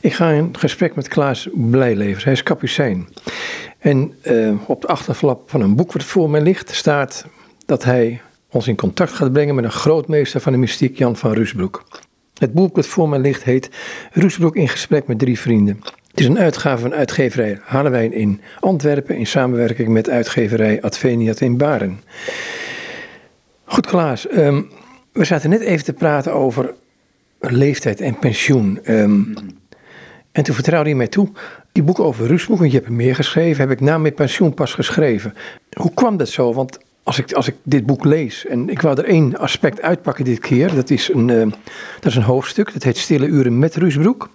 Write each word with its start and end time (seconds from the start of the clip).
Ik 0.00 0.12
ga 0.12 0.30
in 0.30 0.56
gesprek 0.58 0.94
met 0.94 1.08
Klaas 1.08 1.48
Blijlevers. 1.52 2.24
Hij 2.24 2.32
is 2.32 2.42
kapucijn. 2.42 3.08
En 3.78 4.14
uh, 4.24 4.54
op 4.66 4.80
de 4.80 4.86
achterflap 4.86 5.50
van 5.50 5.60
een 5.60 5.76
boek 5.76 5.92
wat 5.92 6.04
voor 6.04 6.30
mij 6.30 6.40
ligt 6.40 6.74
staat 6.74 7.26
dat 7.66 7.84
hij 7.84 8.20
ons 8.50 8.68
in 8.68 8.76
contact 8.76 9.12
gaat 9.12 9.32
brengen 9.32 9.54
met 9.54 9.64
een 9.64 9.70
grootmeester 9.70 10.40
van 10.40 10.52
de 10.52 10.58
mystiek, 10.58 10.98
Jan 10.98 11.16
van 11.16 11.32
Rusbroek. 11.32 11.84
Het 12.38 12.52
boek 12.52 12.74
dat 12.74 12.86
voor 12.86 13.08
mij 13.08 13.18
ligt 13.18 13.42
heet 13.42 13.70
Rusbroek 14.12 14.56
in 14.56 14.68
gesprek 14.68 15.06
met 15.06 15.18
drie 15.18 15.38
vrienden. 15.38 15.80
Het 16.10 16.20
is 16.20 16.26
een 16.26 16.38
uitgave 16.38 16.82
van 16.82 16.94
uitgeverij 16.94 17.58
Hallewijn 17.62 18.12
in 18.12 18.40
Antwerpen 18.60 19.16
in 19.16 19.26
samenwerking 19.26 19.88
met 19.88 20.10
uitgeverij 20.10 20.82
Adveniat 20.82 21.40
in 21.40 21.56
Baren. 21.56 22.00
Goed 23.64 23.86
Klaas, 23.86 24.32
um, 24.32 24.70
we 25.12 25.24
zaten 25.24 25.50
net 25.50 25.60
even 25.60 25.84
te 25.84 25.92
praten 25.92 26.34
over 26.34 26.74
leeftijd 27.38 28.00
en 28.00 28.18
pensioen. 28.18 28.78
Um, 28.84 29.34
en 30.32 30.42
toen 30.42 30.54
vertrouwde 30.54 30.88
hij 30.88 30.98
mij 30.98 31.08
toe, 31.08 31.28
die 31.72 31.82
boek 31.82 32.00
over 32.00 32.26
Rusbroek, 32.26 32.58
want 32.58 32.70
je 32.70 32.76
hebt 32.76 32.88
er 32.88 32.96
meer 32.96 33.14
geschreven, 33.14 33.60
heb 33.60 33.70
ik 33.70 33.80
na 33.80 33.98
mijn 33.98 34.14
pensioen 34.14 34.54
pas 34.54 34.74
geschreven. 34.74 35.34
Hoe 35.72 35.94
kwam 35.94 36.16
dat 36.16 36.28
zo? 36.28 36.52
Want 36.52 36.78
als 37.02 37.18
ik, 37.18 37.32
als 37.32 37.48
ik 37.48 37.54
dit 37.62 37.86
boek 37.86 38.04
lees, 38.04 38.46
en 38.46 38.68
ik 38.68 38.80
wou 38.80 38.98
er 38.98 39.04
één 39.04 39.38
aspect 39.38 39.82
uitpakken 39.82 40.24
dit 40.24 40.38
keer, 40.38 40.74
dat 40.74 40.90
is 40.90 41.08
een, 41.12 41.28
uh, 41.28 41.46
dat 42.00 42.10
is 42.10 42.16
een 42.16 42.22
hoofdstuk, 42.22 42.72
dat 42.72 42.82
heet 42.82 42.98
Stille 42.98 43.26
Uren 43.26 43.58
met 43.58 43.76
Rusbroek. 43.76 44.30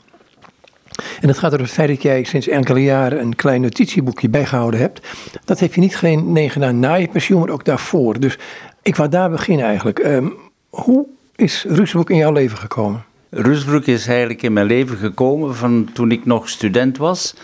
En 1.22 1.28
dat 1.28 1.38
gaat 1.38 1.52
over 1.52 1.66
het 1.66 1.74
feit 1.74 1.88
dat 1.88 2.02
jij 2.02 2.24
sinds 2.24 2.48
enkele 2.48 2.84
jaren 2.84 3.22
een 3.22 3.36
klein 3.36 3.62
notitieboekje 3.62 4.30
bijgehouden 4.30 4.80
hebt. 4.80 5.08
Dat 5.46 5.60
heb 5.60 5.74
je 5.74 5.82
niet 5.82 5.96
geen 5.96 6.32
negen 6.32 6.52
gedaan 6.52 6.80
na 6.80 6.94
je 6.94 7.08
pensioen, 7.08 7.40
maar 7.40 7.50
ook 7.50 7.66
daarvoor. 7.66 8.20
Dus 8.20 8.38
ik 8.82 8.96
wou 8.96 9.10
daar 9.10 9.30
beginnen 9.30 9.66
eigenlijk. 9.66 10.00
Um, 10.00 10.34
hoe 10.70 11.08
is 11.36 11.66
Rusbroek 11.68 12.10
in 12.10 12.18
jouw 12.18 12.32
leven 12.32 12.58
gekomen? 12.58 13.04
Rusbroek 13.38 13.86
is 13.86 14.08
eigenlijk 14.08 14.42
in 14.42 14.54
mijn 14.54 14.66
leven 14.66 14.98
gekomen 14.98 15.56
van 15.56 15.90
toen 15.94 16.12
ik 16.12 16.26
nog 16.26 16.50
student 16.50 16.98
was 16.98 17.36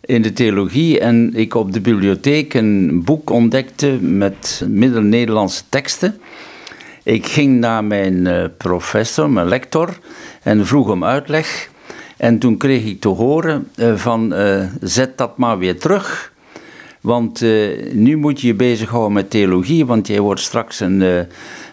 in 0.00 0.22
de 0.22 0.32
theologie 0.32 1.00
en 1.00 1.34
ik 1.34 1.54
op 1.54 1.72
de 1.72 1.80
bibliotheek 1.80 2.54
een 2.54 3.02
boek 3.04 3.30
ontdekte 3.30 3.98
met 4.00 4.62
middel-Nederlandse 4.68 5.62
teksten. 5.68 6.20
Ik 7.02 7.26
ging 7.26 7.58
naar 7.58 7.84
mijn 7.84 8.26
eh, 8.26 8.44
professor, 8.56 9.30
mijn 9.30 9.48
lector, 9.48 9.98
en 10.42 10.66
vroeg 10.66 10.88
om 10.90 11.04
uitleg. 11.04 11.70
En 12.16 12.38
toen 12.38 12.56
kreeg 12.56 12.84
ik 12.84 13.00
te 13.00 13.08
horen 13.08 13.68
uh, 13.76 13.96
van 13.96 14.34
uh, 14.34 14.64
zet 14.80 15.18
dat 15.18 15.38
maar 15.38 15.58
weer 15.58 15.78
terug. 15.78 16.32
Want 17.08 17.40
nu 17.92 18.16
moet 18.16 18.40
je 18.40 18.46
je 18.46 18.54
bezighouden 18.54 19.12
met 19.12 19.30
theologie, 19.30 19.86
want 19.86 20.06
jij 20.06 20.20
wordt 20.20 20.40
straks 20.40 20.80
een 20.80 21.26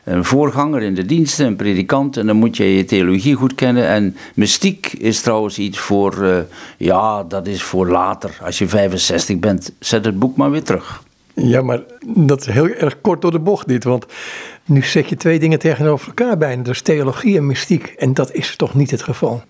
een 0.06 0.26
voorganger 0.26 0.82
in 0.82 0.96
de 0.96 1.06
diensten, 1.06 1.46
een 1.46 1.56
predikant, 1.56 2.18
en 2.18 2.26
dan 2.26 2.36
moet 2.36 2.58
je 2.58 2.76
je 2.76 2.86
theologie 2.86 3.36
goed 3.36 3.56
kennen. 3.56 3.88
En 3.88 4.16
mystiek 4.36 4.94
is 4.94 5.22
trouwens 5.22 5.58
iets 5.58 5.80
voor, 5.80 6.24
uh, 6.24 6.38
ja, 6.78 7.24
dat 7.24 7.48
is 7.48 7.64
voor 7.64 7.88
later. 7.88 8.38
Als 8.44 8.58
je 8.58 8.68
65 8.68 9.40
bent, 9.40 9.72
zet 9.80 10.06
het 10.06 10.20
boek 10.20 10.38
maar 10.38 10.52
weer 10.52 10.64
terug. 10.64 11.04
Ja, 11.34 11.62
maar 11.62 11.82
dat 12.06 12.40
is 12.40 12.46
heel 12.46 12.68
erg 12.68 13.02
kort 13.02 13.22
door 13.22 13.32
de 13.32 13.40
bocht 13.40 13.68
dit, 13.68 13.84
want 13.84 14.06
nu 14.66 14.82
zet 14.82 15.10
je 15.10 15.16
twee 15.16 15.40
dingen 15.40 15.60
tegenover 15.60 16.08
elkaar 16.08 16.38
bijna. 16.38 16.64
Dus 16.64 16.82
theologie 16.82 17.38
en 17.38 17.46
mystiek. 17.46 17.88
En 17.88 18.14
dat 18.14 18.34
is 18.34 18.56
toch 18.56 18.74
niet 18.74 18.92
het 18.92 19.04
geval? 19.04 19.44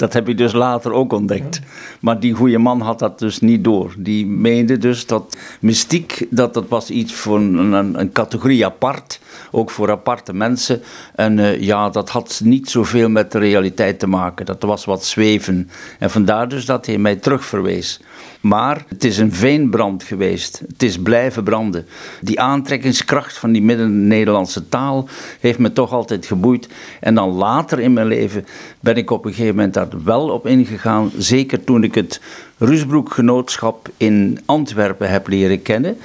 Dat 0.00 0.12
heb 0.12 0.26
je 0.26 0.34
dus 0.34 0.52
later 0.52 0.92
ook 0.92 1.12
ontdekt. 1.12 1.60
Maar 2.00 2.20
die 2.20 2.34
goede 2.34 2.58
man 2.58 2.80
had 2.80 2.98
dat 2.98 3.18
dus 3.18 3.40
niet 3.40 3.64
door. 3.64 3.94
Die 3.98 4.26
meende 4.26 4.78
dus 4.78 5.06
dat 5.06 5.36
mystiek, 5.60 6.26
dat, 6.30 6.54
dat 6.54 6.68
was 6.68 6.90
iets 6.90 7.12
voor 7.14 7.36
een, 7.36 7.72
een, 7.72 8.00
een 8.00 8.12
categorie 8.12 8.64
apart. 8.64 9.20
Ook 9.50 9.70
voor 9.70 9.90
aparte 9.90 10.32
mensen. 10.32 10.82
En 11.14 11.38
uh, 11.38 11.60
ja, 11.60 11.90
dat 11.90 12.10
had 12.10 12.40
niet 12.44 12.70
zoveel 12.70 13.08
met 13.08 13.32
de 13.32 13.38
realiteit 13.38 13.98
te 13.98 14.06
maken. 14.06 14.46
Dat 14.46 14.62
was 14.62 14.84
wat 14.84 15.04
zweven. 15.04 15.70
En 15.98 16.10
vandaar 16.10 16.48
dus 16.48 16.64
dat 16.64 16.86
hij 16.86 16.98
mij 16.98 17.16
terugverwees. 17.16 18.00
Maar 18.40 18.84
het 18.88 19.04
is 19.04 19.18
een 19.18 19.32
veenbrand 19.32 20.02
geweest. 20.02 20.62
Het 20.68 20.82
is 20.82 20.98
blijven 20.98 21.44
branden. 21.44 21.86
Die 22.20 22.40
aantrekkingskracht 22.40 23.38
van 23.38 23.52
die 23.52 23.62
midden-Nederlandse 23.62 24.68
taal 24.68 25.08
heeft 25.40 25.58
me 25.58 25.72
toch 25.72 25.92
altijd 25.92 26.26
geboeid. 26.26 26.68
En 27.00 27.14
dan 27.14 27.30
later 27.30 27.80
in 27.80 27.92
mijn 27.92 28.06
leven 28.06 28.46
ben 28.80 28.96
ik 28.96 29.10
op 29.10 29.24
een 29.24 29.32
gegeven 29.32 29.54
moment 29.54 29.74
daar 29.74 29.88
wel 30.04 30.28
op 30.28 30.46
ingegaan. 30.46 31.10
Zeker 31.18 31.64
toen 31.64 31.84
ik 31.84 31.94
het 31.94 32.20
Rusbroek-genootschap 32.58 33.88
in 33.96 34.38
Antwerpen 34.44 35.10
heb 35.10 35.28
leren 35.28 35.62
kennen 35.62 35.96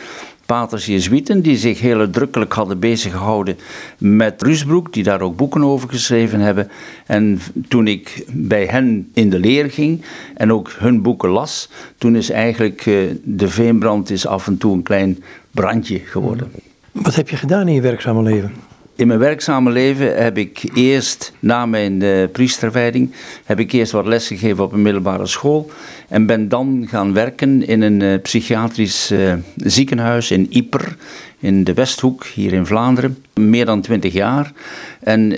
paters 0.45 0.85
Jezuïten 0.85 1.41
die 1.41 1.57
zich 1.57 1.79
heel 1.79 1.99
uitdrukkelijk 1.99 2.53
hadden 2.53 2.79
bezig 2.79 3.11
gehouden 3.11 3.57
met 3.97 4.41
Rusbroek, 4.41 4.93
die 4.93 5.03
daar 5.03 5.21
ook 5.21 5.35
boeken 5.35 5.63
over 5.63 5.89
geschreven 5.89 6.39
hebben. 6.39 6.69
En 7.05 7.39
toen 7.67 7.87
ik 7.87 8.25
bij 8.31 8.65
hen 8.65 9.09
in 9.13 9.29
de 9.29 9.39
leer 9.39 9.71
ging 9.71 10.01
en 10.35 10.51
ook 10.51 10.71
hun 10.77 11.01
boeken 11.01 11.29
las, 11.29 11.69
toen 11.97 12.15
is 12.15 12.29
eigenlijk 12.29 12.85
uh, 12.85 13.11
de 13.23 13.47
veenbrand 13.47 14.09
is 14.09 14.27
af 14.27 14.47
en 14.47 14.57
toe 14.57 14.73
een 14.73 14.83
klein 14.83 15.23
brandje 15.51 15.99
geworden. 15.99 16.51
Wat 16.91 17.15
heb 17.15 17.29
je 17.29 17.37
gedaan 17.37 17.67
in 17.67 17.73
je 17.73 17.81
werkzame 17.81 18.23
leven? 18.23 18.53
In 18.97 19.07
mijn 19.07 19.19
werkzame 19.19 19.71
leven 19.71 20.23
heb 20.23 20.37
ik 20.37 20.63
eerst, 20.73 21.33
na 21.39 21.65
mijn 21.65 22.03
uh, 22.03 22.27
priesterwijding, 22.31 23.11
heb 23.45 23.59
ik 23.59 23.71
eerst 23.71 23.91
wat 23.91 24.05
les 24.05 24.27
gegeven 24.27 24.63
op 24.63 24.73
een 24.73 24.81
middelbare 24.81 25.25
school. 25.25 25.71
En 26.07 26.25
ben 26.25 26.49
dan 26.49 26.85
gaan 26.89 27.13
werken 27.13 27.67
in 27.67 27.81
een 27.81 27.99
uh, 27.99 28.21
psychiatrisch 28.21 29.11
uh, 29.11 29.33
ziekenhuis 29.55 30.31
in 30.31 30.47
Yper, 30.49 30.95
in 31.39 31.63
de 31.63 31.73
Westhoek, 31.73 32.25
hier 32.25 32.53
in 32.53 32.65
Vlaanderen. 32.65 33.23
Meer 33.33 33.65
dan 33.65 33.81
twintig 33.81 34.13
jaar. 34.13 34.51
En 34.99 35.33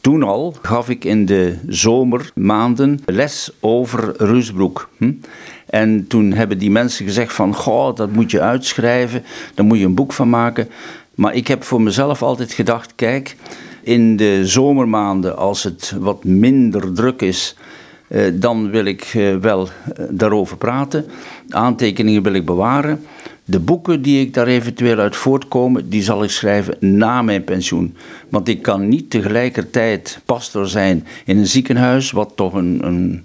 toen 0.00 0.22
al 0.22 0.56
gaf 0.62 0.88
ik 0.88 1.04
in 1.04 1.26
de 1.26 1.56
zomermaanden 1.68 3.00
les 3.06 3.50
over 3.60 4.14
Rusbroek. 4.16 4.88
Hm? 4.96 5.12
En 5.66 6.06
toen 6.06 6.32
hebben 6.32 6.58
die 6.58 6.70
mensen 6.70 7.06
gezegd 7.06 7.32
van, 7.32 7.54
goh, 7.54 7.96
dat 7.96 8.12
moet 8.12 8.30
je 8.30 8.40
uitschrijven, 8.40 9.22
daar 9.54 9.66
moet 9.66 9.78
je 9.78 9.84
een 9.84 9.94
boek 9.94 10.12
van 10.12 10.30
maken. 10.30 10.68
Maar 11.20 11.34
ik 11.34 11.48
heb 11.48 11.64
voor 11.64 11.82
mezelf 11.82 12.22
altijd 12.22 12.52
gedacht: 12.52 12.94
kijk, 12.94 13.36
in 13.82 14.16
de 14.16 14.46
zomermaanden, 14.46 15.36
als 15.36 15.62
het 15.62 15.94
wat 15.98 16.24
minder 16.24 16.92
druk 16.92 17.22
is, 17.22 17.56
eh, 18.08 18.22
dan 18.34 18.70
wil 18.70 18.84
ik 18.84 19.02
eh, 19.02 19.36
wel 19.36 19.68
eh, 19.68 20.04
daarover 20.10 20.56
praten. 20.56 21.06
Aantekeningen 21.48 22.22
wil 22.22 22.32
ik 22.32 22.44
bewaren. 22.44 23.04
De 23.44 23.58
boeken 23.58 24.02
die 24.02 24.20
ik 24.20 24.34
daar 24.34 24.46
eventueel 24.46 24.98
uit 24.98 25.16
voortkomen, 25.16 25.88
die 25.88 26.02
zal 26.02 26.22
ik 26.22 26.30
schrijven 26.30 26.76
na 26.80 27.22
mijn 27.22 27.44
pensioen. 27.44 27.96
Want 28.28 28.48
ik 28.48 28.62
kan 28.62 28.88
niet 28.88 29.10
tegelijkertijd 29.10 30.20
pastor 30.24 30.68
zijn 30.68 31.06
in 31.24 31.38
een 31.38 31.46
ziekenhuis, 31.46 32.10
wat 32.10 32.32
toch 32.34 32.54
een, 32.54 32.80
een 32.82 33.22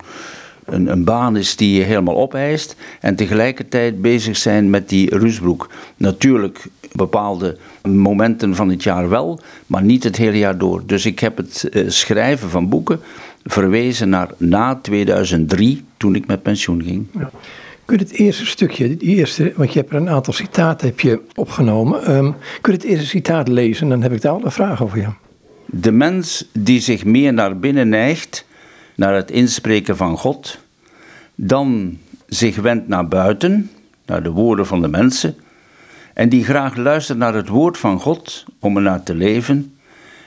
een, 0.65 0.91
een, 0.91 1.03
baan 1.03 1.37
is 1.37 1.55
die 1.55 1.77
je 1.77 1.83
helemaal 1.83 2.17
opeist. 2.17 2.75
En 2.99 3.15
tegelijkertijd 3.15 4.01
bezig 4.01 4.37
zijn 4.37 4.69
met 4.69 4.89
die 4.89 5.17
Rusbroek. 5.17 5.69
Natuurlijk 5.97 6.67
bepaalde 6.91 7.57
momenten 7.83 8.55
van 8.55 8.69
het 8.69 8.83
jaar 8.83 9.09
wel, 9.09 9.39
maar 9.67 9.83
niet 9.83 10.03
het 10.03 10.15
hele 10.15 10.37
jaar 10.37 10.57
door. 10.57 10.83
Dus 10.85 11.05
ik 11.05 11.19
heb 11.19 11.37
het 11.37 11.67
uh, 11.71 11.89
schrijven 11.89 12.49
van 12.49 12.69
boeken 12.69 12.99
verwezen 13.43 14.09
naar 14.09 14.29
na 14.37 14.79
2003, 14.81 15.83
toen 15.97 16.15
ik 16.15 16.27
met 16.27 16.41
pensioen 16.41 16.83
ging. 16.83 17.07
Ja. 17.11 17.29
Kun 17.85 17.97
je 17.97 18.03
het 18.03 18.13
eerste 18.13 18.45
stukje, 18.45 18.97
die 18.97 19.15
eerste, 19.15 19.53
want 19.55 19.73
je 19.73 19.79
hebt 19.79 19.91
er 19.91 19.97
een 19.97 20.09
aantal 20.09 20.33
citaten 20.33 20.87
heb 20.87 20.99
je 20.99 21.21
opgenomen. 21.35 22.15
Um, 22.15 22.35
kun 22.61 22.73
je 22.73 22.79
het 22.79 22.87
eerste 22.87 23.05
citaat 23.05 23.47
lezen? 23.47 23.89
Dan 23.89 24.01
heb 24.01 24.11
ik 24.11 24.21
daar 24.21 24.31
al 24.31 24.45
een 24.45 24.51
vraag 24.51 24.83
over 24.83 24.99
jou. 24.99 25.13
De 25.65 25.91
mens 25.91 26.49
die 26.53 26.79
zich 26.79 27.05
meer 27.05 27.33
naar 27.33 27.59
binnen 27.59 27.89
neigt, 27.89 28.44
naar 28.95 29.13
het 29.13 29.31
inspreken 29.31 29.97
van 29.97 30.17
God, 30.17 30.57
dan 31.35 31.97
zich 32.27 32.55
wendt 32.55 32.87
naar 32.87 33.07
buiten, 33.07 33.71
naar 34.05 34.23
de 34.23 34.31
woorden 34.31 34.65
van 34.65 34.81
de 34.81 34.87
mensen, 34.87 35.35
en 36.13 36.29
die 36.29 36.43
graag 36.43 36.75
luistert 36.75 37.17
naar 37.17 37.33
het 37.33 37.47
woord 37.47 37.77
van 37.77 37.99
God 37.99 38.45
om 38.59 38.75
er 38.75 38.81
naar 38.81 39.03
te 39.03 39.15
leven, 39.15 39.77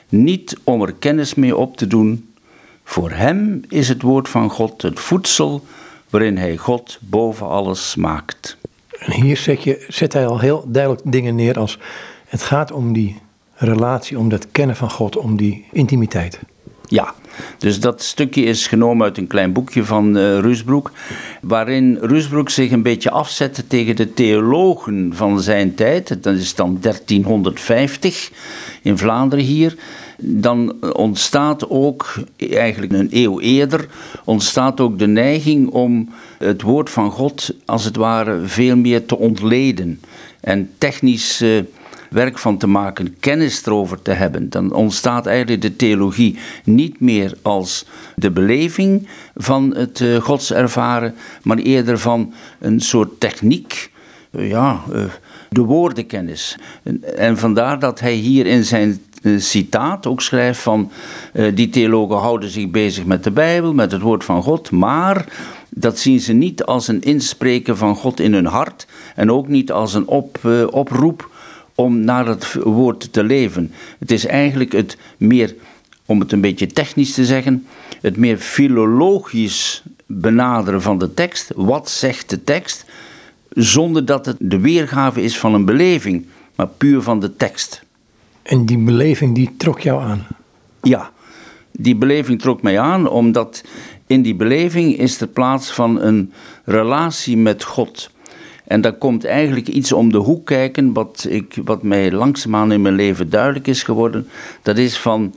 niet 0.09 0.57
om 0.65 0.83
er 0.83 0.93
kennis 0.93 1.34
mee 1.34 1.57
op 1.57 1.77
te 1.77 1.87
doen. 1.87 2.33
Voor 2.84 3.11
hem 3.11 3.62
is 3.69 3.89
het 3.89 4.03
woord 4.03 4.28
van 4.28 4.51
God 4.51 4.83
het 4.83 5.01
voedsel 5.01 5.67
waarin 6.11 6.37
hij 6.37 6.57
God 6.57 6.98
boven 7.01 7.47
alles 7.47 7.95
maakt. 7.95 8.57
En 8.98 9.13
hier 9.13 9.37
zet, 9.37 9.63
je, 9.63 9.84
zet 9.89 10.13
hij 10.13 10.27
al 10.27 10.39
heel 10.39 10.65
duidelijk 10.66 11.03
dingen 11.04 11.34
neer 11.34 11.59
als 11.59 11.78
het 12.27 12.42
gaat 12.42 12.72
om 12.72 12.92
die 12.92 13.19
relatie, 13.54 14.19
om 14.19 14.28
dat 14.28 14.51
kennen 14.51 14.77
van 14.77 14.91
God, 14.91 15.16
om 15.16 15.37
die 15.37 15.66
intimiteit. 15.72 16.41
Ja, 16.87 17.15
dus 17.59 17.81
dat 17.81 18.03
stukje 18.03 18.43
is 18.43 18.67
genomen 18.67 19.05
uit 19.05 19.19
een 19.19 19.27
klein 19.27 19.53
boekje 19.53 19.85
van 19.85 20.17
uh, 20.17 20.39
Rusbroek, 20.39 20.91
waarin 21.41 21.99
Rusbroek 22.01 22.51
zich 22.51 22.71
een 22.71 22.83
beetje 22.83 23.11
afzette 23.11 23.67
tegen 23.67 23.97
de 23.97 24.15
theologen 24.15 25.11
van 25.15 25.41
zijn 25.41 25.75
tijd. 25.75 26.23
Dat 26.23 26.35
is 26.35 26.55
dan 26.55 26.79
1350 26.81 28.31
in 28.83 28.99
Vlaanderen 28.99 29.45
hier. 29.45 29.75
Dan 30.21 30.75
ontstaat 30.93 31.69
ook, 31.71 32.15
eigenlijk 32.51 32.93
een 32.93 33.09
eeuw 33.11 33.41
eerder, 33.41 33.89
ontstaat 34.25 34.81
ook 34.81 34.99
de 34.99 35.07
neiging 35.07 35.69
om 35.69 36.09
het 36.39 36.63
woord 36.63 36.91
van 36.91 37.11
God 37.11 37.55
als 37.65 37.85
het 37.85 37.97
ware 37.97 38.41
veel 38.45 38.77
meer 38.77 39.07
te 39.07 39.19
ontleden 39.19 40.01
en 40.41 40.71
technisch. 40.79 41.43
Werk 42.10 42.39
van 42.39 42.59
te 42.59 42.66
maken, 42.66 43.16
kennis 43.21 43.66
erover 43.66 44.03
te 44.03 44.10
hebben, 44.10 44.51
dan 44.51 44.72
ontstaat 44.72 45.27
eigenlijk 45.27 45.63
de 45.63 45.77
theologie 45.77 46.39
niet 46.65 47.01
meer 47.01 47.34
als 47.43 47.87
de 48.16 48.31
beleving 48.31 49.09
van 49.34 49.77
het 49.77 50.01
uh, 50.01 50.16
gods 50.16 50.53
ervaren, 50.53 51.15
maar 51.43 51.57
eerder 51.57 51.99
van 51.99 52.33
een 52.59 52.81
soort 52.81 53.21
techniek, 53.21 53.91
uh, 54.31 54.51
ja, 54.51 54.81
uh, 54.93 55.05
de 55.51 55.60
woordenkennis. 55.60 56.57
En, 57.16 57.39
vandaar 57.39 57.78
dat 57.78 58.01
hij 58.01 58.15
hier 58.15 58.47
in 58.47 58.65
zijn 58.65 59.01
citaat 59.39 60.07
ook 60.07 60.22
schrijft 60.22 60.61
van 60.61 60.91
die 61.54 61.69
theologen 61.69 62.16
houden 62.16 62.51
zich 62.51 62.71
bezig 62.71 63.04
met 63.04 63.25
de 63.25 63.31
Bijbel, 63.31 63.75
met 63.75 63.93
het 63.93 64.01
woord 64.01 64.25
van 64.25 64.43
God, 64.43 64.71
maar 64.71 65.25
dat 65.69 65.99
zien 65.99 66.21
ze 66.21 66.33
niet 66.33 66.65
als 66.65 66.89
een 66.89 67.03
inspreken 67.03 67.77
van 67.77 67.97
God 67.97 68.21
in 68.21 68.33
hun 68.33 68.47
hart 68.47 68.87
en 69.15 69.33
ook 69.33 69.49
niet 69.49 69.72
als 69.72 69.95
een 69.95 70.07
op, 70.07 70.39
oproep 70.71 71.31
om 71.78 72.01
naar 72.01 72.27
het 72.27 72.54
woord 72.54 73.13
te 73.13 73.25
leven. 73.25 73.72
Het 73.98 74.10
is 74.10 74.27
eigenlijk 74.27 74.72
het 74.72 74.97
meer, 75.16 75.54
om 76.07 76.21
het 76.21 76.33
een 76.33 76.41
beetje 76.41 76.66
technisch 76.66 77.15
te 77.15 77.25
zeggen, 77.25 77.66
het 78.01 78.16
meer 78.16 78.36
filologisch 78.36 79.83
benaderen 80.07 80.83
van 80.83 80.98
de 80.98 81.15
tekst. 81.15 81.53
Wat 81.57 81.91
zegt 81.91 82.30
de 82.30 82.45
tekst? 82.45 82.84
Zonder 83.51 84.04
dat 84.04 84.27
het 84.27 84.36
de 84.41 84.59
weergave 84.59 85.22
is 85.22 85.39
van 85.39 85.54
een 85.54 85.65
beleving, 85.65 86.27
maar 86.54 86.69
puur 86.69 87.03
van 87.03 87.21
de 87.21 87.36
tekst. 87.36 87.83
En 88.42 88.66
die 88.66 88.78
beleving 88.78 89.34
die 89.34 89.54
trok 89.57 89.80
jou 89.80 90.03
aan? 90.03 90.27
Ja, 90.83 91.13
die 91.72 91.97
beleving 91.97 92.41
trok 92.41 92.63
mij 92.63 92.80
aan 92.80 93.09
omdat 93.09 93.65
in 94.07 94.22
die 94.22 94.34
beleving 94.34 94.97
is 94.97 95.19
de 95.19 95.27
plaats 95.27 95.71
van 95.71 96.01
een 96.01 96.33
relatie 96.65 97.36
met 97.36 97.65
God. 97.65 98.10
En 98.68 98.80
daar 98.80 98.92
komt 98.92 99.24
eigenlijk 99.24 99.68
iets 99.68 99.92
om 99.92 100.12
de 100.12 100.18
hoek 100.18 100.47
kijken, 100.47 100.92
wat, 100.92 101.26
ik, 101.28 101.59
wat 101.65 101.82
mij 101.82 102.12
langzaamaan 102.12 102.72
in 102.72 102.82
mijn 102.82 102.94
leven 102.94 103.30
duidelijk 103.30 103.66
is 103.66 103.82
geworden. 103.82 104.28
Dat 104.62 104.78
is 104.78 104.98
van 104.98 105.34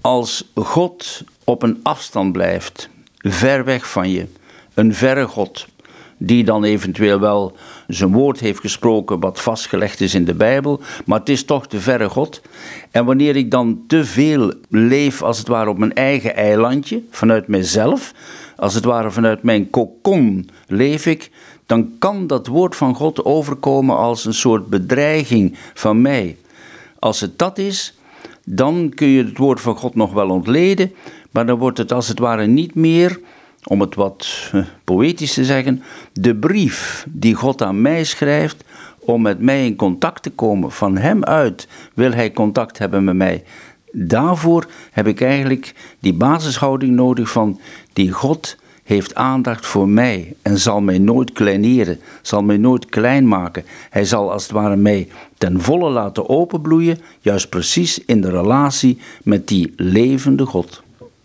als 0.00 0.50
God 0.54 1.24
op 1.44 1.62
een 1.62 1.80
afstand 1.82 2.32
blijft, 2.32 2.88
ver 3.18 3.64
weg 3.64 3.90
van 3.90 4.10
je, 4.10 4.26
een 4.74 4.94
verre 4.94 5.26
God, 5.26 5.66
die 6.18 6.44
dan 6.44 6.64
eventueel 6.64 7.20
wel 7.20 7.56
zijn 7.86 8.12
woord 8.12 8.40
heeft 8.40 8.60
gesproken 8.60 9.20
wat 9.20 9.40
vastgelegd 9.40 10.00
is 10.00 10.14
in 10.14 10.24
de 10.24 10.34
Bijbel, 10.34 10.80
maar 11.04 11.18
het 11.18 11.28
is 11.28 11.44
toch 11.44 11.66
de 11.66 11.80
verre 11.80 12.08
God. 12.08 12.42
En 12.90 13.04
wanneer 13.04 13.36
ik 13.36 13.50
dan 13.50 13.84
te 13.86 14.04
veel 14.04 14.52
leef 14.68 15.22
als 15.22 15.38
het 15.38 15.48
ware 15.48 15.70
op 15.70 15.78
mijn 15.78 15.94
eigen 15.94 16.36
eilandje, 16.36 17.02
vanuit 17.10 17.48
mijzelf, 17.48 18.12
als 18.56 18.74
het 18.74 18.84
ware 18.84 19.10
vanuit 19.10 19.42
mijn 19.42 19.70
kokon 19.70 20.48
leef 20.66 21.06
ik, 21.06 21.30
dan 21.66 21.98
kan 21.98 22.26
dat 22.26 22.46
woord 22.46 22.76
van 22.76 22.94
God 22.94 23.24
overkomen 23.24 23.96
als 23.96 24.24
een 24.24 24.34
soort 24.34 24.66
bedreiging 24.66 25.56
van 25.74 26.02
mij. 26.02 26.36
Als 26.98 27.20
het 27.20 27.38
dat 27.38 27.58
is, 27.58 27.98
dan 28.44 28.92
kun 28.94 29.08
je 29.08 29.24
het 29.24 29.38
woord 29.38 29.60
van 29.60 29.76
God 29.76 29.94
nog 29.94 30.12
wel 30.12 30.28
ontleden, 30.28 30.92
maar 31.30 31.46
dan 31.46 31.58
wordt 31.58 31.78
het 31.78 31.92
als 31.92 32.08
het 32.08 32.18
ware 32.18 32.46
niet 32.46 32.74
meer 32.74 33.20
om 33.64 33.80
het 33.80 33.94
wat 33.94 34.50
eh, 34.52 34.64
poëtisch 34.84 35.34
te 35.34 35.44
zeggen, 35.44 35.82
de 36.12 36.34
brief 36.34 37.06
die 37.08 37.34
God 37.34 37.62
aan 37.62 37.80
mij 37.80 38.04
schrijft 38.04 38.64
om 38.98 39.22
met 39.22 39.40
mij 39.40 39.66
in 39.66 39.76
contact 39.76 40.22
te 40.22 40.30
komen. 40.30 40.72
Van 40.72 40.96
Hem 40.96 41.24
uit 41.24 41.68
wil 41.94 42.12
Hij 42.12 42.32
contact 42.32 42.78
hebben 42.78 43.04
met 43.04 43.16
mij. 43.16 43.44
Daarvoor 43.92 44.66
heb 44.90 45.06
ik 45.06 45.20
eigenlijk 45.20 45.74
die 46.00 46.14
basishouding 46.14 46.92
nodig 46.92 47.30
van 47.30 47.60
die 47.92 48.12
God 48.12 48.56
heeft 48.86 49.14
aandacht 49.14 49.66
voor 49.66 49.88
mij 49.88 50.34
en 50.42 50.58
zal 50.58 50.80
mij 50.80 50.98
nooit 50.98 51.32
kleineren, 51.32 52.00
zal 52.22 52.42
mij 52.42 52.56
nooit 52.56 52.86
klein 52.86 53.28
maken. 53.28 53.64
Hij 53.90 54.04
zal 54.04 54.32
als 54.32 54.42
het 54.42 54.52
ware 54.52 54.76
mij 54.76 55.08
ten 55.38 55.60
volle 55.60 55.90
laten 55.90 56.28
openbloeien, 56.28 56.98
juist 57.20 57.48
precies 57.48 58.04
in 58.04 58.20
de 58.20 58.30
relatie 58.30 58.98
met 59.22 59.48
die 59.48 59.72
levende 59.76 60.46
God. 60.46 60.82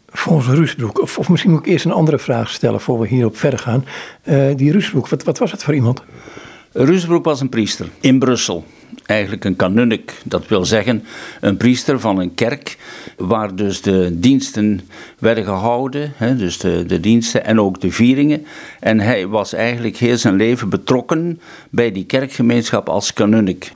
Volgens 0.07 0.47
Rusbroek, 0.47 1.01
of, 1.01 1.29
misschien 1.29 1.51
moet 1.51 1.59
ik 1.59 1.71
eerst 1.71 1.85
een 1.85 1.91
andere 1.91 2.19
vraag 2.19 2.49
stellen 2.49 2.81
voor 2.81 2.99
we 2.99 3.07
hierop 3.07 3.37
verder 3.37 3.59
gaan. 3.59 3.85
Uh, 4.23 4.55
die 4.55 4.71
Rusbroek, 4.71 5.07
wat, 5.07 5.23
wat 5.23 5.37
was 5.37 5.51
het 5.51 5.63
voor 5.63 5.75
iemand? 5.75 6.03
Rusbroek 6.73 7.25
was 7.25 7.41
een 7.41 7.49
priester 7.49 7.89
in 7.99 8.19
Brussel. 8.19 8.65
Eigenlijk 9.05 9.45
een 9.45 9.55
kanunnik, 9.55 10.13
dat 10.23 10.47
wil 10.47 10.65
zeggen 10.65 11.03
een 11.41 11.57
priester 11.57 11.99
van 11.99 12.19
een 12.19 12.33
kerk 12.33 12.77
waar 13.17 13.55
dus 13.55 13.81
de 13.81 14.19
diensten 14.19 14.81
werden 15.19 15.43
gehouden, 15.43 16.13
hè, 16.15 16.35
dus 16.35 16.57
de, 16.57 16.85
de 16.85 16.99
diensten 16.99 17.45
en 17.45 17.59
ook 17.59 17.81
de 17.81 17.91
vieringen. 17.91 18.45
En 18.79 18.99
hij 18.99 19.27
was 19.27 19.53
eigenlijk 19.53 19.97
heel 19.97 20.17
zijn 20.17 20.35
leven 20.35 20.69
betrokken 20.69 21.41
bij 21.69 21.91
die 21.91 22.05
kerkgemeenschap 22.05 22.89
als 22.89 23.13
kanunnik. 23.13 23.71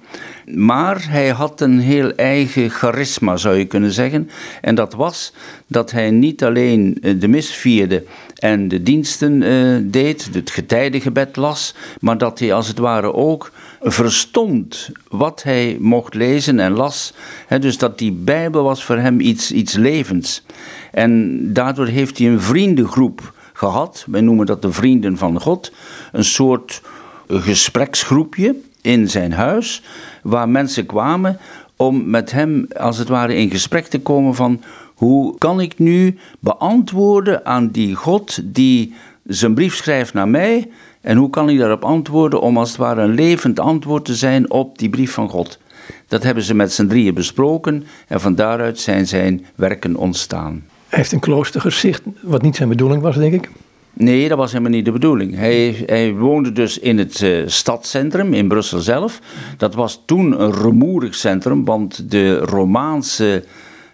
Maar 0.46 1.10
hij 1.10 1.30
had 1.30 1.62
een 1.62 1.80
heel 1.80 2.12
eigen 2.12 2.70
charisma, 2.70 3.38
zou 3.38 3.56
je 3.56 3.66
kunnen 3.66 3.92
zeggen. 3.92 4.30
En 4.62 4.76
dat 4.76 4.94
was 4.94 5.34
dat 5.68 5.92
hij 5.92 6.12
niet 6.12 6.44
alleen 6.44 6.98
eh, 7.02 7.14
de 7.20 7.28
mis 7.28 7.52
vierde 7.52 8.04
en 8.36 8.68
de 8.68 8.84
diensten 8.84 9.42
uh, 9.42 9.78
deed, 9.84 10.30
het 10.34 10.50
getijdengebed 10.50 11.36
las, 11.36 11.76
maar 12.00 12.18
dat 12.18 12.40
hij 12.40 12.54
als 12.54 12.68
het 12.68 12.78
ware 12.78 13.14
ook 13.14 13.52
verstond 13.82 14.90
wat 15.08 15.44
hij 15.44 15.78
mocht 15.80 16.14
lezen 16.14 16.60
en 16.60 16.72
las. 16.72 17.14
dus 17.60 17.78
dat 17.78 17.98
die 17.98 18.12
Bijbel 18.12 18.64
was 18.64 18.84
voor 18.84 18.98
hem 18.98 19.20
iets, 19.20 19.52
iets 19.52 19.74
levends. 19.74 20.44
En 20.92 21.40
daardoor 21.54 21.88
heeft 21.88 22.18
hij 22.18 22.28
een 22.28 22.42
vriendengroep 22.42 23.34
gehad. 23.54 24.06
Wij 24.08 24.22
noemen 24.22 24.46
dat 24.46 24.62
de 24.62 24.72
Vrienden 24.72 25.18
van 25.18 25.42
God. 25.42 25.72
Een 26.12 26.26
soort 26.26 26.82
gespreksgroepje 27.28 28.56
in 28.82 29.10
zijn 29.10 29.34
huis, 29.34 29.82
waar 30.26 30.50
mensen 30.50 30.86
kwamen 30.86 31.38
om 31.76 32.10
met 32.10 32.32
hem 32.32 32.68
als 32.78 32.98
het 32.98 33.08
ware 33.08 33.36
in 33.36 33.50
gesprek 33.50 33.86
te 33.86 34.00
komen 34.00 34.36
van 34.36 34.62
hoe 34.96 35.38
kan 35.38 35.62
ik 35.62 35.80
nu 35.80 36.18
beantwoorden 36.40 37.46
aan 37.46 37.68
die 37.72 37.96
God 37.96 38.40
die 38.44 38.94
zijn 39.24 39.54
brief 39.54 39.76
schrijft 39.76 40.14
naar 40.14 40.28
mij 40.28 40.70
en 41.02 41.18
hoe 41.18 41.30
kan 41.30 41.50
ik 41.50 41.58
daarop 41.58 41.84
antwoorden 41.84 42.42
om 42.42 42.58
als 42.58 42.70
het 42.70 42.78
ware 42.78 43.02
een 43.02 43.14
levend 43.14 43.60
antwoord 43.60 44.06
te 44.06 44.16
zijn 44.16 44.52
op 44.52 44.78
die 44.78 44.90
brief 44.90 45.12
van 45.12 45.30
God. 45.30 45.60
Dat 46.08 46.24
hebben 46.24 46.44
ze 46.44 46.54
met 46.54 46.74
z'n 46.74 46.88
drieën 46.88 47.14
besproken 47.14 47.84
en 48.08 48.22
van 48.22 48.36
daaruit 48.36 48.80
zijn 48.80 49.08
zijn 49.08 49.46
werken 49.56 49.96
ontstaan. 49.96 50.64
Hij 50.88 51.00
heeft 51.00 51.12
een 51.12 51.20
klooster 51.20 51.62
gezicht, 51.62 52.02
wat 52.22 52.42
niet 52.42 52.56
zijn 52.56 52.70
bedoeling 52.70 53.02
was, 53.02 53.16
denk 53.16 53.34
ik. 53.34 53.50
Nee, 53.98 54.28
dat 54.30 54.38
was 54.38 54.52
helemaal 54.52 54.72
niet 54.72 54.86
de 54.86 54.92
bedoeling. 54.92 55.36
Hij, 55.36 55.84
hij 55.86 56.14
woonde 56.14 56.52
dus 56.52 56.80
in 56.80 56.98
het 56.98 57.22
uh, 57.22 57.44
stadscentrum 57.46 58.34
in 58.34 58.48
Brussel 58.48 58.80
zelf. 58.80 59.20
Dat 59.58 59.76
was 59.76 60.02
toen 60.06 60.42
een 60.42 60.54
rumoerig 60.54 61.16
centrum, 61.16 61.66
want 61.66 62.12
de 62.12 62.38
Romaanse 62.38 63.44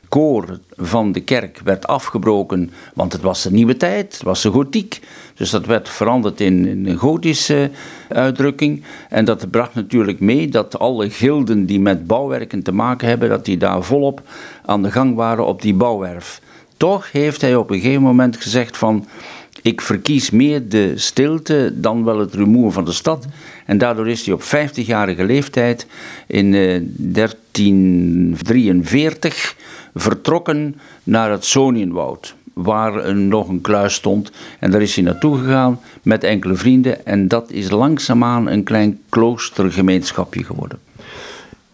koor 0.10 0.60
van 0.76 1.12
de 1.12 1.20
kerk 1.20 1.62
werd 1.64 1.88
afgebroken, 1.88 2.72
want 2.94 3.14
het 3.14 3.22
was 3.22 3.44
de 3.44 3.52
nieuwe 3.52 3.78
tijd, 3.78 4.14
het 4.14 4.24
was 4.24 4.42
de 4.42 4.52
gotiek. 4.52 5.00
Dus 5.36 5.50
dat 5.50 5.66
werd 5.66 5.90
veranderd 5.90 6.42
in, 6.42 6.68
in 6.68 6.86
een 6.88 6.98
gotische 6.98 7.72
uitdrukking. 8.08 8.84
En 9.10 9.26
dat 9.26 9.50
bracht 9.52 9.76
natuurlijk 9.76 10.20
mee 10.20 10.50
dat 10.50 10.80
alle 10.80 11.10
gilden 11.10 11.66
die 11.66 11.80
met 11.80 12.08
bouwwerken 12.08 12.64
te 12.64 12.72
maken 12.72 13.08
hebben, 13.08 13.30
dat 13.30 13.46
die 13.46 13.58
daar 13.58 13.84
volop 13.84 14.22
aan 14.66 14.84
de 14.84 14.92
gang 14.92 15.16
waren 15.16 15.46
op 15.46 15.62
die 15.62 15.74
bouwwerf. 15.74 16.42
Toch 16.78 17.12
heeft 17.12 17.42
hij 17.42 17.56
op 17.56 17.70
een 17.70 17.80
gegeven 17.80 18.02
moment 18.02 18.38
gezegd 18.38 18.78
van 18.78 19.06
ik 19.62 19.82
verkies 19.82 20.30
meer 20.30 20.70
de 20.70 20.94
stilte 20.96 21.74
dan 21.76 22.04
wel 22.04 22.20
het 22.20 22.34
rumoer 22.34 22.72
van 22.72 22.86
de 22.86 22.92
stad. 22.92 23.26
En 23.66 23.78
daardoor 23.78 24.10
is 24.10 24.26
hij 24.26 24.34
op 24.34 24.44
50-jarige 24.44 25.24
leeftijd 25.24 25.88
in 26.28 26.52
1343 26.52 29.34
eh, 29.34 29.40
vertrokken 29.96 30.76
naar 31.04 31.32
het 31.32 31.46
Sonienwoud. 31.46 32.36
Waar 32.54 33.16
nog 33.16 33.48
een 33.48 33.62
kluis 33.62 33.94
stond. 33.94 34.32
En 34.60 34.72
daar 34.72 34.82
is 34.82 34.96
hij 34.96 35.04
naartoe 35.04 35.38
gegaan 35.38 35.80
met 36.02 36.24
enkele 36.24 36.56
vrienden. 36.56 37.06
En 37.06 37.28
dat 37.28 37.52
is 37.52 37.70
langzaamaan 37.70 38.48
een 38.48 38.64
klein 38.64 39.00
kloostergemeenschapje 39.10 40.44
geworden. 40.44 40.80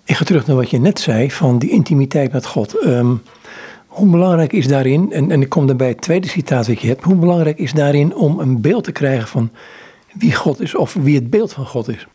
Ik 0.03 0.15
ga 0.15 0.25
terug 0.25 0.47
naar 0.47 0.55
wat 0.55 0.69
je 0.69 0.79
net 0.79 0.99
zei 0.99 1.31
van 1.31 1.59
die 1.59 1.69
intimiteit 1.69 2.31
met 2.31 2.45
God. 2.45 2.85
Um, 2.85 3.21
hoe 3.97 4.09
belangrijk 4.09 4.53
is 4.53 4.67
daarin, 4.67 5.11
en, 5.11 5.31
en 5.31 5.41
ik 5.41 5.49
kom 5.49 5.67
daarbij 5.67 5.87
het 5.87 6.01
tweede 6.01 6.27
citaat 6.27 6.65
dat 6.65 6.81
je 6.81 6.87
hebt, 6.87 7.03
hoe 7.03 7.15
belangrijk 7.15 7.57
is 7.57 7.73
daarin 7.73 8.15
om 8.15 8.39
een 8.39 8.61
beeld 8.61 8.83
te 8.83 8.91
krijgen 8.91 9.27
van 9.27 9.51
wie 10.13 10.35
God 10.35 10.61
is 10.61 10.75
of 10.75 10.93
wie 10.93 11.15
het 11.15 11.29
beeld 11.29 11.53
van 11.53 11.65
God 11.65 11.87
is? 11.87 12.07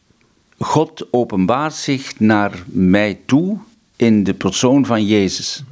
God 0.58 1.06
openbaart 1.10 1.74
zich 1.74 2.20
naar 2.20 2.62
mij 2.66 3.18
toe 3.26 3.56
in 3.96 4.24
de 4.24 4.34
persoon 4.34 4.86
van 4.86 5.06
Jezus. 5.06 5.64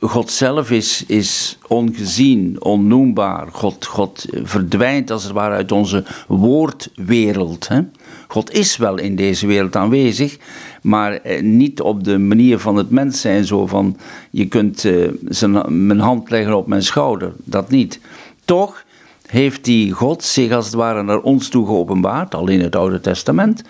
God 0.00 0.30
zelf 0.30 0.70
is, 0.70 1.04
is 1.06 1.58
ongezien, 1.66 2.56
onnoembaar. 2.62 3.48
God, 3.52 3.86
God 3.86 4.26
verdwijnt 4.42 5.10
als 5.10 5.22
het 5.22 5.32
ware 5.32 5.54
uit 5.54 5.72
onze 5.72 6.04
woordwereld. 6.28 7.68
Hè? 7.68 7.80
God 8.28 8.52
is 8.52 8.76
wel 8.76 8.98
in 8.98 9.16
deze 9.16 9.46
wereld 9.46 9.76
aanwezig, 9.76 10.38
maar 10.82 11.12
eh, 11.12 11.42
niet 11.42 11.80
op 11.80 12.04
de 12.04 12.18
manier 12.18 12.58
van 12.58 12.76
het 12.76 12.90
mens 12.90 13.20
zijn. 13.20 13.44
Zo 13.44 13.66
van, 13.66 13.96
je 14.30 14.46
kunt 14.46 14.84
uh, 14.84 15.08
zijn, 15.28 15.86
mijn 15.86 16.00
hand 16.00 16.30
leggen 16.30 16.56
op 16.56 16.66
mijn 16.66 16.82
schouder. 16.82 17.32
Dat 17.44 17.70
niet. 17.70 18.00
Toch 18.44 18.84
heeft 19.26 19.64
die 19.64 19.92
God 19.92 20.24
zich 20.24 20.52
als 20.52 20.64
het 20.64 20.74
ware 20.74 21.02
naar 21.02 21.20
ons 21.20 21.48
toe 21.48 21.66
geopenbaard, 21.66 22.34
al 22.34 22.48
in 22.48 22.60
het 22.60 22.76
Oude 22.76 23.00
Testament, 23.00 23.62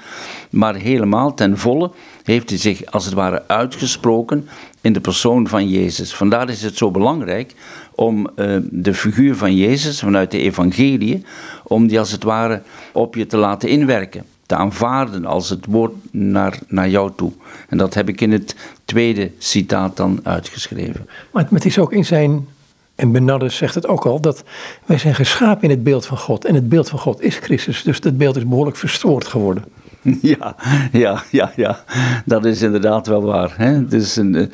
maar 0.50 0.74
helemaal 0.74 1.34
ten 1.34 1.58
volle 1.58 1.90
heeft 2.22 2.50
hij 2.50 2.58
zich 2.58 2.86
als 2.86 3.04
het 3.04 3.14
ware 3.14 3.42
uitgesproken 3.46 4.48
in 4.86 4.92
de 4.92 5.00
persoon 5.00 5.48
van 5.48 5.68
Jezus. 5.68 6.14
Vandaar 6.14 6.48
is 6.48 6.62
het 6.62 6.76
zo 6.76 6.90
belangrijk 6.90 7.54
om 7.94 8.28
uh, 8.36 8.56
de 8.62 8.94
figuur 8.94 9.36
van 9.36 9.56
Jezus 9.56 10.00
vanuit 10.00 10.30
de 10.30 10.38
evangelie, 10.38 11.24
om 11.64 11.86
die 11.86 11.98
als 11.98 12.10
het 12.10 12.22
ware 12.22 12.62
op 12.92 13.14
je 13.14 13.26
te 13.26 13.36
laten 13.36 13.68
inwerken. 13.68 14.24
Te 14.46 14.54
aanvaarden 14.54 15.24
als 15.24 15.50
het 15.50 15.66
woord 15.66 15.92
naar, 16.10 16.58
naar 16.68 16.88
jou 16.88 17.10
toe. 17.16 17.32
En 17.68 17.78
dat 17.78 17.94
heb 17.94 18.08
ik 18.08 18.20
in 18.20 18.32
het 18.32 18.56
tweede 18.84 19.30
citaat 19.38 19.96
dan 19.96 20.20
uitgeschreven. 20.22 21.08
Maar 21.32 21.46
het 21.50 21.64
is 21.64 21.78
ook 21.78 21.92
in 21.92 22.04
zijn 22.04 22.46
en 22.94 23.12
Bernardus 23.12 23.56
zegt 23.56 23.74
het 23.74 23.86
ook 23.86 24.06
al, 24.06 24.20
dat 24.20 24.44
wij 24.84 24.98
zijn 24.98 25.14
geschapen 25.14 25.62
in 25.62 25.70
het 25.70 25.84
beeld 25.84 26.06
van 26.06 26.18
God. 26.18 26.44
En 26.44 26.54
het 26.54 26.68
beeld 26.68 26.88
van 26.88 26.98
God 26.98 27.20
is 27.20 27.36
Christus. 27.36 27.82
Dus 27.82 28.00
dat 28.00 28.18
beeld 28.18 28.36
is 28.36 28.48
behoorlijk 28.48 28.76
verstoord 28.76 29.26
geworden. 29.26 29.64
Ja, 30.22 30.56
ja, 30.92 31.22
ja, 31.30 31.52
ja. 31.56 31.84
Dat 32.24 32.44
is 32.44 32.62
inderdaad 32.62 33.06
wel 33.06 33.22
waar. 33.22 33.54
Hè? 33.56 33.84
Dus 33.84 34.16
een, 34.16 34.34
eh, 34.34 34.46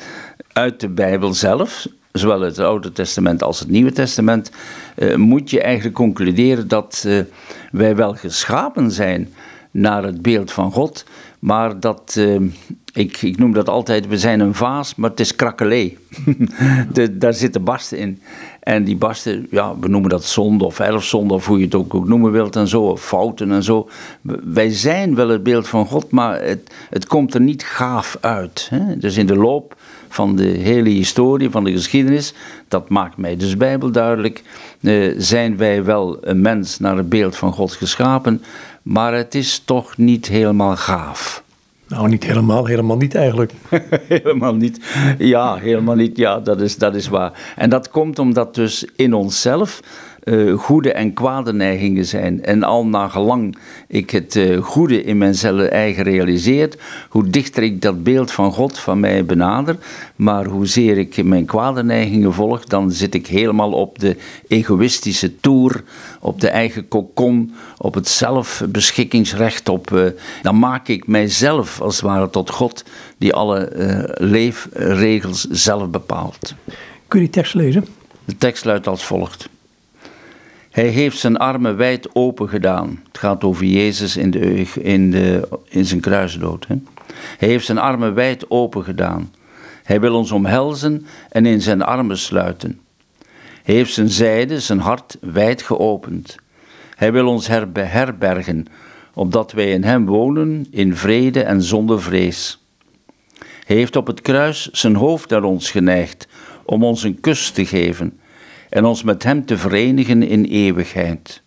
uit 0.53 0.79
de 0.79 0.89
Bijbel 0.89 1.33
zelf, 1.33 1.87
zowel 2.11 2.41
het 2.41 2.59
Oude 2.59 2.91
Testament 2.91 3.43
als 3.43 3.59
het 3.59 3.69
Nieuwe 3.69 3.91
Testament, 3.91 4.51
uh, 4.95 5.15
moet 5.15 5.49
je 5.49 5.61
eigenlijk 5.61 5.95
concluderen 5.95 6.67
dat 6.67 7.03
uh, 7.07 7.19
wij 7.71 7.95
wel 7.95 8.13
geschapen 8.13 8.91
zijn 8.91 9.33
naar 9.71 10.03
het 10.03 10.21
beeld 10.21 10.51
van 10.51 10.71
God, 10.71 11.05
maar 11.39 11.79
dat, 11.79 12.19
ik, 12.93 13.21
ik 13.21 13.37
noem 13.37 13.53
dat 13.53 13.69
altijd, 13.69 14.07
we 14.07 14.17
zijn 14.17 14.39
een 14.39 14.53
vaas, 14.53 14.95
maar 14.95 15.09
het 15.09 15.19
is 15.19 15.35
krakkelee. 15.35 15.97
daar 17.11 17.33
zitten 17.33 17.63
barsten 17.63 17.97
in. 17.97 18.21
En 18.59 18.83
die 18.83 18.95
barsten, 18.95 19.47
ja, 19.51 19.79
we 19.79 19.87
noemen 19.87 20.09
dat 20.09 20.25
zonde 20.25 20.65
of 20.65 20.79
erfzonde, 20.79 21.33
of 21.33 21.47
hoe 21.47 21.57
je 21.57 21.63
het 21.63 21.75
ook, 21.75 21.95
ook 21.95 22.07
noemen 22.07 22.31
wilt 22.31 22.55
en 22.55 22.67
zo, 22.67 22.81
of 22.81 23.05
fouten 23.05 23.51
en 23.51 23.63
zo. 23.63 23.89
Wij 24.43 24.69
zijn 24.69 25.15
wel 25.15 25.29
het 25.29 25.43
beeld 25.43 25.67
van 25.67 25.85
God, 25.85 26.11
maar 26.11 26.41
het, 26.41 26.73
het 26.89 27.05
komt 27.05 27.33
er 27.33 27.41
niet 27.41 27.63
gaaf 27.63 28.17
uit. 28.21 28.67
Hè? 28.69 28.97
Dus 28.97 29.17
in 29.17 29.25
de 29.25 29.35
loop 29.35 29.75
van 30.09 30.35
de 30.35 30.47
hele 30.47 30.89
historie, 30.89 31.49
van 31.49 31.63
de 31.63 31.71
geschiedenis, 31.71 32.33
dat 32.67 32.89
maakt 32.89 33.17
mij 33.17 33.35
dus 33.35 33.57
Bijbel 33.57 33.91
duidelijk, 33.91 34.43
uh, 34.79 35.15
zijn 35.17 35.57
wij 35.57 35.83
wel 35.83 36.17
een 36.21 36.41
mens 36.41 36.79
naar 36.79 36.97
het 36.97 37.09
beeld 37.09 37.35
van 37.35 37.53
God 37.53 37.73
geschapen, 37.73 38.43
maar 38.81 39.13
het 39.13 39.35
is 39.35 39.61
toch 39.65 39.97
niet 39.97 40.27
helemaal 40.27 40.75
gaaf. 40.75 41.42
Nou, 41.93 42.07
niet 42.07 42.23
helemaal, 42.23 42.65
helemaal 42.65 42.97
niet 42.97 43.15
eigenlijk. 43.15 43.51
helemaal 44.07 44.55
niet. 44.55 44.79
Ja, 45.17 45.55
helemaal 45.55 45.95
niet. 45.95 46.17
Ja, 46.17 46.39
dat 46.39 46.61
is, 46.61 46.77
dat 46.77 46.95
is 46.95 47.07
waar. 47.07 47.53
En 47.55 47.69
dat 47.69 47.89
komt 47.89 48.19
omdat 48.19 48.55
dus 48.55 48.85
in 48.95 49.13
onszelf 49.13 49.79
uh, 50.25 50.57
goede 50.57 50.93
en 50.93 51.13
kwade 51.13 51.53
neigingen 51.53 52.05
zijn. 52.05 52.43
En 52.43 52.63
al 52.63 52.85
naar 52.85 53.09
gelang 53.09 53.57
ik 53.87 54.09
het 54.09 54.35
uh, 54.35 54.63
goede 54.63 55.03
in 55.03 55.17
mijzelf 55.17 55.67
eigen 55.67 56.03
realiseer, 56.03 56.69
hoe 57.09 57.29
dichter 57.29 57.63
ik 57.63 57.81
dat 57.81 58.03
beeld 58.03 58.31
van 58.31 58.51
God 58.51 58.79
van 58.79 58.99
mij 58.99 59.25
benader, 59.25 59.77
maar 60.15 60.45
hoezeer 60.45 60.97
ik 60.97 61.23
mijn 61.23 61.45
kwade 61.45 61.83
neigingen 61.83 62.33
volg, 62.33 62.63
dan 62.63 62.91
zit 62.91 63.13
ik 63.13 63.27
helemaal 63.27 63.71
op 63.71 63.99
de 63.99 64.15
egoïstische 64.47 65.39
toer, 65.39 65.83
op 66.19 66.41
de 66.41 66.49
eigen 66.49 66.87
kokon, 66.87 67.53
op 67.77 67.93
het 67.93 68.07
zelfbeschikkingsrecht, 68.07 69.69
op, 69.69 69.91
uh, 69.91 70.05
dan 70.41 70.59
maak 70.59 70.87
ik 70.87 71.07
mijzelf 71.07 71.81
als 71.81 71.95
het 71.95 72.05
ware 72.05 72.29
tot 72.29 72.49
God 72.49 72.83
die 73.17 73.33
alle 73.33 73.71
leefregels 74.17 75.47
zelf 75.49 75.89
bepaalt. 75.89 76.53
Kun 77.07 77.19
je 77.19 77.25
die 77.25 77.29
tekst 77.29 77.53
lezen? 77.53 77.85
De 78.25 78.37
tekst 78.37 78.65
luidt 78.65 78.87
als 78.87 79.05
volgt. 79.05 79.49
Hij 80.73 80.87
heeft 80.87 81.17
zijn 81.17 81.37
armen 81.37 81.77
wijd 81.77 82.15
open 82.15 82.49
gedaan. 82.49 83.03
Het 83.07 83.17
gaat 83.17 83.43
over 83.43 83.65
Jezus 83.65 84.17
in, 84.17 84.31
de, 84.31 84.65
in, 84.81 85.11
de, 85.11 85.47
in 85.69 85.85
zijn 85.85 85.99
kruisdood. 85.99 86.67
Hè? 86.67 86.75
Hij 87.37 87.47
heeft 87.47 87.65
zijn 87.65 87.77
armen 87.77 88.13
wijd 88.13 88.49
open 88.49 88.83
gedaan. 88.83 89.33
Hij 89.83 89.99
wil 89.99 90.15
ons 90.15 90.31
omhelzen 90.31 91.05
en 91.29 91.45
in 91.45 91.61
zijn 91.61 91.81
armen 91.81 92.17
sluiten. 92.17 92.79
Hij 93.63 93.75
heeft 93.75 93.93
zijn 93.93 94.09
zijde, 94.09 94.59
zijn 94.59 94.79
hart 94.79 95.17
wijd 95.21 95.61
geopend. 95.61 96.35
Hij 96.95 97.11
wil 97.11 97.27
ons 97.27 97.47
herbergen, 97.73 98.65
opdat 99.13 99.51
wij 99.51 99.71
in 99.71 99.83
hem 99.83 100.05
wonen 100.05 100.67
in 100.71 100.95
vrede 100.95 101.43
en 101.43 101.61
zonder 101.61 102.01
vrees. 102.01 102.65
Hij 103.65 103.75
heeft 103.75 103.95
op 103.95 104.07
het 104.07 104.21
kruis 104.21 104.69
zijn 104.71 104.95
hoofd 104.95 105.29
naar 105.29 105.43
ons 105.43 105.71
geneigd 105.71 106.27
om 106.65 106.83
ons 106.83 107.03
een 107.03 107.19
kus 107.19 107.49
te 107.49 107.65
geven 107.65 108.17
en 108.73 108.85
ons 108.85 109.03
met 109.03 109.23
Hem 109.23 109.45
te 109.45 109.57
verenigen 109.57 110.23
in 110.23 110.43
eeuwigheid. 110.43 111.41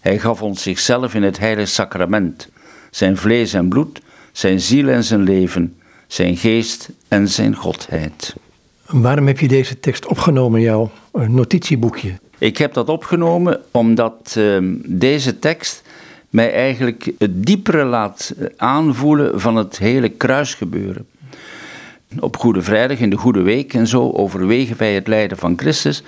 Hij 0.00 0.18
gaf 0.18 0.42
ons 0.42 0.62
zichzelf 0.62 1.14
in 1.14 1.22
het 1.22 1.38
heilige 1.38 1.70
sacrament, 1.70 2.48
zijn 2.90 3.16
vlees 3.16 3.52
en 3.52 3.68
bloed, 3.68 4.00
zijn 4.32 4.60
ziel 4.60 4.88
en 4.88 5.04
zijn 5.04 5.22
leven, 5.22 5.76
zijn 6.06 6.36
geest 6.36 6.88
en 7.08 7.28
zijn 7.28 7.56
godheid. 7.56 8.34
Waarom 8.86 9.26
heb 9.26 9.38
je 9.38 9.48
deze 9.48 9.80
tekst 9.80 10.06
opgenomen 10.06 10.58
in 10.58 10.64
jouw 10.64 10.90
eh, 11.12 11.28
notitieboekje? 11.28 12.18
Ik 12.38 12.58
heb 12.58 12.72
dat 12.72 12.88
opgenomen 12.88 13.60
omdat 13.70 14.34
uh, 14.38 14.58
deze 14.86 15.38
tekst 15.38 15.82
mij 16.30 16.52
eigenlijk 16.52 17.12
het 17.18 17.46
diepere 17.46 17.84
laat 17.84 18.34
eh, 18.38 18.46
aanvoelen 18.56 19.40
van 19.40 19.56
het 19.56 19.78
hele 19.78 20.08
kruisgebeuren 20.08 21.06
op 22.18 22.36
Goede 22.36 22.62
Vrijdag, 22.62 22.98
in 22.98 23.10
de 23.10 23.16
Goede 23.16 23.42
Week 23.42 23.74
en 23.74 23.86
zo, 23.86 24.10
overwegen 24.10 24.76
wij 24.76 24.94
het 24.94 25.06
lijden 25.06 25.38
van 25.38 25.58
Christus. 25.58 26.02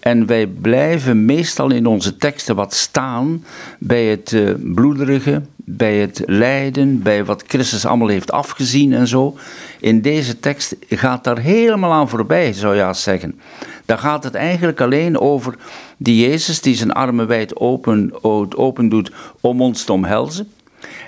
En 0.00 0.26
wij 0.26 0.46
blijven 0.46 1.24
meestal 1.24 1.70
in 1.70 1.86
onze 1.86 2.16
teksten 2.16 2.56
wat 2.56 2.74
staan 2.74 3.44
bij 3.78 4.04
het 4.04 4.32
uh, 4.32 4.50
bloederige, 4.74 5.42
bij 5.56 5.96
het 5.96 6.22
lijden, 6.26 7.02
bij 7.02 7.24
wat 7.24 7.44
Christus 7.46 7.86
allemaal 7.86 8.08
heeft 8.08 8.32
afgezien 8.32 8.92
en 8.92 9.08
zo. 9.08 9.36
In 9.80 10.00
deze 10.00 10.40
tekst 10.40 10.76
gaat 10.88 11.24
daar 11.24 11.38
helemaal 11.38 11.92
aan 11.92 12.08
voorbij, 12.08 12.52
zou 12.52 12.76
je 12.76 12.94
zeggen. 12.94 13.40
Daar 13.84 13.98
gaat 13.98 14.24
het 14.24 14.34
eigenlijk 14.34 14.80
alleen 14.80 15.18
over 15.18 15.54
die 15.96 16.28
Jezus 16.28 16.60
die 16.60 16.74
zijn 16.74 16.92
armen 16.92 17.26
wijd 17.26 17.56
open, 17.56 18.24
open 18.56 18.88
doet 18.88 19.12
om 19.40 19.60
ons 19.60 19.84
te 19.84 19.92
omhelzen. 19.92 20.52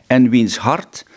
En 0.07 0.31
wiens 0.31 0.57
hart 0.57 1.05
eh, 1.07 1.14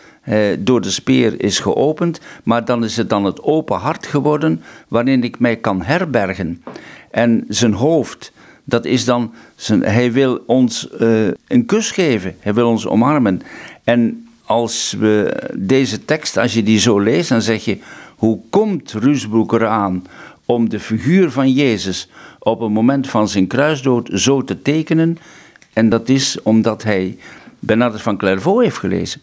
door 0.58 0.80
de 0.80 0.90
speer 0.90 1.42
is 1.42 1.58
geopend, 1.58 2.20
maar 2.42 2.64
dan 2.64 2.84
is 2.84 2.96
het 2.96 3.10
dan 3.10 3.24
het 3.24 3.42
open 3.42 3.76
hart 3.76 4.06
geworden 4.06 4.62
waarin 4.88 5.24
ik 5.24 5.38
mij 5.38 5.56
kan 5.56 5.82
herbergen. 5.82 6.62
En 7.10 7.44
zijn 7.48 7.72
hoofd, 7.72 8.32
dat 8.64 8.84
is 8.84 9.04
dan, 9.04 9.32
zijn, 9.56 9.82
hij 9.82 10.12
wil 10.12 10.42
ons 10.46 10.88
uh, 11.00 11.26
een 11.46 11.66
kus 11.66 11.90
geven, 11.90 12.36
hij 12.40 12.54
wil 12.54 12.68
ons 12.68 12.86
omarmen. 12.86 13.42
En 13.84 14.28
als 14.44 14.94
we 14.98 15.42
deze 15.56 16.04
tekst, 16.04 16.36
als 16.36 16.54
je 16.54 16.62
die 16.62 16.78
zo 16.78 16.98
leest, 16.98 17.28
dan 17.28 17.42
zeg 17.42 17.64
je, 17.64 17.78
hoe 18.16 18.40
komt 18.50 18.92
Ruusbroek 18.92 19.52
eraan 19.52 20.06
om 20.44 20.68
de 20.68 20.80
figuur 20.80 21.30
van 21.30 21.52
Jezus 21.52 22.08
op 22.38 22.60
het 22.60 22.70
moment 22.70 23.08
van 23.08 23.28
zijn 23.28 23.46
kruisdood 23.46 24.10
zo 24.12 24.44
te 24.44 24.62
tekenen? 24.62 25.18
En 25.72 25.88
dat 25.88 26.08
is 26.08 26.42
omdat 26.42 26.82
hij 26.82 27.18
Bernardus 27.58 28.02
van 28.02 28.16
Clairvaux 28.16 28.62
heeft 28.62 28.78
gelezen. 28.78 29.20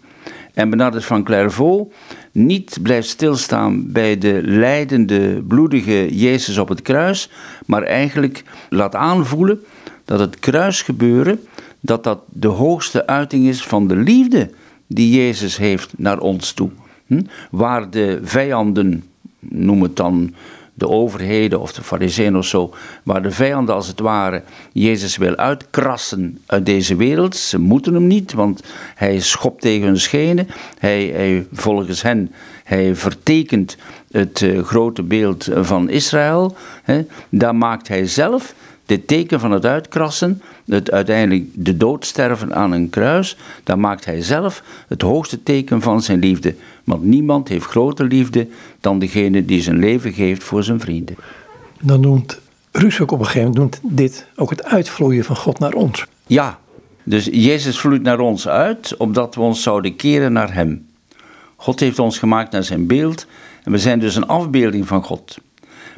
En 0.55 0.69
Bernardus 0.69 1.05
van 1.05 1.23
Clairvaux 1.23 1.93
niet 2.31 2.77
blijft 2.81 3.07
stilstaan 3.07 3.91
bij 3.91 4.17
de 4.17 4.39
lijdende, 4.43 5.43
bloedige 5.47 6.15
Jezus 6.15 6.57
op 6.57 6.69
het 6.69 6.81
kruis, 6.81 7.29
maar 7.65 7.83
eigenlijk 7.83 8.43
laat 8.69 8.95
aanvoelen 8.95 9.59
dat 10.05 10.19
het 10.19 10.39
kruisgebeuren, 10.39 11.39
dat 11.79 12.03
dat 12.03 12.19
de 12.29 12.47
hoogste 12.47 13.07
uiting 13.07 13.47
is 13.47 13.63
van 13.63 13.87
de 13.87 13.95
liefde 13.95 14.49
die 14.87 15.17
Jezus 15.17 15.57
heeft 15.57 15.93
naar 15.97 16.19
ons 16.19 16.51
toe. 16.51 16.69
Hm? 17.07 17.21
Waar 17.51 17.89
de 17.89 18.19
vijanden, 18.23 19.03
noem 19.39 19.81
het 19.81 19.95
dan 19.95 20.33
de 20.77 20.89
overheden 20.89 21.59
of 21.61 21.73
de 21.73 21.83
fariseeën 21.83 22.37
of 22.37 22.45
zo, 22.45 22.73
waar 23.03 23.21
de 23.21 23.31
vijanden 23.31 23.75
als 23.75 23.87
het 23.87 23.99
ware 23.99 24.43
Jezus 24.71 25.17
wil 25.17 25.35
uitkrassen 25.35 26.41
uit 26.45 26.65
deze 26.65 26.95
wereld. 26.95 27.35
Ze 27.35 27.59
moeten 27.59 27.93
hem 27.93 28.07
niet, 28.07 28.33
want 28.33 28.63
hij 28.95 29.19
schopt 29.19 29.61
tegen 29.61 29.87
hun 29.87 29.99
schenen. 29.99 30.47
Hij, 30.79 31.05
hij 31.05 31.47
volgens 31.51 32.01
hen, 32.01 32.31
hij 32.63 32.95
vertekent 32.95 33.77
het 34.11 34.41
uh, 34.41 34.63
grote 34.63 35.03
beeld 35.03 35.49
van 35.53 35.89
Israël. 35.89 36.55
Hè. 36.83 37.05
Daar 37.29 37.55
maakt 37.55 37.87
hij 37.87 38.07
zelf 38.07 38.53
dit 38.85 39.07
teken 39.07 39.39
van 39.39 39.51
het 39.51 39.65
uitkrassen, 39.65 40.41
het 40.65 40.91
uiteindelijk 40.91 41.45
de 41.53 41.77
dood 41.77 42.05
sterven 42.05 42.55
aan 42.55 42.71
een 42.71 42.89
kruis, 42.89 43.37
daar 43.63 43.79
maakt 43.79 44.05
hij 44.05 44.21
zelf 44.21 44.63
het 44.87 45.01
hoogste 45.01 45.43
teken 45.43 45.81
van 45.81 46.01
zijn 46.01 46.19
liefde. 46.19 46.55
Want 46.83 47.03
niemand 47.03 47.47
heeft 47.47 47.65
grotere 47.65 48.07
liefde 48.07 48.47
dan 48.79 48.99
degene 48.99 49.45
die 49.45 49.61
zijn 49.61 49.79
leven 49.79 50.13
geeft 50.13 50.43
voor 50.43 50.63
zijn 50.63 50.79
vrienden. 50.79 51.15
Dan 51.81 51.99
noemt 51.99 52.39
Rus 52.71 53.01
ook 53.01 53.11
op 53.11 53.19
een 53.19 53.25
gegeven 53.25 53.51
moment 53.51 53.79
noemt 53.83 53.97
dit 53.97 54.25
ook 54.35 54.49
het 54.49 54.63
uitvloeien 54.63 55.23
van 55.23 55.35
God 55.35 55.59
naar 55.59 55.73
ons. 55.73 56.05
Ja, 56.27 56.59
dus 57.03 57.25
Jezus 57.25 57.79
vloeit 57.79 58.01
naar 58.01 58.19
ons 58.19 58.47
uit, 58.47 58.97
opdat 58.97 59.35
we 59.35 59.41
ons 59.41 59.61
zouden 59.63 59.95
keren 59.95 60.33
naar 60.33 60.53
Hem. 60.53 60.87
God 61.55 61.79
heeft 61.79 61.99
ons 61.99 62.17
gemaakt 62.17 62.51
naar 62.51 62.63
zijn 62.63 62.87
beeld 62.87 63.27
en 63.63 63.71
we 63.71 63.77
zijn 63.77 63.99
dus 63.99 64.15
een 64.15 64.27
afbeelding 64.27 64.87
van 64.87 65.03
God. 65.03 65.37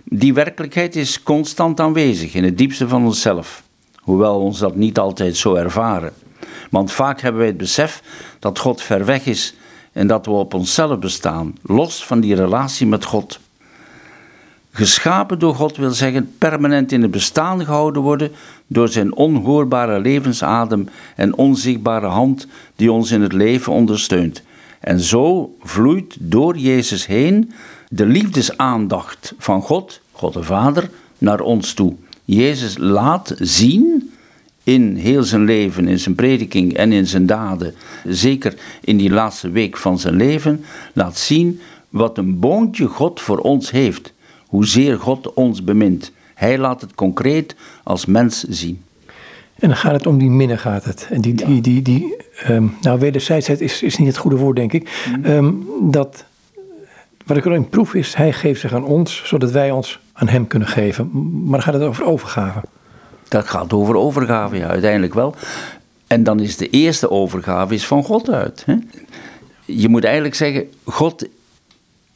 Die 0.10 0.34
werkelijkheid 0.34 0.96
is 0.96 1.24
constant 1.24 1.80
aanwezig 1.80 2.34
in 2.34 2.44
het 2.44 2.58
diepste 2.58 2.88
van 2.88 3.06
onszelf, 3.06 3.64
hoewel 3.96 4.38
we 4.38 4.44
ons 4.44 4.60
dat 4.60 4.76
niet 4.76 4.98
altijd 4.98 5.38
zo 5.38 5.56
ervaren. 5.56 6.14
Want 6.70 6.92
vaak 6.92 7.22
hebben 7.22 7.40
wij 7.40 7.50
het 7.50 7.58
besef 7.58 8.04
dat 8.40 8.60
God 8.60 8.82
ver 8.82 9.06
weg 9.06 9.26
is 9.26 9.56
en 9.92 10.08
dat 10.08 10.26
we 10.26 10.32
op 10.32 10.54
onszelf 10.54 11.00
bestaan, 11.00 11.56
los 11.62 12.06
van 12.06 12.20
die 12.20 12.36
relatie 12.36 12.88
met 12.88 13.06
God. 13.06 13.40
Geschapen 14.72 15.40
door 15.40 15.56
God 15.56 15.78
wil 15.78 15.92
zeggen 15.92 16.36
permanent 16.38 16.92
in 16.92 17.02
het 17.02 17.12
bestaan 17.12 17.66
gehouden 17.66 18.02
worden 18.02 18.32
door 18.68 18.88
zijn 18.88 19.16
onhoorbare 19.16 20.00
levensadem 20.00 20.90
en 21.16 21.38
onzichtbare 21.38 22.08
hand 22.08 22.48
die 22.76 22.92
ons 22.92 23.12
in 23.12 23.22
het 23.22 23.34
leven 23.34 23.74
ondersteunt. 23.74 24.44
En 24.80 25.00
zo 25.00 25.56
vloeit 25.62 26.16
door 26.20 26.58
Jezus 26.58 27.06
heen 27.06 27.52
de 27.89 28.06
liefdesaandacht 28.06 29.34
van 29.38 29.62
God, 29.62 30.01
God 30.12 30.34
de 30.34 30.44
Vader, 30.44 30.89
naar 31.17 31.39
ons 31.39 31.74
toe. 31.74 31.96
Jezus 32.25 32.77
laat 32.77 33.36
zien 33.39 34.12
in 34.63 34.96
heel 34.96 35.24
zijn 35.24 35.44
leven, 35.44 35.88
in 35.88 36.00
zijn 36.00 36.15
prediking 36.15 36.74
en 36.74 36.91
in 36.91 37.08
zijn 37.08 37.25
daden, 37.25 37.74
zeker 38.06 38.53
in 38.82 38.98
die 38.98 39.10
laatste 39.10 39.50
week 39.50 39.77
van 39.77 40.00
zijn 40.00 40.15
leven, 40.15 40.65
laat 40.94 41.17
zien 41.17 41.60
wat 41.89 42.17
een 42.17 42.39
boontje 42.39 42.88
God 42.88 43.22
voor 43.22 43.38
ons 43.38 43.72
heeft 43.72 44.13
hoezeer 44.48 45.00
God 45.00 45.34
ons 45.34 45.63
bemint. 45.63 46.12
Hij 46.34 46.58
laat 46.58 46.82
het 46.82 46.96
concreet 46.96 47.56
als 47.84 48.06
mens 48.06 48.44
zien. 48.44 48.82
En 49.60 49.67
dan 49.67 49.77
gaat 49.77 49.91
het 49.91 50.08
om 50.08 50.17
die 50.17 50.29
minnen 50.29 50.60
gaat 50.60 50.84
het. 50.84 51.08
En 51.12 51.22
die, 51.22 51.34
die, 51.34 51.62
die, 51.62 51.82
die 51.82 52.15
um, 52.50 52.75
nou 52.82 53.00
wederzijdsheid 53.00 53.62
is, 53.62 53.84
is 53.84 53.98
niet 53.98 54.08
het 54.08 54.17
goede 54.17 54.38
woord 54.38 54.56
denk 54.56 54.74
ik. 54.74 55.06
Mm. 55.15 55.24
Ehm, 55.24 55.51
dat, 55.82 56.25
wat 57.28 57.38
ik 57.38 57.46
erin 57.46 57.70
proef 57.70 57.94
is, 57.94 58.14
hij 58.14 58.34
geeft 58.34 58.62
zich 58.62 58.74
aan 58.74 58.86
ons, 58.86 59.22
zodat 59.26 59.52
wij 59.52 59.72
ons 59.72 60.00
aan 60.14 60.28
hem 60.28 60.48
kunnen 60.48 60.68
geven. 60.68 61.10
Maar 61.50 61.62
gaat 61.62 61.74
het 61.74 61.84
over 61.84 62.06
overgave. 62.06 62.62
Dat 63.28 63.48
gaat 63.48 63.74
over 63.74 63.96
overgave, 63.96 64.58
ja, 64.58 64.68
uiteindelijk 64.68 65.14
wel. 65.14 65.36
En 66.08 66.24
dan 66.24 66.40
is 66.40 66.58
de 66.58 66.70
eerste 66.70 67.10
overgave 67.10 67.74
is 67.74 67.86
van 67.86 68.04
God 68.04 68.30
uit. 68.30 68.64
Hè? 68.66 68.76
Je 69.66 69.90
moet 69.90 70.04
eigenlijk 70.04 70.36
zeggen, 70.36 70.70
God 70.84 71.28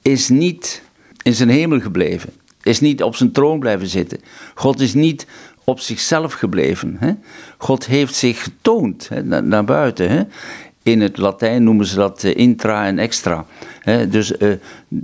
is 0.01 0.29
niet 0.29 0.83
in 1.21 1.33
zijn 1.33 1.49
hemel 1.49 1.79
gebleven. 1.79 2.29
Is 2.63 2.79
niet 2.79 3.03
op 3.03 3.15
zijn 3.15 3.31
troon 3.31 3.59
blijven 3.59 3.87
zitten. 3.87 4.19
God 4.55 4.79
is 4.79 4.93
niet 4.93 5.27
op 5.63 5.79
zichzelf 5.79 6.33
gebleven. 6.33 6.95
Hè? 6.99 7.13
God 7.57 7.85
heeft 7.85 8.15
zich 8.15 8.43
getoond 8.43 9.09
hè, 9.09 9.23
naar, 9.23 9.43
naar, 9.43 9.65
buiten. 9.65 10.09
Hè? 10.09 10.23
In 10.83 11.01
het 11.01 11.17
Latijn 11.17 11.63
noemen 11.63 11.85
ze 11.85 11.95
dat 11.95 12.23
uh, 12.23 12.35
intra 12.35 12.85
en 12.85 12.99
extra. 12.99 13.45
Dus 14.09 14.31
uh, 14.31 14.53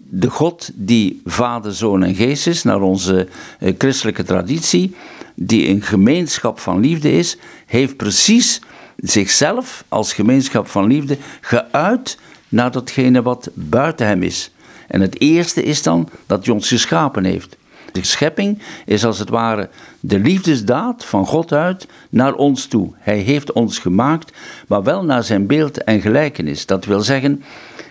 de 0.09 0.29
God 0.29 0.69
die 0.73 1.21
Vader, 1.25 1.73
Zoon 1.73 2.03
en 2.03 2.15
Geest 2.15 2.47
is, 2.47 2.63
naar 2.63 2.81
onze 2.81 3.27
uh, 3.59 3.73
christelijke 3.77 4.23
traditie, 4.23 4.95
die 5.35 5.67
een 5.67 5.81
gemeenschap 5.81 6.59
van 6.59 6.79
liefde 6.79 7.11
is, 7.11 7.37
heeft 7.65 7.97
precies 7.97 8.61
zichzelf 8.97 9.83
als 9.87 10.13
gemeenschap 10.13 10.67
van 10.67 10.87
liefde 10.87 11.17
geuit 11.41 12.17
naar 12.49 12.71
datgene 12.71 13.21
wat 13.21 13.49
buiten 13.53 14.07
hem 14.07 14.23
is. 14.23 14.51
En 14.87 15.01
het 15.01 15.19
eerste 15.21 15.63
is 15.63 15.83
dan 15.83 16.09
dat 16.25 16.45
hij 16.45 16.53
ons 16.53 16.67
geschapen 16.67 17.23
heeft. 17.23 17.57
De 17.97 18.05
schepping 18.05 18.59
is 18.85 19.05
als 19.05 19.19
het 19.19 19.29
ware 19.29 19.69
de 19.99 20.19
liefdesdaad 20.19 21.05
van 21.05 21.25
God 21.25 21.53
uit 21.53 21.87
naar 22.09 22.33
ons 22.33 22.65
toe. 22.65 22.91
Hij 22.97 23.17
heeft 23.17 23.51
ons 23.51 23.79
gemaakt, 23.79 24.37
maar 24.67 24.83
wel 24.83 25.03
naar 25.03 25.23
zijn 25.23 25.47
beeld 25.47 25.83
en 25.83 26.01
gelijkenis. 26.01 26.65
Dat 26.65 26.85
wil 26.85 26.99
zeggen, 26.99 27.43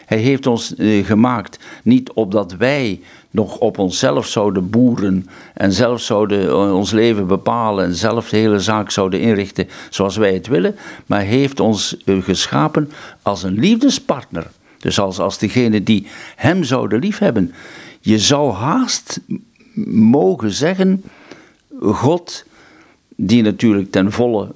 hij 0.07 0.19
heeft 0.19 0.47
ons 0.47 0.75
eh, 0.75 1.07
gemaakt 1.07 1.59
niet 1.83 2.13
opdat 2.13 2.57
wij 2.57 3.01
nog 3.31 3.59
op 3.59 3.79
onszelf 3.79 4.27
zouden 4.27 4.71
boeren 4.71 5.27
en 5.55 5.73
zelf 5.73 6.01
zouden 6.01 6.49
eh, 6.49 6.75
ons 6.75 6.91
leven 6.91 7.27
bepalen 7.27 7.85
en 7.85 7.95
zelf 7.95 8.29
de 8.29 8.37
hele 8.37 8.61
zaak 8.61 8.91
zouden 8.91 9.21
inrichten 9.21 9.69
zoals 9.91 10.17
wij 10.17 10.35
het 10.35 10.47
willen, 10.47 10.77
maar 11.07 11.21
heeft 11.21 11.61
ons 11.61 11.97
eh, 12.05 12.23
geschapen 12.23 12.91
als 13.23 13.43
een 13.43 13.59
liefdespartner. 13.59 14.47
Dus 14.79 14.99
als, 14.99 15.19
als 15.19 15.39
degene 15.39 15.83
die 15.83 16.07
hem 16.37 16.65
zouden 16.65 16.99
liefhebben. 16.99 17.55
Je 18.01 18.19
zou 18.19 18.53
haast 18.53 19.21
mogen 19.85 20.50
zeggen, 20.50 21.02
God, 21.80 22.45
die 23.16 23.42
natuurlijk 23.42 23.90
ten 23.90 24.12
volle 24.12 24.54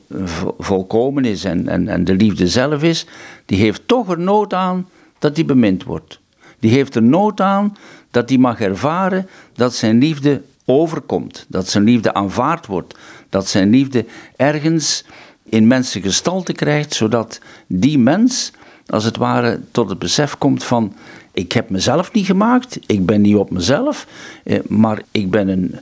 volkomen 0.58 1.24
is 1.24 1.44
en, 1.44 1.68
en, 1.68 1.88
en 1.88 2.04
de 2.04 2.14
liefde 2.14 2.48
zelf 2.48 2.82
is, 2.82 3.06
die 3.46 3.58
heeft 3.58 3.82
toch 3.86 4.10
er 4.10 4.18
nood 4.18 4.54
aan 4.54 4.88
dat 5.18 5.36
hij 5.36 5.44
bemind 5.44 5.84
wordt. 5.84 6.20
Die 6.58 6.70
heeft 6.70 6.94
er 6.94 7.02
nood 7.02 7.40
aan 7.40 7.76
dat 8.10 8.28
hij 8.28 8.38
mag 8.38 8.60
ervaren 8.60 9.28
dat 9.54 9.74
zijn 9.74 9.98
liefde 9.98 10.42
overkomt, 10.64 11.46
dat 11.48 11.68
zijn 11.68 11.84
liefde 11.84 12.14
aanvaard 12.14 12.66
wordt, 12.66 12.94
dat 13.28 13.48
zijn 13.48 13.70
liefde 13.70 14.04
ergens 14.36 15.04
in 15.44 15.66
mensen 15.66 16.02
gestalte 16.02 16.52
krijgt, 16.52 16.94
zodat 16.94 17.40
die 17.66 17.98
mens 17.98 18.52
als 18.86 19.04
het 19.04 19.16
ware 19.16 19.60
tot 19.70 19.88
het 19.88 19.98
besef 19.98 20.38
komt 20.38 20.64
van 20.64 20.94
ik 21.32 21.52
heb 21.52 21.70
mezelf 21.70 22.12
niet 22.12 22.26
gemaakt, 22.26 22.78
ik 22.86 23.06
ben 23.06 23.20
niet 23.20 23.36
op 23.36 23.50
mezelf, 23.50 24.06
eh, 24.44 24.58
maar 24.68 25.02
ik 25.10 25.30
ben 25.30 25.48
een, 25.48 25.74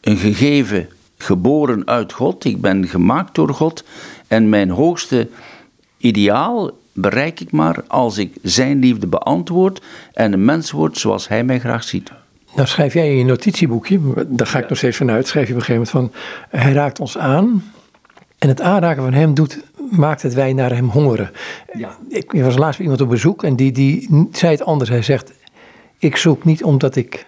een 0.00 0.16
gegeven 0.16 0.88
geboren 1.16 1.86
uit 1.86 2.12
God, 2.12 2.44
ik 2.44 2.60
ben 2.60 2.88
gemaakt 2.88 3.34
door 3.34 3.54
God 3.54 3.84
en 4.28 4.48
mijn 4.48 4.70
hoogste 4.70 5.28
ideaal 5.98 6.70
bereik 6.92 7.40
ik 7.40 7.52
maar 7.52 7.82
als 7.86 8.18
ik 8.18 8.34
zijn 8.42 8.78
liefde 8.78 9.06
beantwoord 9.06 9.82
en 10.12 10.32
een 10.32 10.44
mens 10.44 10.70
word 10.70 10.98
zoals 10.98 11.28
hij 11.28 11.44
mij 11.44 11.60
graag 11.60 11.84
ziet. 11.84 12.10
Nou 12.54 12.68
schrijf 12.68 12.94
jij 12.94 13.10
in 13.10 13.16
je 13.16 13.24
notitieboekje, 13.24 14.00
daar 14.28 14.46
ga 14.46 14.58
ik 14.58 14.68
nog 14.68 14.78
steeds 14.78 14.96
vanuit, 14.96 15.26
schrijf 15.26 15.46
je 15.48 15.54
op 15.54 15.58
een 15.58 15.64
gegeven 15.64 15.90
moment 15.94 16.12
van 16.12 16.60
hij 16.60 16.72
raakt 16.72 17.00
ons 17.00 17.18
aan 17.18 17.72
en 18.38 18.48
het 18.48 18.60
aanraken 18.60 19.02
van 19.02 19.12
hem 19.12 19.34
doet 19.34 19.58
maakt 19.96 20.22
het 20.22 20.34
wij 20.34 20.52
naar 20.52 20.74
hem 20.74 20.88
hongeren. 20.88 21.30
Ja. 21.72 21.96
Ik, 22.08 22.32
was 22.32 22.56
laatst 22.56 22.76
bij 22.76 22.86
iemand 22.86 23.00
op 23.00 23.08
bezoek 23.08 23.44
en 23.44 23.56
die, 23.56 23.72
die 23.72 24.26
zei 24.32 24.52
het 24.52 24.62
anders. 24.62 24.90
Hij 24.90 25.02
zegt, 25.02 25.32
ik 25.98 26.16
zoek 26.16 26.44
niet 26.44 26.64
omdat 26.64 26.96
ik 26.96 27.26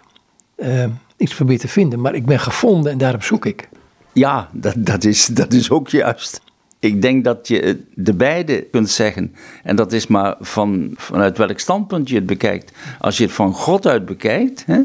uh, 0.56 0.84
iets 1.16 1.34
probeer 1.34 1.58
te 1.58 1.68
vinden, 1.68 2.00
maar 2.00 2.14
ik 2.14 2.26
ben 2.26 2.40
gevonden 2.40 2.92
en 2.92 2.98
daarom 2.98 3.22
zoek 3.22 3.46
ik. 3.46 3.68
Ja, 4.12 4.48
dat, 4.52 4.74
dat, 4.78 5.04
is, 5.04 5.26
dat 5.26 5.52
is 5.52 5.70
ook 5.70 5.88
juist. 5.88 6.40
Ik 6.78 7.02
denk 7.02 7.24
dat 7.24 7.48
je 7.48 7.84
de 7.94 8.14
beide 8.14 8.62
kunt 8.70 8.90
zeggen. 8.90 9.34
En 9.62 9.76
dat 9.76 9.92
is 9.92 10.06
maar 10.06 10.36
van, 10.40 10.90
vanuit 10.96 11.38
welk 11.38 11.58
standpunt 11.58 12.08
je 12.08 12.14
het 12.14 12.26
bekijkt. 12.26 12.72
Als 12.98 13.16
je 13.16 13.24
het 13.24 13.32
van 13.32 13.52
God 13.52 13.86
uit 13.86 14.04
bekijkt, 14.04 14.64
hè, 14.66 14.80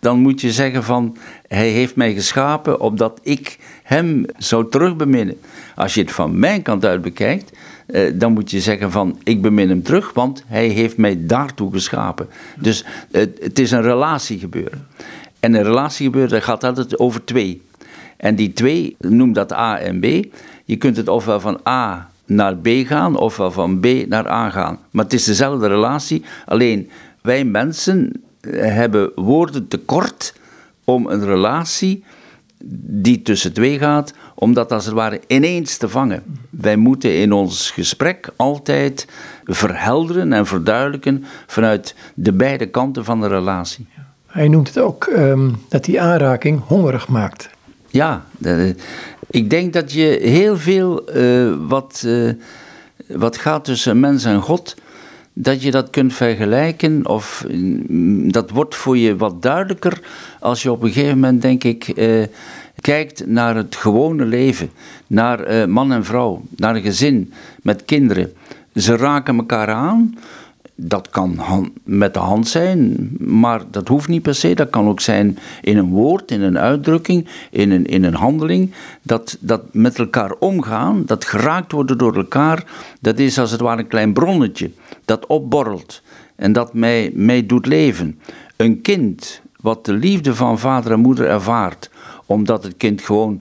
dan 0.00 0.18
moet 0.18 0.40
je 0.40 0.52
zeggen 0.52 0.84
van 0.84 1.16
hij 1.46 1.68
heeft 1.68 1.96
mij 1.96 2.14
geschapen 2.14 2.80
opdat 2.80 3.20
ik 3.22 3.58
hem 3.90 4.24
zou 4.36 4.68
terugbeminnen. 4.68 5.36
Als 5.74 5.94
je 5.94 6.00
het 6.00 6.12
van 6.12 6.38
mijn 6.38 6.62
kant 6.62 6.84
uit 6.84 7.02
bekijkt, 7.02 7.52
eh, 7.86 8.12
dan 8.14 8.32
moet 8.32 8.50
je 8.50 8.60
zeggen 8.60 8.90
van 8.90 9.18
ik 9.24 9.42
bemin 9.42 9.68
hem 9.68 9.82
terug, 9.82 10.12
want 10.12 10.44
hij 10.46 10.66
heeft 10.66 10.96
mij 10.96 11.26
daartoe 11.26 11.72
geschapen. 11.72 12.28
Dus 12.58 12.84
het, 13.10 13.38
het 13.40 13.58
is 13.58 13.70
een 13.70 13.82
relatie 13.82 14.38
gebeuren. 14.38 14.86
En 15.40 15.54
een 15.54 15.62
relatie 15.62 16.06
gebeuren, 16.06 16.30
dat 16.30 16.42
gaat 16.42 16.64
altijd 16.64 16.98
over 16.98 17.24
twee. 17.24 17.62
En 18.16 18.34
die 18.34 18.52
twee, 18.52 18.96
noem 18.98 19.32
dat 19.32 19.52
A 19.52 19.78
en 19.78 20.00
B. 20.00 20.04
Je 20.64 20.76
kunt 20.76 20.96
het 20.96 21.08
ofwel 21.08 21.40
van 21.40 21.60
A 21.68 22.10
naar 22.26 22.56
B 22.56 22.68
gaan, 22.68 23.16
ofwel 23.16 23.50
van 23.50 23.80
B 23.80 23.86
naar 24.08 24.28
A 24.28 24.50
gaan. 24.50 24.78
Maar 24.90 25.04
het 25.04 25.14
is 25.14 25.24
dezelfde 25.24 25.68
relatie, 25.68 26.24
alleen 26.46 26.90
wij 27.22 27.44
mensen 27.44 28.22
hebben 28.50 29.12
woorden 29.14 29.68
tekort 29.68 30.34
om 30.84 31.06
een 31.06 31.24
relatie 31.24 32.04
die 32.64 33.22
tussen 33.22 33.52
twee 33.52 33.78
gaat, 33.78 34.12
om 34.34 34.54
dat 34.54 34.72
als 34.72 34.84
het 34.84 34.94
ware 34.94 35.20
ineens 35.26 35.76
te 35.76 35.88
vangen. 35.88 36.22
Wij 36.50 36.76
moeten 36.76 37.14
in 37.14 37.32
ons 37.32 37.70
gesprek 37.70 38.28
altijd 38.36 39.06
verhelderen 39.44 40.32
en 40.32 40.46
verduidelijken 40.46 41.24
vanuit 41.46 41.94
de 42.14 42.32
beide 42.32 42.66
kanten 42.66 43.04
van 43.04 43.20
de 43.20 43.28
relatie. 43.28 43.86
Hij 44.26 44.48
noemt 44.48 44.68
het 44.68 44.78
ook 44.78 45.06
um, 45.06 45.56
dat 45.68 45.84
die 45.84 46.00
aanraking 46.00 46.60
hongerig 46.66 47.08
maakt. 47.08 47.50
Ja, 47.88 48.24
ik 49.30 49.50
denk 49.50 49.72
dat 49.72 49.92
je 49.92 50.18
heel 50.22 50.56
veel 50.56 51.16
uh, 51.16 51.54
wat, 51.68 52.02
uh, 52.06 52.32
wat 53.06 53.36
gaat 53.36 53.64
tussen 53.64 54.00
mens 54.00 54.24
en 54.24 54.40
God 54.40 54.76
dat 55.42 55.62
je 55.62 55.70
dat 55.70 55.90
kunt 55.90 56.14
vergelijken, 56.14 57.06
of 57.06 57.44
mm, 57.48 58.32
dat 58.32 58.50
wordt 58.50 58.74
voor 58.74 58.98
je 58.98 59.16
wat 59.16 59.42
duidelijker 59.42 60.00
als 60.40 60.62
je 60.62 60.72
op 60.72 60.82
een 60.82 60.92
gegeven 60.92 61.14
moment, 61.14 61.42
denk 61.42 61.64
ik, 61.64 61.88
eh, 61.88 62.26
kijkt 62.80 63.26
naar 63.26 63.56
het 63.56 63.76
gewone 63.76 64.24
leven, 64.24 64.70
naar 65.06 65.40
eh, 65.40 65.66
man 65.66 65.92
en 65.92 66.04
vrouw, 66.04 66.42
naar 66.56 66.76
een 66.76 66.82
gezin 66.82 67.32
met 67.62 67.84
kinderen. 67.84 68.32
Ze 68.74 68.96
raken 68.96 69.36
elkaar 69.36 69.68
aan, 69.68 70.18
dat 70.82 71.10
kan 71.10 71.40
met 71.84 72.14
de 72.14 72.20
hand 72.20 72.48
zijn, 72.48 73.10
maar 73.18 73.62
dat 73.70 73.88
hoeft 73.88 74.08
niet 74.08 74.22
per 74.22 74.34
se. 74.34 74.54
Dat 74.54 74.70
kan 74.70 74.88
ook 74.88 75.00
zijn 75.00 75.38
in 75.60 75.76
een 75.76 75.90
woord, 75.90 76.30
in 76.30 76.42
een 76.42 76.58
uitdrukking, 76.58 77.28
in 77.50 77.70
een, 77.70 77.86
in 77.86 78.04
een 78.04 78.14
handeling. 78.14 78.72
Dat, 79.02 79.36
dat 79.40 79.62
met 79.72 79.98
elkaar 79.98 80.32
omgaan, 80.38 81.02
dat 81.06 81.24
geraakt 81.24 81.72
worden 81.72 81.98
door 81.98 82.16
elkaar, 82.16 82.64
dat 83.00 83.18
is 83.18 83.38
als 83.38 83.50
het 83.50 83.60
ware 83.60 83.80
een 83.80 83.86
klein 83.86 84.12
bronnetje 84.12 84.70
dat 85.04 85.26
opborrelt 85.26 86.02
en 86.36 86.52
dat 86.52 86.74
mij, 86.74 87.10
mij 87.14 87.46
doet 87.46 87.66
leven. 87.66 88.20
Een 88.56 88.80
kind 88.80 89.42
wat 89.60 89.84
de 89.84 89.92
liefde 89.92 90.34
van 90.34 90.58
vader 90.58 90.92
en 90.92 91.00
moeder 91.00 91.26
ervaart, 91.26 91.90
omdat 92.26 92.62
het 92.62 92.76
kind 92.76 93.02
gewoon 93.02 93.40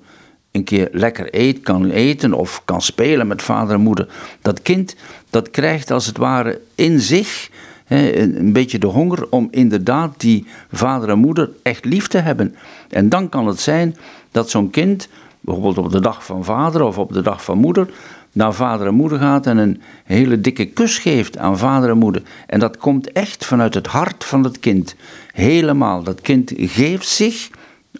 een 0.51 0.63
keer 0.63 0.89
lekker 0.91 1.27
eet, 1.31 1.59
kan 1.59 1.89
eten 1.89 2.33
of 2.33 2.61
kan 2.65 2.81
spelen 2.81 3.27
met 3.27 3.41
vader 3.41 3.75
en 3.75 3.81
moeder. 3.81 4.07
Dat 4.41 4.61
kind 4.61 4.95
dat 5.29 5.51
krijgt 5.51 5.91
als 5.91 6.05
het 6.05 6.17
ware 6.17 6.61
in 6.75 6.99
zich 6.99 7.49
een 7.87 8.53
beetje 8.53 8.79
de 8.79 8.87
honger 8.87 9.27
om 9.29 9.47
inderdaad 9.51 10.13
die 10.17 10.45
vader 10.71 11.09
en 11.09 11.19
moeder 11.19 11.49
echt 11.63 11.85
lief 11.85 12.07
te 12.07 12.17
hebben. 12.17 12.55
En 12.89 13.09
dan 13.09 13.29
kan 13.29 13.47
het 13.47 13.59
zijn 13.59 13.95
dat 14.31 14.49
zo'n 14.49 14.69
kind, 14.69 15.07
bijvoorbeeld 15.39 15.77
op 15.77 15.91
de 15.91 15.99
dag 15.99 16.25
van 16.25 16.43
vader 16.43 16.81
of 16.83 16.97
op 16.97 17.13
de 17.13 17.21
dag 17.21 17.43
van 17.43 17.57
moeder, 17.57 17.89
naar 18.31 18.53
vader 18.53 18.87
en 18.87 18.93
moeder 18.93 19.19
gaat 19.19 19.45
en 19.45 19.57
een 19.57 19.81
hele 20.03 20.41
dikke 20.41 20.65
kus 20.65 20.97
geeft 20.97 21.37
aan 21.37 21.57
vader 21.57 21.89
en 21.89 21.97
moeder. 21.97 22.21
En 22.47 22.59
dat 22.59 22.77
komt 22.77 23.11
echt 23.11 23.45
vanuit 23.45 23.73
het 23.73 23.87
hart 23.87 24.23
van 24.23 24.43
het 24.43 24.59
kind. 24.59 24.95
Helemaal. 25.33 26.03
Dat 26.03 26.21
kind 26.21 26.51
geeft 26.55 27.07
zich, 27.07 27.49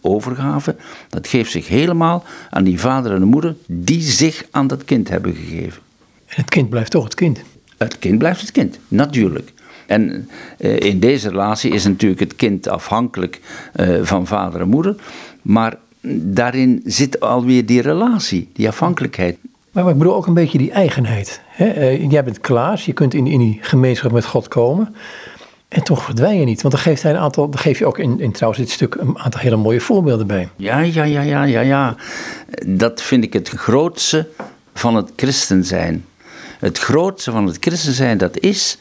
overgave, 0.02 0.76
dat 1.10 1.28
geeft 1.28 1.52
zich 1.52 1.68
helemaal 1.68 2.24
aan 2.50 2.63
die 2.63 2.80
vader 2.80 3.12
en 3.12 3.24
moeder 3.24 3.56
die 3.68 4.02
zich 4.02 4.46
aan 4.52 4.68
dat 4.68 4.84
kind 4.84 5.10
hebben 5.10 5.36
gegeven. 5.36 5.82
En 6.30 6.36
het 6.36 6.50
kind 6.50 6.70
blijft 6.70 6.92
toch 6.92 7.04
het 7.04 7.15
kind? 7.15 7.42
Het 7.78 8.00
kind 8.00 8.18
blijft 8.18 8.42
het 8.42 8.52
kind, 8.52 8.80
natuurlijk. 8.88 9.54
En 9.88 10.30
eh, 10.58 10.80
in 10.80 11.00
deze 11.00 11.30
relatie 11.30 11.72
is 11.72 11.84
natuurlijk 11.84 12.20
het 12.20 12.36
kind 12.36 12.68
afhankelijk 12.68 13.42
eh, 13.74 13.88
van 14.02 14.28
vader 14.28 14.62
en 14.62 14.68
moeder. 14.68 14.96
Maar 15.42 15.78
daarin 16.22 16.82
zit 16.86 17.20
alweer 17.20 17.65
die 17.65 17.82
relatie, 17.82 18.50
die 18.54 18.68
afhankelijkheid. 18.68 19.38
Maar 19.72 19.89
ik 19.89 19.98
bedoel 19.98 20.15
ook 20.15 20.28
een 20.28 20.34
beetje 20.34 20.58
die 20.58 20.72
eigenheid. 20.72 21.42
Hè? 21.48 21.65
Eh, 21.65 22.10
jij 22.12 22.24
bent 22.24 22.39
Klaas, 22.39 22.86
je 22.86 22.94
kunt 22.94 23.13
in, 23.13 23.28
in 23.28 23.39
die 23.39 23.58
gemeenschap 23.62 24.12
met 24.12 24.26
God 24.26 24.48
komen. 24.48 24.96
En 25.68 25.84
toch 25.84 26.04
verdwijn 26.04 26.39
je 26.39 26.46
niet. 26.46 26.62
Want 26.62 26.74
dan 26.74 26.84
geeft 26.84 27.04
hij 27.04 27.12
een 27.12 27.18
aantal, 27.18 27.50
dan 27.50 27.60
geef 27.60 27.80
je 27.80 27.86
ook 27.86 27.98
in, 27.98 28.20
in 28.20 28.32
trouwens 28.32 28.62
dit 28.62 28.72
stuk 28.72 28.96
een 28.96 29.20
aantal 29.20 29.42
hele 29.42 29.56
mooie 29.56 29.82
voorbeelden 29.82 30.28
bij. 30.28 30.50
Ja, 30.56 30.80
ja, 30.80 31.04
ja, 31.04 31.22
ja, 31.22 31.44
ja, 31.44 31.62
ja. 31.62 31.96
Dat 32.65 33.02
vind 33.02 33.24
ik 33.24 33.34
het 33.34 33.50
grootste 33.50 34.28
van 34.74 34.96
het 34.96 35.12
christen 35.15 35.65
zijn. 35.65 36.06
Het 36.60 36.78
grootste 36.78 37.32
van 37.32 37.45
het 37.45 37.58
christen 37.60 37.93
zijn, 37.93 38.17
dat 38.17 38.39
is 38.39 38.78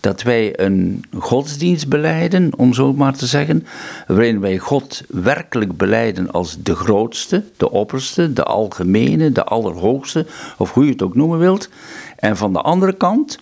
dat 0.00 0.22
wij 0.22 0.60
een 0.60 1.04
godsdienst 1.18 1.88
beleiden, 1.88 2.50
om 2.56 2.74
zo 2.74 2.92
maar 2.92 3.16
te 3.16 3.26
zeggen, 3.26 3.66
waarin 4.06 4.40
wij 4.40 4.58
God 4.58 5.02
werkelijk 5.08 5.76
beleiden 5.76 6.30
als 6.30 6.56
de 6.62 6.74
grootste, 6.74 7.44
de 7.56 7.70
opperste, 7.70 8.32
de 8.32 8.42
algemene, 8.42 9.32
de 9.32 9.44
allerhoogste, 9.44 10.26
of 10.58 10.72
hoe 10.72 10.84
je 10.84 10.90
het 10.90 11.02
ook 11.02 11.14
noemen 11.14 11.38
wilt. 11.38 11.68
En 12.16 12.36
van 12.36 12.52
de 12.52 12.60
andere 12.60 12.92
kant, 12.92 13.38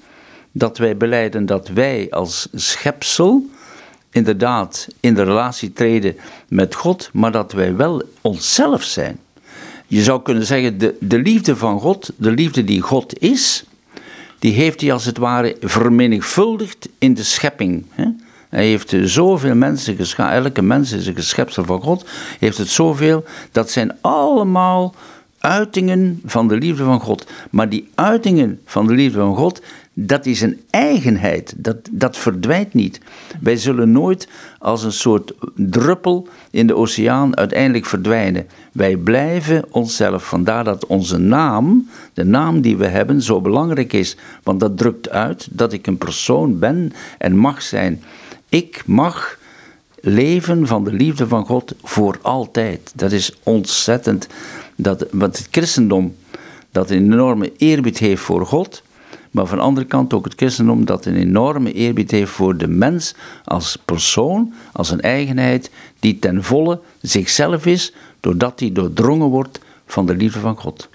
dat 0.53 0.79
wij 0.79 0.97
beleiden 0.97 1.47
dat 1.47 1.69
wij 1.69 2.07
als 2.11 2.49
schepsel 2.55 3.47
inderdaad 4.11 4.89
in 5.01 5.15
de 5.15 5.23
relatie 5.23 5.73
treden 5.73 6.17
met 6.49 6.75
God, 6.75 7.11
maar 7.13 7.33
dat 7.33 7.53
wij 7.53 7.77
wel 7.77 8.03
onszelf 8.21 8.83
zijn. 8.83 9.19
Je 9.93 10.03
zou 10.03 10.23
kunnen 10.23 10.47
zeggen, 10.47 10.79
de, 10.79 10.95
de 11.01 11.19
liefde 11.19 11.57
van 11.57 11.81
God, 11.81 12.11
de 12.17 12.31
liefde 12.31 12.65
die 12.65 12.81
God 12.81 13.19
is, 13.19 13.65
die 14.39 14.53
heeft 14.53 14.81
hij 14.81 14.93
als 14.93 15.05
het 15.05 15.19
ware 15.19 15.57
vermenigvuldigd 15.61 16.89
in 16.99 17.15
de 17.15 17.23
schepping. 17.23 17.85
Hè? 17.91 18.05
Hij 18.49 18.67
heeft 18.67 18.95
zoveel 19.05 19.55
mensen 19.55 19.97
geschapen, 19.97 20.35
elke 20.35 20.63
mens 20.63 20.93
is 20.93 21.07
een 21.07 21.15
geschepsel 21.15 21.65
van 21.65 21.81
God, 21.81 22.09
heeft 22.39 22.59
het 22.59 22.69
zoveel, 22.69 23.25
dat 23.51 23.71
zijn 23.71 23.97
allemaal 24.01 24.95
uitingen 25.39 26.21
van 26.25 26.49
de 26.49 26.57
liefde 26.57 26.85
van 26.85 27.01
God. 27.01 27.27
Maar 27.51 27.69
die 27.69 27.89
uitingen 27.95 28.61
van 28.65 28.87
de 28.87 28.95
liefde 28.95 29.19
van 29.19 29.37
God, 29.37 29.63
dat 29.93 30.27
is 30.27 30.41
een 30.41 30.61
eigenheid, 30.71 31.55
dat, 31.57 31.77
dat 31.91 32.17
verdwijnt 32.17 32.75
niet. 32.75 33.01
Wij 33.41 33.57
zullen 33.57 33.91
nooit 33.91 34.29
als 34.62 34.85
een 34.85 34.92
soort 34.92 35.33
druppel 35.55 36.29
in 36.51 36.66
de 36.66 36.77
oceaan 36.77 37.37
uiteindelijk 37.37 37.87
verdwijnen. 37.87 38.46
Wij 38.72 38.96
blijven 38.96 39.64
onszelf. 39.70 40.25
Vandaar 40.25 40.64
dat 40.64 40.87
onze 40.87 41.18
naam, 41.18 41.88
de 42.14 42.25
naam 42.25 42.61
die 42.61 42.77
we 42.77 42.87
hebben, 42.87 43.22
zo 43.22 43.40
belangrijk 43.40 43.92
is. 43.92 44.16
Want 44.42 44.61
dat 44.61 44.79
drukt 44.79 45.11
uit 45.11 45.48
dat 45.51 45.72
ik 45.72 45.87
een 45.87 45.98
persoon 45.98 46.59
ben 46.59 46.92
en 47.18 47.37
mag 47.37 47.62
zijn. 47.62 48.03
Ik 48.48 48.83
mag 48.87 49.38
leven 50.01 50.66
van 50.66 50.85
de 50.85 50.92
liefde 50.92 51.29
van 51.29 51.46
God 51.46 51.75
voor 51.83 52.18
altijd. 52.22 52.92
Dat 52.94 53.12
is 53.12 53.35
ontzettend. 53.42 54.27
Dat, 54.77 55.07
want 55.11 55.38
het 55.38 55.48
christendom, 55.51 56.14
dat 56.70 56.90
een 56.90 57.12
enorme 57.12 57.53
eerbied 57.57 57.98
heeft 57.98 58.22
voor 58.22 58.46
God 58.46 58.83
maar 59.33 59.47
van 59.47 59.59
de 59.59 59.64
andere 59.64 59.87
kant 59.87 60.14
ook 60.14 60.25
het 60.25 60.35
christendom 60.35 60.85
dat 60.85 61.05
een 61.05 61.16
enorme 61.16 61.73
eerbied 61.73 62.11
heeft 62.11 62.31
voor 62.31 62.57
de 62.57 62.68
mens 62.68 63.14
als 63.45 63.79
persoon, 63.85 64.53
als 64.73 64.90
een 64.90 65.01
eigenheid 65.01 65.71
die 66.01 66.18
ten 66.18 66.45
volle 66.45 66.81
zichzelf 67.01 67.66
is, 67.66 67.95
doordat 68.21 68.61
hij 68.61 68.73
doordrongen 68.73 69.29
wordt 69.29 69.61
van 69.87 70.07
de 70.07 70.14
liefde 70.14 70.40
van 70.40 70.57
God. 70.57 70.88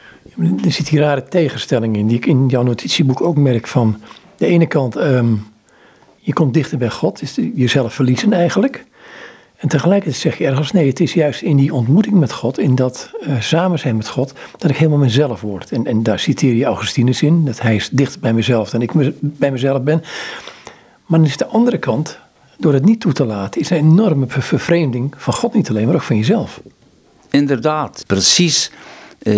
Er 0.64 0.72
zit 0.72 0.90
hier 0.90 1.02
rare 1.02 1.24
tegenstelling 1.24 1.98
in, 1.98 2.08
die 2.08 2.18
ik 2.18 2.26
in 2.26 2.48
jouw 2.48 2.64
notitieboek 2.64 3.22
ook 3.22 3.38
merk 3.38 3.68
van 3.68 4.02
de 4.38 4.46
ene 4.46 4.68
kant, 4.68 4.96
ehm, 4.96 5.34
je 6.18 6.34
komt 6.34 6.54
dichter 6.54 6.78
bij 6.78 6.90
God, 6.90 7.22
is 7.22 7.36
jezelf 7.56 7.94
verliezen 7.94 8.34
eigenlijk. 8.34 8.86
En 9.58 9.68
tegelijkertijd 9.68 10.22
zeg 10.22 10.38
je 10.38 10.46
ergens, 10.46 10.72
nee, 10.72 10.88
het 10.88 11.00
is 11.00 11.14
juist 11.14 11.42
in 11.42 11.56
die 11.56 11.74
ontmoeting 11.74 12.16
met 12.16 12.34
God, 12.34 12.60
in 12.60 12.76
dat 12.76 13.12
uh, 13.22 13.42
samen 13.42 13.80
zijn 13.80 13.98
met 13.98 14.08
God, 14.08 14.34
dat 14.58 14.70
ik 14.70 14.78
helemaal 14.78 14.98
mezelf 14.98 15.42
word. 15.42 15.72
En, 15.72 15.86
en 15.86 16.04
daar 16.04 16.20
citeer 16.20 16.54
je 16.54 16.66
Augustinus 16.66 17.22
in, 17.22 17.46
dat 17.46 17.62
hij 17.62 17.76
is 17.76 17.90
dichter 17.90 18.20
bij 18.20 18.34
mezelf 18.34 18.70
dan 18.70 18.82
ik 18.82 18.92
bij 19.20 19.52
mezelf 19.52 19.82
ben. 19.82 20.04
Maar 21.06 21.20
dan 21.20 21.28
is 21.28 21.38
de 21.38 21.46
andere 21.46 21.78
kant, 21.78 22.20
door 22.58 22.74
het 22.74 22.86
niet 22.86 23.00
toe 23.00 23.14
te 23.14 23.26
laten, 23.26 23.62
is 23.62 23.70
een 23.70 23.78
enorme 23.78 24.26
vervreemding 24.28 25.14
van 25.18 25.34
God 25.34 25.54
niet 25.54 25.70
alleen, 25.70 25.86
maar 25.86 25.96
ook 25.96 26.02
van 26.02 26.18
jezelf. 26.18 26.62
Inderdaad, 27.30 28.04
precies 28.08 28.72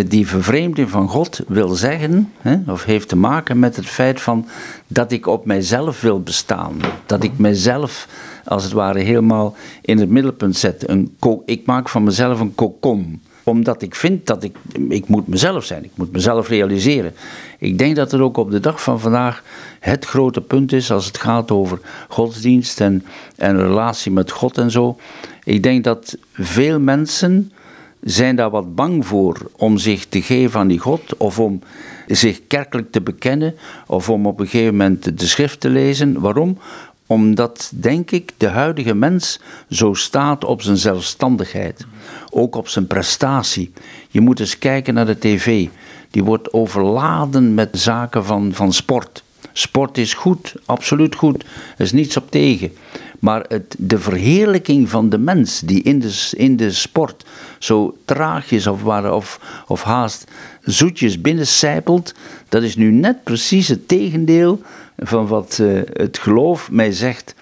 die 0.08 0.26
vervreemding 0.26 0.90
van 0.90 1.08
God 1.08 1.40
wil 1.48 1.68
zeggen, 1.68 2.32
hè, 2.40 2.56
of 2.66 2.84
heeft 2.84 3.08
te 3.08 3.16
maken 3.16 3.58
met 3.58 3.76
het 3.76 3.86
feit 3.86 4.20
van 4.20 4.46
dat 4.86 5.12
ik 5.12 5.26
op 5.26 5.44
mijzelf 5.44 6.00
wil 6.00 6.22
bestaan. 6.22 6.76
Dat 7.06 7.22
ik 7.22 7.38
mijzelf 7.38 8.08
als 8.44 8.64
het 8.64 8.72
ware 8.72 9.00
helemaal 9.00 9.56
in 9.82 9.98
het 9.98 10.08
middelpunt 10.08 10.56
zet. 10.56 10.88
Een 10.88 11.16
ik 11.44 11.66
maak 11.66 11.88
van 11.88 12.02
mezelf 12.02 12.40
een 12.40 12.54
kokon 12.54 13.20
omdat 13.44 13.82
ik 13.82 13.94
vind 13.94 14.26
dat 14.26 14.42
ik, 14.42 14.56
ik 14.88 15.08
moet 15.08 15.26
mezelf 15.26 15.64
zijn, 15.64 15.84
ik 15.84 15.90
moet 15.94 16.12
mezelf 16.12 16.48
realiseren. 16.48 17.14
Ik 17.58 17.78
denk 17.78 17.96
dat 17.96 18.10
het 18.10 18.20
ook 18.20 18.36
op 18.36 18.50
de 18.50 18.60
dag 18.60 18.82
van 18.82 19.00
vandaag 19.00 19.42
het 19.80 20.04
grote 20.04 20.40
punt 20.40 20.72
is 20.72 20.90
als 20.90 21.06
het 21.06 21.18
gaat 21.18 21.50
over 21.50 21.80
godsdienst 22.08 22.80
en, 22.80 23.04
en 23.36 23.56
relatie 23.56 24.12
met 24.12 24.30
God 24.30 24.58
en 24.58 24.70
zo. 24.70 24.98
Ik 25.44 25.62
denk 25.62 25.84
dat 25.84 26.16
veel 26.32 26.80
mensen 26.80 27.52
zijn 28.00 28.36
daar 28.36 28.50
wat 28.50 28.74
bang 28.74 29.06
voor 29.06 29.50
om 29.56 29.78
zich 29.78 30.06
te 30.06 30.22
geven 30.22 30.60
aan 30.60 30.68
die 30.68 30.78
God 30.78 31.16
of 31.16 31.38
om 31.38 31.60
zich 32.06 32.40
kerkelijk 32.46 32.92
te 32.92 33.00
bekennen 33.00 33.54
of 33.86 34.10
om 34.10 34.26
op 34.26 34.40
een 34.40 34.46
gegeven 34.46 34.76
moment 34.76 35.18
de 35.18 35.26
schrift 35.26 35.60
te 35.60 35.68
lezen. 35.68 36.20
Waarom? 36.20 36.58
Omdat, 37.06 37.72
denk 37.74 38.10
ik, 38.10 38.32
de 38.36 38.48
huidige 38.48 38.94
mens 38.94 39.40
zo 39.70 39.94
staat 39.94 40.44
op 40.44 40.62
zijn 40.62 40.76
zelfstandigheid, 40.76 41.86
ook 42.30 42.56
op 42.56 42.68
zijn 42.68 42.86
prestatie. 42.86 43.72
Je 44.08 44.20
moet 44.20 44.40
eens 44.40 44.58
kijken 44.58 44.94
naar 44.94 45.06
de 45.06 45.18
tv. 45.18 45.68
Die 46.10 46.24
wordt 46.24 46.52
overladen 46.52 47.54
met 47.54 47.68
zaken 47.72 48.24
van, 48.24 48.52
van 48.52 48.72
sport. 48.72 49.22
Sport 49.52 49.98
is 49.98 50.14
goed, 50.14 50.54
absoluut 50.64 51.14
goed. 51.14 51.44
Er 51.76 51.84
is 51.84 51.92
niets 51.92 52.16
op 52.16 52.30
tegen. 52.30 52.72
Maar 53.20 53.44
het, 53.48 53.74
de 53.78 53.98
verheerlijking 53.98 54.88
van 54.88 55.08
de 55.08 55.18
mens 55.18 55.60
die 55.60 55.82
in 55.82 55.98
de, 55.98 56.30
in 56.36 56.56
de 56.56 56.72
sport 56.72 57.24
zo 57.58 57.96
traagjes 58.04 58.66
of, 58.66 58.84
of, 59.04 59.40
of 59.66 59.82
haast 59.82 60.30
zoetjes 60.62 61.20
binnencijpelt, 61.20 62.14
dat 62.48 62.62
is 62.62 62.76
nu 62.76 62.90
net 62.90 63.24
precies 63.24 63.68
het 63.68 63.88
tegendeel 63.88 64.60
van 64.96 65.26
wat 65.26 65.58
uh, 65.60 65.80
het 65.92 66.18
geloof 66.18 66.70
mij 66.70 66.92
zegt. 66.92 67.34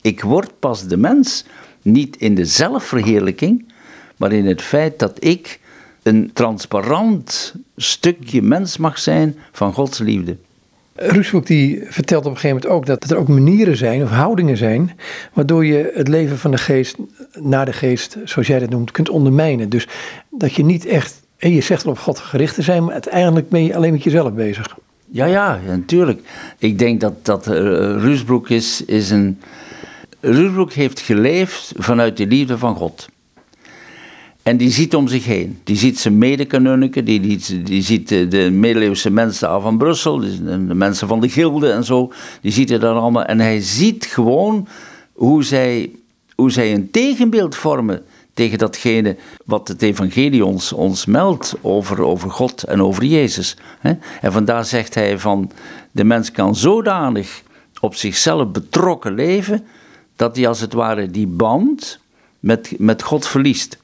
Ik 0.00 0.20
word 0.20 0.50
pas 0.58 0.86
de 0.86 0.96
mens 0.96 1.44
niet 1.82 2.16
in 2.16 2.34
de 2.34 2.44
zelfverheerlijking, 2.44 3.72
maar 4.16 4.32
in 4.32 4.46
het 4.46 4.62
feit 4.62 4.98
dat 4.98 5.24
ik 5.24 5.60
een 6.02 6.30
transparant 6.32 7.54
stukje 7.76 8.42
mens 8.42 8.76
mag 8.76 8.98
zijn 8.98 9.36
van 9.52 9.72
Gods 9.72 9.98
liefde. 9.98 10.36
Rusbroek 10.94 11.46
die 11.46 11.82
vertelt 11.84 12.24
op 12.26 12.30
een 12.30 12.38
gegeven 12.38 12.56
moment 12.56 12.74
ook 12.74 12.86
dat 12.86 13.10
er 13.10 13.16
ook 13.16 13.28
manieren 13.28 13.76
zijn 13.76 14.02
of 14.02 14.10
houdingen 14.10 14.56
zijn 14.56 14.96
waardoor 15.32 15.66
je 15.66 15.92
het 15.94 16.08
leven 16.08 16.38
van 16.38 16.50
de 16.50 16.58
geest 16.58 16.96
naar 17.38 17.64
de 17.64 17.72
geest, 17.72 18.16
zoals 18.24 18.48
jij 18.48 18.58
dat 18.58 18.70
noemt, 18.70 18.90
kunt 18.90 19.08
ondermijnen. 19.08 19.68
Dus 19.68 19.88
dat 20.30 20.54
je 20.54 20.64
niet 20.64 20.86
echt, 20.86 21.22
en 21.36 21.52
je 21.52 21.60
zegt 21.60 21.82
wel 21.82 21.92
op 21.92 21.98
God 21.98 22.18
gericht 22.18 22.54
te 22.54 22.62
zijn, 22.62 22.84
maar 22.84 22.92
uiteindelijk 22.92 23.48
ben 23.48 23.64
je 23.64 23.76
alleen 23.76 23.92
met 23.92 24.02
jezelf 24.02 24.32
bezig. 24.32 24.76
Ja, 25.10 25.24
ja, 25.24 25.60
natuurlijk. 25.66 26.20
Ik 26.58 26.78
denk 26.78 27.00
dat, 27.00 27.24
dat 27.24 27.48
uh, 27.48 28.46
is, 28.48 28.84
is 28.84 29.10
een... 29.10 29.40
Rusbroek 30.20 30.72
heeft 30.72 31.00
geleefd 31.00 31.72
vanuit 31.76 32.16
de 32.16 32.26
liefde 32.26 32.58
van 32.58 32.76
God. 32.76 33.08
En 34.42 34.56
die 34.56 34.70
ziet 34.70 34.94
om 34.94 35.08
zich 35.08 35.24
heen. 35.24 35.60
Die 35.64 35.76
ziet 35.76 35.98
zijn 35.98 36.18
medekanunniken, 36.18 37.04
die, 37.04 37.20
die, 37.62 37.82
ziet 37.82 38.08
de, 38.08 38.28
de 38.28 38.50
middeleeuwse 38.50 39.10
mensen 39.10 39.48
af 39.48 39.62
van 39.62 39.78
Brussel, 39.78 40.18
de, 40.18 40.58
mensen 40.74 41.08
van 41.08 41.20
de 41.20 41.28
gilde 41.28 41.70
en 41.70 41.84
zo. 41.84 42.12
Die 42.40 42.52
ziet 42.52 42.68
hij 42.68 42.78
dan 42.78 42.96
allemaal. 42.96 43.24
En 43.24 43.40
hij 43.40 43.60
ziet 43.60 44.04
gewoon 44.04 44.68
hoe 45.12 45.44
zij, 45.44 45.90
hoe 46.34 46.50
zij 46.50 46.74
een 46.74 46.90
tegenbeeld 46.90 47.56
vormen 47.56 48.02
tegen 48.34 48.58
datgene 48.58 49.16
wat 49.44 49.68
het 49.68 49.82
evangelie 49.82 50.44
ons, 50.44 50.72
ons 50.72 51.06
meldt 51.06 51.54
over, 51.60 52.02
over 52.02 52.30
God 52.30 52.62
en 52.62 52.82
over 52.82 53.04
Jezus. 53.04 53.56
En 54.20 54.32
vandaar 54.32 54.64
zegt 54.64 54.94
hij 54.94 55.18
van, 55.18 55.50
de 55.92 56.04
mens 56.04 56.30
kan 56.30 56.56
zodanig 56.56 57.42
op 57.80 57.94
zichzelf 57.94 58.50
betrokken 58.50 59.14
leven, 59.14 59.64
dat 60.16 60.36
hij 60.36 60.48
als 60.48 60.60
het 60.60 60.72
ware 60.72 61.10
die 61.10 61.26
band 61.26 61.98
met, 62.40 62.72
met 62.78 63.02
God 63.02 63.26
verliest. 63.26 63.78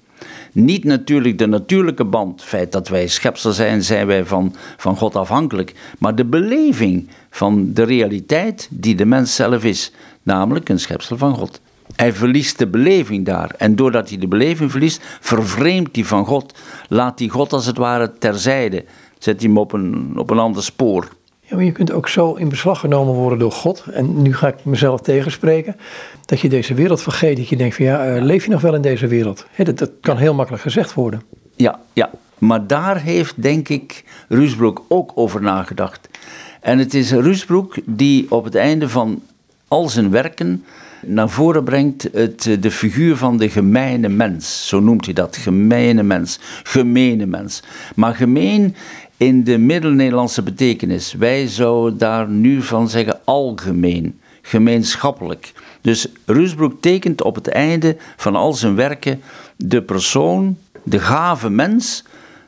Niet 0.56 0.84
natuurlijk 0.84 1.38
de 1.38 1.46
natuurlijke 1.46 2.04
band, 2.04 2.40
het 2.40 2.48
feit 2.48 2.72
dat 2.72 2.88
wij 2.88 3.06
schepsel 3.06 3.52
zijn, 3.52 3.82
zijn 3.82 4.06
wij 4.06 4.24
van, 4.24 4.54
van 4.76 4.96
God 4.96 5.16
afhankelijk, 5.16 5.74
maar 5.98 6.14
de 6.14 6.24
beleving 6.24 7.08
van 7.30 7.72
de 7.72 7.82
realiteit 7.82 8.68
die 8.70 8.94
de 8.94 9.04
mens 9.04 9.34
zelf 9.34 9.64
is, 9.64 9.92
namelijk 10.22 10.68
een 10.68 10.80
schepsel 10.80 11.16
van 11.16 11.34
God. 11.34 11.60
Hij 11.96 12.12
verliest 12.12 12.58
de 12.58 12.66
beleving 12.66 13.24
daar. 13.24 13.54
En 13.58 13.76
doordat 13.76 14.08
hij 14.08 14.18
de 14.18 14.28
beleving 14.28 14.70
verliest, 14.70 15.02
vervreemdt 15.20 15.96
hij 15.96 16.04
van 16.04 16.26
God. 16.26 16.58
Laat 16.88 17.18
hij 17.18 17.28
God 17.28 17.52
als 17.52 17.66
het 17.66 17.76
ware 17.76 18.12
terzijde. 18.18 18.84
Zet 19.18 19.40
hij 19.40 19.48
hem 19.48 19.58
op 19.58 19.72
een, 19.72 20.12
op 20.16 20.30
een 20.30 20.38
ander 20.38 20.62
spoor. 20.62 21.08
Ja, 21.48 21.56
maar 21.56 21.64
je 21.64 21.72
kunt 21.72 21.92
ook 21.92 22.09
zo 22.09 22.35
in 22.35 22.48
beslag 22.48 22.80
genomen 22.80 23.14
worden 23.14 23.38
door 23.38 23.52
God. 23.52 23.85
En 23.92 24.22
nu 24.22 24.35
ga 24.35 24.48
ik 24.48 24.64
mezelf 24.64 25.00
tegenspreken. 25.00 25.76
Dat 26.24 26.40
je 26.40 26.48
deze 26.48 26.74
wereld 26.74 27.02
vergeet. 27.02 27.37
Dat 27.37 27.48
je 27.48 27.56
denkt 27.56 27.76
van 27.76 27.85
ja, 27.85 28.04
eh, 28.06 28.22
leef 28.22 28.44
je 28.44 28.50
nog 28.50 28.61
wel 28.61 28.74
in 28.74 28.82
deze 28.82 29.06
wereld? 29.06 29.46
dat, 29.56 29.78
dat 29.78 29.90
kan 30.00 30.16
heel 30.16 30.35
makkelijk 30.35 30.62
gezegd 30.62 30.94
worden. 30.94 31.22
Ja, 31.56 31.80
ja. 31.92 32.11
Maar 32.38 32.66
daar 32.66 33.00
heeft 33.00 33.42
denk 33.42 33.68
ik 33.68 34.04
Ruusbroek 34.28 34.85
ook 34.88 35.12
over 35.14 35.42
nagedacht. 35.42 36.09
En 36.61 36.78
het 36.78 36.94
is 36.94 37.12
Ruusbroek 37.12 37.74
die 37.85 38.30
op 38.30 38.44
het 38.44 38.54
einde 38.54 38.88
van 38.88 39.22
al 39.68 39.88
zijn 39.88 40.11
werken 40.11 40.64
naar 41.06 41.28
voren 41.28 41.64
brengt 41.64 42.09
het, 42.12 42.56
de 42.61 42.70
figuur 42.70 43.16
van 43.16 43.37
de 43.37 43.50
gemeene 43.50 44.09
mens. 44.09 44.68
Zo 44.68 44.80
noemt 44.80 45.04
hij 45.04 45.14
dat, 45.14 45.37
gemeene 45.37 46.02
mens, 46.02 46.38
gemene 46.62 47.26
mens. 47.26 47.62
Maar 47.94 48.14
gemeen 48.14 48.74
in 49.16 49.44
de 49.44 49.59
Middel-Nederlandse 49.59 50.42
betekenis. 50.42 51.12
Wij 51.12 51.46
zouden 51.46 51.98
daar 51.98 52.29
nu 52.29 52.62
van 52.62 52.88
zeggen 52.88 53.20
algemeen, 53.24 54.18
gemeenschappelijk. 54.42 55.52
Dus 55.81 56.09
Rusbroek 56.24 56.81
tekent 56.81 57.22
op 57.22 57.35
het 57.35 57.48
einde 57.48 57.96
van 58.16 58.37
al 58.37 58.52
zijn 58.52 58.74
werken 58.74 59.20
de 59.57 59.83
persoon, 59.83 60.57
de 60.83 60.98
gave 60.98 61.50
mens, 61.50 62.05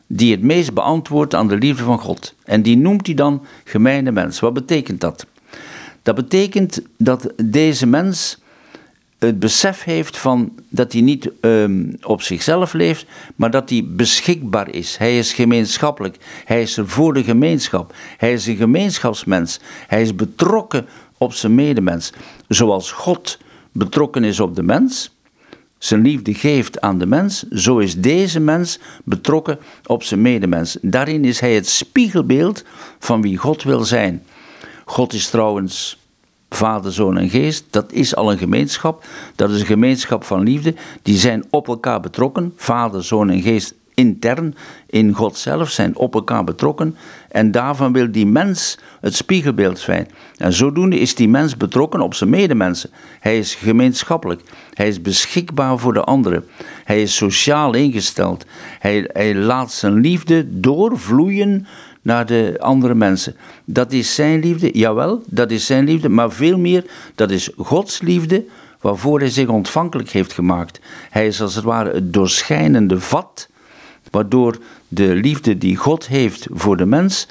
die 0.06 0.30
het 0.30 0.42
meest 0.42 0.74
beantwoordt 0.74 1.34
aan 1.34 1.48
de 1.48 1.56
liefde 1.56 1.82
van 1.82 1.98
God. 1.98 2.34
En 2.44 2.62
die 2.62 2.76
noemt 2.76 3.06
hij 3.06 3.14
dan 3.14 3.42
gemeene 3.64 4.10
mens. 4.12 4.40
Wat 4.40 4.52
betekent 4.52 5.00
dat? 5.00 5.26
Dat 6.02 6.14
betekent 6.14 6.82
dat 6.96 7.32
deze 7.44 7.86
mens 7.86 8.38
het 9.18 9.38
besef 9.38 9.84
heeft 9.84 10.18
van 10.18 10.52
dat 10.68 10.92
hij 10.92 11.00
niet 11.00 11.30
ehm, 11.40 11.92
op 12.02 12.22
zichzelf 12.22 12.72
leeft, 12.72 13.06
maar 13.36 13.50
dat 13.50 13.70
hij 13.70 13.84
beschikbaar 13.86 14.70
is. 14.70 14.96
Hij 14.96 15.18
is 15.18 15.32
gemeenschappelijk. 15.32 16.16
Hij 16.44 16.62
is 16.62 16.76
er 16.76 16.88
voor 16.88 17.14
de 17.14 17.24
gemeenschap. 17.24 17.94
Hij 18.16 18.32
is 18.32 18.46
een 18.46 18.56
gemeenschapsmens. 18.56 19.60
Hij 19.86 20.02
is 20.02 20.14
betrokken 20.14 20.86
op 21.18 21.32
zijn 21.32 21.54
medemens. 21.54 22.12
Zoals 22.48 22.92
God 22.92 23.38
betrokken 23.72 24.24
is 24.24 24.40
op 24.40 24.56
de 24.56 24.62
mens, 24.62 25.16
zijn 25.78 26.02
liefde 26.02 26.34
geeft 26.34 26.80
aan 26.80 26.98
de 26.98 27.06
mens, 27.06 27.48
zo 27.48 27.78
is 27.78 27.96
deze 27.96 28.40
mens 28.40 28.78
betrokken 29.04 29.58
op 29.86 30.02
zijn 30.02 30.22
medemens. 30.22 30.78
Daarin 30.82 31.24
is 31.24 31.40
hij 31.40 31.54
het 31.54 31.68
spiegelbeeld 31.68 32.64
van 32.98 33.22
wie 33.22 33.36
God 33.36 33.62
wil 33.62 33.84
zijn. 33.84 34.22
God 34.84 35.12
is 35.12 35.28
trouwens 35.28 35.98
Vader, 36.50 36.92
Zoon 36.92 37.18
en 37.18 37.28
Geest, 37.28 37.64
dat 37.70 37.92
is 37.92 38.16
al 38.16 38.32
een 38.32 38.38
gemeenschap. 38.38 39.04
Dat 39.34 39.50
is 39.50 39.60
een 39.60 39.66
gemeenschap 39.66 40.24
van 40.24 40.42
liefde. 40.42 40.74
Die 41.02 41.16
zijn 41.16 41.44
op 41.50 41.68
elkaar 41.68 42.00
betrokken. 42.00 42.52
Vader, 42.56 43.04
Zoon 43.04 43.30
en 43.30 43.42
Geest 43.42 43.74
intern 43.98 44.54
in 44.86 45.12
God 45.12 45.36
zelf 45.36 45.70
zijn 45.70 45.96
op 45.96 46.14
elkaar 46.14 46.44
betrokken. 46.44 46.96
En 47.28 47.50
daarvan 47.50 47.92
wil 47.92 48.12
die 48.12 48.26
mens 48.26 48.78
het 49.00 49.14
spiegelbeeld 49.14 49.78
zijn. 49.78 50.08
En 50.36 50.52
zodoende 50.52 50.98
is 50.98 51.14
die 51.14 51.28
mens 51.28 51.56
betrokken 51.56 52.00
op 52.00 52.14
zijn 52.14 52.30
medemensen. 52.30 52.90
Hij 53.20 53.38
is 53.38 53.54
gemeenschappelijk. 53.54 54.42
Hij 54.72 54.88
is 54.88 55.02
beschikbaar 55.02 55.78
voor 55.78 55.92
de 55.92 56.04
anderen. 56.04 56.44
Hij 56.84 57.02
is 57.02 57.16
sociaal 57.16 57.74
ingesteld. 57.74 58.44
Hij, 58.78 59.10
hij 59.12 59.34
laat 59.34 59.72
zijn 59.72 59.94
liefde 59.94 60.60
doorvloeien 60.60 61.66
naar 62.08 62.26
de 62.26 62.56
andere 62.58 62.94
mensen. 62.94 63.36
Dat 63.64 63.92
is 63.92 64.14
zijn 64.14 64.40
liefde, 64.40 64.78
jawel, 64.78 65.22
dat 65.26 65.50
is 65.50 65.66
zijn 65.66 65.84
liefde, 65.84 66.08
maar 66.08 66.32
veel 66.32 66.58
meer, 66.58 66.84
dat 67.14 67.30
is 67.30 67.50
Gods 67.56 68.00
liefde 68.00 68.44
waarvoor 68.80 69.18
hij 69.18 69.30
zich 69.30 69.48
ontvankelijk 69.48 70.10
heeft 70.10 70.32
gemaakt. 70.32 70.80
Hij 71.10 71.26
is 71.26 71.40
als 71.40 71.54
het 71.54 71.64
ware 71.64 71.92
het 71.92 72.12
doorschijnende 72.12 73.00
vat, 73.00 73.48
waardoor 74.10 74.58
de 74.88 75.14
liefde 75.14 75.58
die 75.58 75.76
God 75.76 76.06
heeft 76.06 76.46
voor 76.50 76.76
de 76.76 76.86
mens, 76.86 77.28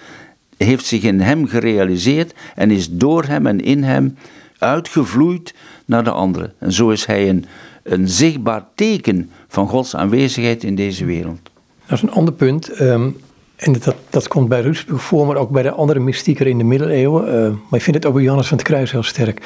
heeft 0.58 0.86
zich 0.86 1.02
in 1.04 1.20
hem 1.20 1.48
gerealiseerd 1.48 2.34
en 2.56 2.72
is 2.72 2.90
door 2.92 3.24
hem 3.24 3.48
en 3.48 3.60
in 3.60 3.84
hem 3.84 4.18
uitgevloeid 4.58 5.54
naar 5.86 6.04
de 6.04 6.12
anderen. 6.12 6.54
En 6.60 6.72
zo 6.72 6.90
is 6.90 7.06
hij 7.06 7.30
een, 7.30 7.46
een 7.84 8.08
zichtbaar 8.08 8.66
teken 8.76 9.30
van 9.48 9.68
Gods 9.68 9.96
aanwezigheid 9.96 10.64
in 10.64 10.76
deze 10.76 11.06
wereld. 11.06 11.40
Dat 11.86 11.98
is 11.98 12.02
een 12.04 12.12
ander 12.12 12.34
punt. 12.34 12.70
Ehm, 12.70 13.10
en 13.58 13.74
dat, 13.74 13.96
dat 14.10 14.28
komt 14.28 14.50
bij 14.50 14.62
Rutsburg 14.62 15.02
voor, 15.02 15.28
maar 15.28 15.36
ook 15.36 15.50
bij 15.50 15.64
de 15.64 15.72
andere 15.72 16.00
mystieken 16.00 16.46
in 16.46 16.58
de 16.58 16.64
middeleeuwen. 16.64 17.28
Uh, 17.28 17.50
maar 17.70 17.80
ik 17.80 17.82
vind 17.82 17.96
het 17.96 18.06
ook 18.06 18.14
bij 18.14 18.24
Johannes 18.24 18.48
van 18.48 18.58
het 18.58 18.68
Kruis 18.68 18.92
heel 18.92 19.04
sterk. 19.04 19.42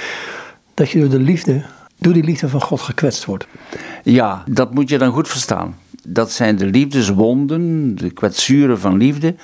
Dat 0.74 0.90
je 0.90 1.00
door 1.00 1.10
de 1.10 1.20
liefde, 1.20 1.64
door 1.98 2.14
die 2.14 2.24
liefde 2.24 2.50
van 2.50 2.62
God 2.62 2.82
gekwetst 2.82 3.26
wordt. 3.26 3.48
Ja, 4.04 4.44
dat 4.50 4.74
moet 4.74 4.90
je 4.90 4.98
dan 4.98 5.12
goed 5.12 5.28
verstaan. 5.28 5.78
Dat 6.08 6.32
zijn 6.32 6.56
de 6.56 6.66
liefdeswonden, 6.66 7.96
de 7.96 8.10
kwetsuren 8.10 8.80
van 8.80 8.98
liefde. 8.98 9.36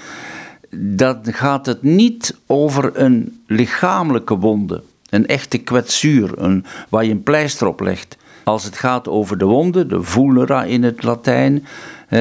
Dan 0.69 1.19
gaat 1.21 1.65
het 1.65 1.83
niet 1.83 2.35
over 2.45 2.91
een 2.93 3.41
lichamelijke 3.47 4.37
wonde. 4.37 4.83
Een 5.09 5.27
echte 5.27 5.57
kwetsuur, 5.57 6.31
een, 6.35 6.65
waar 6.89 7.05
je 7.05 7.11
een 7.11 7.23
pleister 7.23 7.67
op 7.67 7.79
legt. 7.79 8.17
Als 8.47 8.63
het 8.63 8.77
gaat 8.77 9.07
over 9.07 9.37
de 9.37 9.45
wonden, 9.45 9.87
de 9.87 10.03
vulnera 10.03 10.63
in 10.63 10.83
het 10.83 11.03
Latijn, 11.03 11.65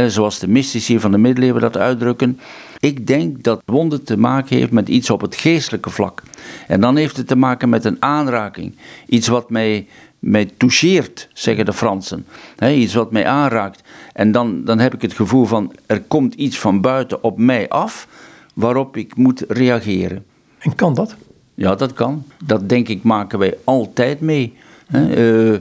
zoals 0.07 0.39
de 0.39 0.49
mystici 0.49 1.01
van 1.01 1.11
de 1.11 1.19
middeleeuwen 1.19 1.61
dat 1.61 1.77
uitdrukken. 1.77 2.41
Ik 2.79 3.07
denk 3.07 3.43
dat 3.43 3.63
wonde 3.65 4.03
te 4.03 4.17
maken 4.17 4.57
heeft 4.57 4.71
met 4.71 4.89
iets 4.89 5.11
op 5.11 5.21
het 5.21 5.37
geestelijke 5.37 5.91
vlak. 5.91 6.23
En 6.67 6.81
dan 6.81 6.97
heeft 6.97 7.17
het 7.17 7.27
te 7.27 7.37
maken 7.37 7.69
met 7.69 7.85
een 7.85 7.97
aanraking. 7.99 8.75
Iets 9.07 9.29
wat 9.29 9.51
mij, 9.51 9.87
mij 10.19 10.51
toucheert, 10.57 11.29
zeggen 11.33 11.65
de 11.65 11.73
Fransen. 11.73 12.27
iets 12.69 12.95
wat 12.95 13.13
mij 13.13 13.27
aanraakt. 13.27 13.83
En 14.13 14.33
dan, 14.33 14.65
dan 14.65 14.79
heb 14.79 14.95
ik 14.95 15.03
het 15.03 15.13
gevoel 15.13 15.45
van 15.45 15.73
er 15.87 16.03
komt 16.03 16.35
iets 16.35 16.59
van 16.59 16.81
buiten 16.81 17.23
op 17.23 17.39
mij 17.39 17.69
af 17.69 18.09
waarop 18.55 18.97
ik 18.97 19.17
moet 19.17 19.45
reageren. 19.49 20.25
En 20.59 20.75
kan 20.75 20.95
dat? 20.95 21.17
Ja, 21.55 21.75
dat 21.75 21.93
kan. 21.93 22.25
Dat 22.45 22.69
denk 22.69 22.89
ik 22.89 23.03
maken 23.03 23.39
wij 23.39 23.57
altijd 23.65 24.21
mee. 24.21 24.55
Uh, 24.95 25.55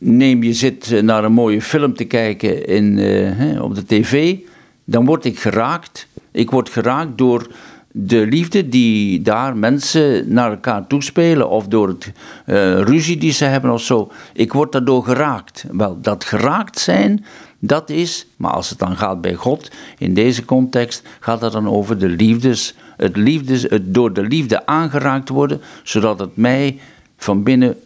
neem 0.00 0.42
je 0.42 0.52
zit 0.52 0.92
eh, 0.92 1.02
naar 1.02 1.24
een 1.24 1.32
mooie 1.32 1.62
film 1.62 1.94
te 1.94 2.04
kijken 2.04 2.66
in, 2.66 2.98
uh, 2.98 3.62
op 3.62 3.74
de 3.74 3.84
tv, 3.86 4.36
dan 4.84 5.04
word 5.04 5.24
ik 5.24 5.38
geraakt. 5.38 6.08
Ik 6.32 6.50
word 6.50 6.68
geraakt 6.68 7.18
door 7.18 7.46
de 7.92 8.26
liefde 8.26 8.68
die 8.68 9.22
daar 9.22 9.56
mensen 9.56 10.32
naar 10.32 10.50
elkaar 10.50 10.86
toespelen 10.86 11.48
of 11.48 11.66
door 11.66 11.88
het 11.88 12.12
uh, 12.46 12.80
ruzie 12.80 13.16
die 13.16 13.32
ze 13.32 13.44
hebben 13.44 13.70
of 13.70 13.82
zo. 13.82 14.10
Ik 14.32 14.52
word 14.52 14.72
daardoor 14.72 15.04
geraakt. 15.04 15.64
Wel, 15.72 16.00
dat 16.00 16.24
geraakt 16.24 16.78
zijn, 16.78 17.24
dat 17.58 17.90
is, 17.90 18.26
maar 18.36 18.50
als 18.52 18.70
het 18.70 18.78
dan 18.78 18.96
gaat 18.96 19.20
bij 19.20 19.34
God, 19.34 19.70
in 19.98 20.14
deze 20.14 20.44
context 20.44 21.02
gaat 21.20 21.40
het 21.40 21.52
dan 21.52 21.68
over 21.68 21.98
de 21.98 22.08
liefdes, 22.08 22.74
het, 22.96 23.16
liefdes, 23.16 23.62
het 23.62 23.94
door 23.94 24.12
de 24.12 24.22
liefde 24.22 24.66
aangeraakt 24.66 25.28
worden, 25.28 25.60
zodat 25.82 26.18
het 26.18 26.36
mij 26.36 26.78
van 27.16 27.42
binnen 27.42 27.76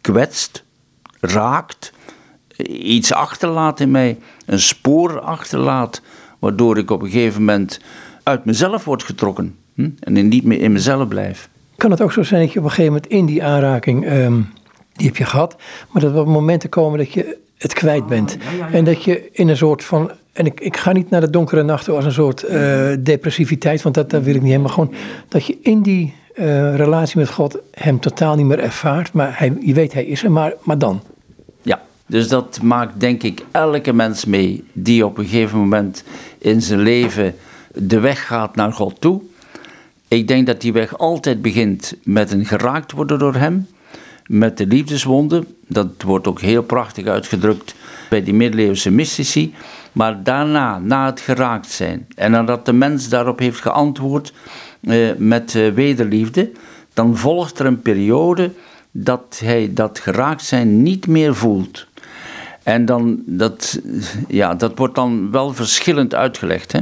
kwetst, 0.00 0.64
raakt, 1.22 1.92
iets 2.66 3.12
achterlaat 3.12 3.80
in 3.80 3.90
mij, 3.90 4.18
een 4.46 4.60
spoor 4.60 5.20
achterlaat, 5.20 6.02
waardoor 6.38 6.78
ik 6.78 6.90
op 6.90 7.02
een 7.02 7.10
gegeven 7.10 7.44
moment 7.44 7.80
uit 8.22 8.44
mezelf 8.44 8.84
word 8.84 9.02
getrokken 9.02 9.56
hm? 9.74 9.90
en 10.00 10.28
niet 10.28 10.44
meer 10.44 10.60
in 10.60 10.72
mezelf 10.72 11.08
blijf. 11.08 11.48
Kan 11.76 11.90
het 11.90 12.00
ook 12.00 12.12
zo 12.12 12.22
zijn 12.22 12.40
dat 12.40 12.52
je 12.52 12.58
op 12.58 12.64
een 12.64 12.70
gegeven 12.70 12.92
moment 12.92 13.12
in 13.12 13.26
die 13.26 13.44
aanraking, 13.44 14.06
ehm, 14.06 14.40
die 14.92 15.06
heb 15.06 15.16
je 15.16 15.24
gehad, 15.24 15.56
maar 15.90 16.02
dat 16.02 16.16
er 16.16 16.28
momenten 16.28 16.68
komen 16.68 16.98
dat 16.98 17.12
je 17.12 17.38
het 17.58 17.72
kwijt 17.72 18.06
bent. 18.06 18.36
En 18.72 18.84
dat 18.84 19.04
je 19.04 19.28
in 19.32 19.48
een 19.48 19.56
soort 19.56 19.84
van 19.84 20.10
en 20.32 20.46
ik, 20.46 20.60
ik 20.60 20.76
ga 20.76 20.92
niet 20.92 21.10
naar 21.10 21.20
de 21.20 21.30
donkere 21.30 21.62
nachten 21.62 21.94
als 21.94 22.04
een 22.04 22.12
soort 22.12 22.44
uh, 22.44 22.92
depressiviteit, 23.00 23.82
want 23.82 23.94
dat, 23.94 24.10
dat 24.10 24.22
wil 24.22 24.34
ik 24.34 24.40
niet 24.40 24.50
helemaal. 24.50 24.72
Gewoon 24.72 24.94
dat 25.28 25.46
je 25.46 25.58
in 25.62 25.82
die 25.82 26.14
uh, 26.34 26.76
relatie 26.76 27.18
met 27.18 27.30
God 27.30 27.58
hem 27.70 28.00
totaal 28.00 28.36
niet 28.36 28.46
meer 28.46 28.58
ervaart. 28.58 29.12
Maar 29.12 29.38
hij, 29.38 29.56
je 29.60 29.74
weet, 29.74 29.92
hij 29.92 30.04
is 30.04 30.24
er, 30.24 30.32
maar, 30.32 30.52
maar 30.62 30.78
dan. 30.78 31.02
Dus 32.12 32.28
dat 32.28 32.62
maakt 32.62 33.00
denk 33.00 33.22
ik 33.22 33.44
elke 33.50 33.92
mens 33.92 34.24
mee 34.24 34.64
die 34.72 35.06
op 35.06 35.18
een 35.18 35.24
gegeven 35.24 35.58
moment 35.58 36.04
in 36.38 36.62
zijn 36.62 36.80
leven 36.80 37.34
de 37.74 38.00
weg 38.00 38.26
gaat 38.26 38.56
naar 38.56 38.72
God 38.72 39.00
toe. 39.00 39.20
Ik 40.08 40.28
denk 40.28 40.46
dat 40.46 40.60
die 40.60 40.72
weg 40.72 40.98
altijd 40.98 41.42
begint 41.42 41.94
met 42.04 42.32
een 42.32 42.44
geraakt 42.44 42.92
worden 42.92 43.18
door 43.18 43.34
Hem, 43.34 43.66
met 44.26 44.58
de 44.58 44.66
liefdeswonden. 44.66 45.46
Dat 45.66 45.88
wordt 46.04 46.26
ook 46.26 46.40
heel 46.40 46.62
prachtig 46.62 47.06
uitgedrukt 47.06 47.74
bij 48.10 48.22
die 48.22 48.34
middeleeuwse 48.34 48.90
mystici. 48.90 49.54
Maar 49.92 50.22
daarna, 50.22 50.78
na 50.78 51.06
het 51.06 51.20
geraakt 51.20 51.70
zijn 51.70 52.06
en 52.14 52.30
nadat 52.30 52.66
de 52.66 52.72
mens 52.72 53.08
daarop 53.08 53.38
heeft 53.38 53.60
geantwoord 53.60 54.32
eh, 54.32 54.71
met 55.16 55.54
eh, 55.54 55.68
wederliefde, 55.68 56.50
dan 56.94 57.16
volgt 57.16 57.58
er 57.58 57.66
een 57.66 57.82
periode 57.82 58.50
dat 58.90 59.40
hij 59.44 59.70
dat 59.72 59.98
geraakt 59.98 60.44
zijn 60.44 60.82
niet 60.82 61.06
meer 61.06 61.34
voelt. 61.34 61.86
En 62.62 62.84
dan, 62.84 63.22
dat, 63.26 63.80
ja, 64.28 64.54
dat 64.54 64.78
wordt 64.78 64.94
dan 64.94 65.30
wel 65.30 65.54
verschillend 65.54 66.14
uitgelegd. 66.14 66.72
Hè? 66.72 66.80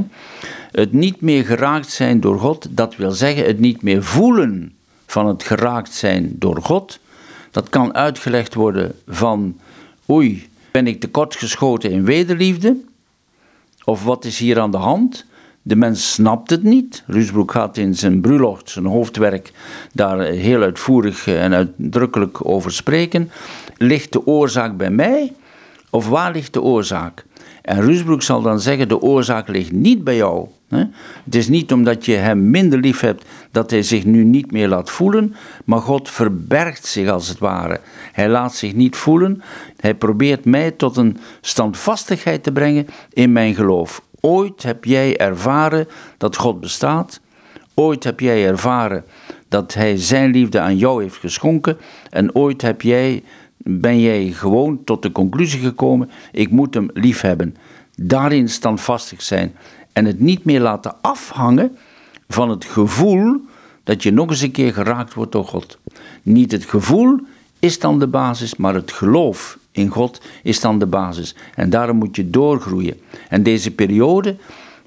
Het 0.71 0.93
niet 0.93 1.21
meer 1.21 1.45
geraakt 1.45 1.89
zijn 1.89 2.19
door 2.19 2.39
God, 2.39 2.67
dat 2.69 2.95
wil 2.95 3.11
zeggen 3.11 3.45
het 3.45 3.59
niet 3.59 3.81
meer 3.81 4.03
voelen 4.03 4.73
van 5.05 5.27
het 5.27 5.43
geraakt 5.43 5.93
zijn 5.93 6.35
door 6.35 6.61
God. 6.61 6.99
Dat 7.51 7.69
kan 7.69 7.95
uitgelegd 7.95 8.53
worden 8.53 8.95
van, 9.07 9.59
oei, 10.09 10.49
ben 10.71 10.87
ik 10.87 10.99
tekortgeschoten 10.99 11.91
in 11.91 12.05
wederliefde? 12.05 12.77
Of 13.83 14.03
wat 14.03 14.25
is 14.25 14.39
hier 14.39 14.59
aan 14.59 14.71
de 14.71 14.77
hand? 14.77 15.25
De 15.61 15.75
mens 15.75 16.13
snapt 16.13 16.49
het 16.49 16.63
niet. 16.63 17.03
Rusbroek 17.07 17.51
gaat 17.51 17.77
in 17.77 17.95
zijn 17.95 18.21
Brulocht, 18.21 18.69
zijn 18.69 18.85
hoofdwerk, 18.85 19.51
daar 19.93 20.19
heel 20.19 20.61
uitvoerig 20.61 21.27
en 21.27 21.53
uitdrukkelijk 21.53 22.45
over 22.45 22.71
spreken. 22.71 23.31
Ligt 23.77 24.11
de 24.11 24.25
oorzaak 24.25 24.77
bij 24.77 24.91
mij? 24.91 25.33
Of 25.89 26.07
waar 26.07 26.31
ligt 26.31 26.53
de 26.53 26.61
oorzaak? 26.61 27.25
En 27.61 27.81
Rusbroek 27.81 28.21
zal 28.21 28.41
dan 28.41 28.59
zeggen: 28.59 28.87
de 28.87 29.01
oorzaak 29.01 29.47
ligt 29.47 29.71
niet 29.71 30.03
bij 30.03 30.15
jou. 30.15 30.47
Het 31.23 31.35
is 31.35 31.47
niet 31.47 31.71
omdat 31.71 32.05
je 32.05 32.15
hem 32.15 32.49
minder 32.49 32.79
lief 32.79 32.99
hebt 32.99 33.25
dat 33.51 33.71
hij 33.71 33.83
zich 33.83 34.05
nu 34.05 34.23
niet 34.23 34.51
meer 34.51 34.67
laat 34.67 34.89
voelen, 34.89 35.35
maar 35.65 35.79
God 35.79 36.09
verbergt 36.09 36.85
zich 36.85 37.09
als 37.09 37.27
het 37.27 37.39
ware. 37.39 37.79
Hij 38.11 38.29
laat 38.29 38.55
zich 38.55 38.73
niet 38.73 38.95
voelen. 38.95 39.41
Hij 39.77 39.95
probeert 39.95 40.45
mij 40.45 40.71
tot 40.71 40.97
een 40.97 41.17
standvastigheid 41.41 42.43
te 42.43 42.51
brengen 42.51 42.87
in 43.13 43.31
mijn 43.31 43.55
geloof. 43.55 44.01
Ooit 44.21 44.63
heb 44.63 44.85
jij 44.85 45.17
ervaren 45.17 45.87
dat 46.17 46.35
God 46.35 46.59
bestaat. 46.59 47.19
Ooit 47.73 48.03
heb 48.03 48.19
jij 48.19 48.47
ervaren 48.47 49.03
dat 49.47 49.73
Hij 49.73 49.97
Zijn 49.97 50.31
liefde 50.31 50.59
aan 50.59 50.77
jou 50.77 51.03
heeft 51.03 51.17
geschonken. 51.17 51.77
En 52.09 52.35
ooit 52.35 52.61
heb 52.61 52.81
jij, 52.81 53.23
ben 53.57 53.99
jij 53.99 54.31
gewoon 54.31 54.83
tot 54.83 55.01
de 55.01 55.11
conclusie 55.11 55.59
gekomen: 55.59 56.09
ik 56.31 56.51
moet 56.51 56.73
Hem 56.73 56.89
lief 56.93 57.21
hebben. 57.21 57.55
Daarin 57.95 58.49
standvastig 58.49 59.21
zijn 59.21 59.55
en 59.93 60.05
het 60.05 60.19
niet 60.19 60.45
meer 60.45 60.59
laten 60.59 60.95
afhangen 61.01 61.77
van 62.27 62.49
het 62.49 62.65
gevoel 62.65 63.41
dat 63.83 64.03
je 64.03 64.11
nog 64.11 64.29
eens 64.29 64.41
een 64.41 64.51
keer 64.51 64.73
geraakt 64.73 65.13
wordt 65.13 65.31
door 65.31 65.45
God. 65.45 65.77
Niet 66.23 66.51
het 66.51 66.65
gevoel 66.65 67.19
is 67.59 67.79
dan 67.79 67.99
de 67.99 68.07
basis, 68.07 68.55
maar 68.55 68.73
het 68.73 68.91
geloof 68.91 69.57
in 69.71 69.87
God 69.87 70.21
is 70.43 70.59
dan 70.59 70.79
de 70.79 70.85
basis. 70.85 71.35
En 71.55 71.69
daarom 71.69 71.97
moet 71.97 72.15
je 72.15 72.29
doorgroeien. 72.29 72.99
En 73.29 73.43
deze 73.43 73.71
periode 73.71 74.35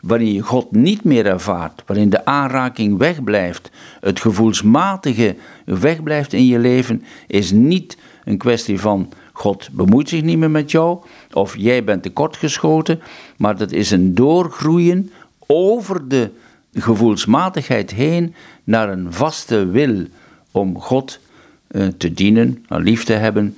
waarin 0.00 0.32
je 0.32 0.40
God 0.40 0.72
niet 0.72 1.04
meer 1.04 1.26
ervaart, 1.26 1.82
waarin 1.86 2.10
de 2.10 2.24
aanraking 2.24 2.98
wegblijft, 2.98 3.70
het 4.00 4.20
gevoelsmatige 4.20 5.36
wegblijft 5.64 6.32
in 6.32 6.46
je 6.46 6.58
leven, 6.58 7.04
is 7.26 7.50
niet 7.50 7.96
een 8.24 8.38
kwestie 8.38 8.80
van 8.80 9.12
God 9.32 9.68
bemoeit 9.72 10.08
zich 10.08 10.22
niet 10.22 10.38
meer 10.38 10.50
met 10.50 10.70
jou 10.70 10.98
of 11.32 11.56
jij 11.56 11.84
bent 11.84 12.02
tekortgeschoten, 12.02 13.00
maar 13.36 13.56
dat 13.56 13.72
is 13.72 13.90
een 13.90 14.14
doorgroeien 14.14 15.10
over 15.46 16.08
de 16.08 16.30
gevoelsmatigheid 16.72 17.90
heen 17.90 18.34
naar 18.64 18.88
een 18.88 19.12
vaste 19.12 19.66
wil 19.66 20.04
om 20.50 20.80
God 20.80 21.18
eh, 21.66 21.86
te 21.86 22.12
dienen, 22.12 22.64
lief 22.68 23.04
te 23.04 23.12
hebben, 23.12 23.56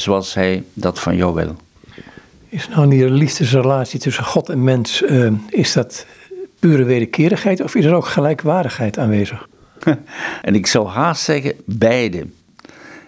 zoals 0.00 0.34
Hij 0.34 0.64
dat 0.72 1.00
van 1.00 1.16
jou 1.16 1.34
wil. 1.34 1.56
Is 2.48 2.68
nou 2.68 2.90
die 2.90 3.10
liefdesrelatie 3.10 4.00
tussen 4.00 4.24
God 4.24 4.48
en 4.48 4.64
mens, 4.64 5.02
uh, 5.02 5.32
is 5.48 5.72
dat 5.72 6.06
pure 6.58 6.84
wederkerigheid 6.84 7.60
of 7.60 7.74
is 7.74 7.84
er 7.84 7.94
ook 7.94 8.06
gelijkwaardigheid 8.06 8.98
aanwezig? 8.98 9.48
en 10.42 10.54
ik 10.54 10.66
zou 10.66 10.88
haast 10.88 11.22
zeggen 11.22 11.52
beide. 11.64 12.26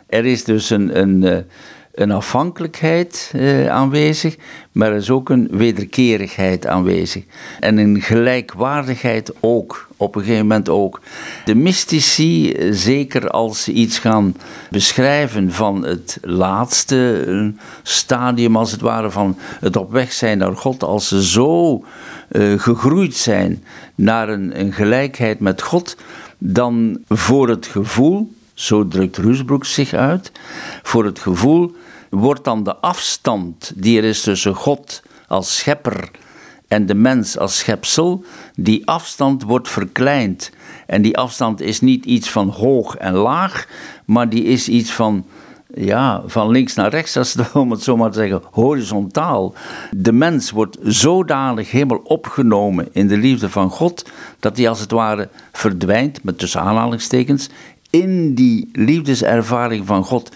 Er 0.06 0.26
is 0.26 0.44
dus 0.44 0.70
een, 0.70 0.98
een, 1.00 1.24
eh, 1.24 1.38
een 1.94 2.10
afhankelijkheid 2.10 3.30
eh, 3.34 3.68
aanwezig, 3.68 4.36
maar 4.72 4.90
er 4.90 4.96
is 4.96 5.10
ook 5.10 5.28
een 5.28 5.48
wederkerigheid 5.50 6.66
aanwezig. 6.66 7.24
En 7.60 7.78
een 7.78 8.00
gelijkwaardigheid 8.00 9.32
ook, 9.40 9.88
op 10.00 10.14
een 10.14 10.22
gegeven 10.22 10.46
moment 10.46 10.68
ook. 10.68 11.00
De 11.44 11.54
mystici, 11.54 12.52
eh, 12.52 12.68
zeker 12.72 13.30
als 13.30 13.62
ze 13.62 13.72
iets 13.72 13.98
gaan 13.98 14.34
beschrijven 14.70 15.52
van 15.52 15.84
het 15.84 16.18
laatste 16.22 17.24
eh, 17.26 17.62
stadium, 17.82 18.56
als 18.56 18.72
het 18.72 18.80
ware, 18.80 19.10
van 19.10 19.36
het 19.60 19.76
op 19.76 19.92
weg 19.92 20.12
zijn 20.12 20.38
naar 20.38 20.56
God, 20.56 20.82
als 20.82 21.08
ze 21.08 21.24
zo 21.24 21.84
uh, 22.30 22.58
gegroeid 22.58 23.14
zijn 23.14 23.64
naar 23.94 24.28
een, 24.28 24.60
een 24.60 24.72
gelijkheid 24.72 25.40
met 25.40 25.62
God, 25.62 25.96
dan 26.38 26.98
voor 27.08 27.48
het 27.48 27.66
gevoel 27.66 28.32
zo 28.54 28.88
drukt 28.88 29.16
Rusbroek 29.16 29.64
zich 29.64 29.92
uit, 29.92 30.32
voor 30.82 31.04
het 31.04 31.18
gevoel 31.18 31.76
wordt 32.10 32.44
dan 32.44 32.64
de 32.64 32.76
afstand 32.76 33.72
die 33.74 33.98
er 33.98 34.04
is 34.04 34.22
tussen 34.22 34.54
God 34.54 35.02
als 35.26 35.56
schepper 35.56 36.10
en 36.70 36.86
de 36.86 36.94
mens 36.94 37.38
als 37.38 37.58
schepsel, 37.58 38.24
die 38.54 38.86
afstand 38.86 39.42
wordt 39.42 39.68
verkleind. 39.68 40.50
En 40.86 41.02
die 41.02 41.16
afstand 41.16 41.60
is 41.60 41.80
niet 41.80 42.04
iets 42.04 42.30
van 42.30 42.48
hoog 42.48 42.96
en 42.96 43.12
laag, 43.12 43.68
maar 44.04 44.28
die 44.28 44.44
is 44.44 44.68
iets 44.68 44.90
van, 44.90 45.24
ja, 45.74 46.22
van 46.26 46.50
links 46.50 46.74
naar 46.74 46.90
rechts, 46.90 47.16
als 47.16 47.34
het, 47.34 47.52
om 47.52 47.70
het 47.70 47.82
zo 47.82 47.96
maar 47.96 48.10
te 48.10 48.18
zeggen, 48.18 48.42
horizontaal. 48.50 49.54
De 49.90 50.12
mens 50.12 50.50
wordt 50.50 50.78
zodanig 50.82 51.70
helemaal 51.70 52.02
opgenomen 52.04 52.88
in 52.92 53.08
de 53.08 53.16
liefde 53.16 53.48
van 53.48 53.70
God, 53.70 54.10
dat 54.40 54.56
hij 54.56 54.68
als 54.68 54.80
het 54.80 54.90
ware 54.90 55.28
verdwijnt, 55.52 56.22
met 56.22 56.38
tussen 56.38 56.60
aanhalingstekens, 56.60 57.48
in 57.90 58.34
die 58.34 58.68
liefdeservaring 58.72 59.86
van 59.86 60.04
God, 60.04 60.30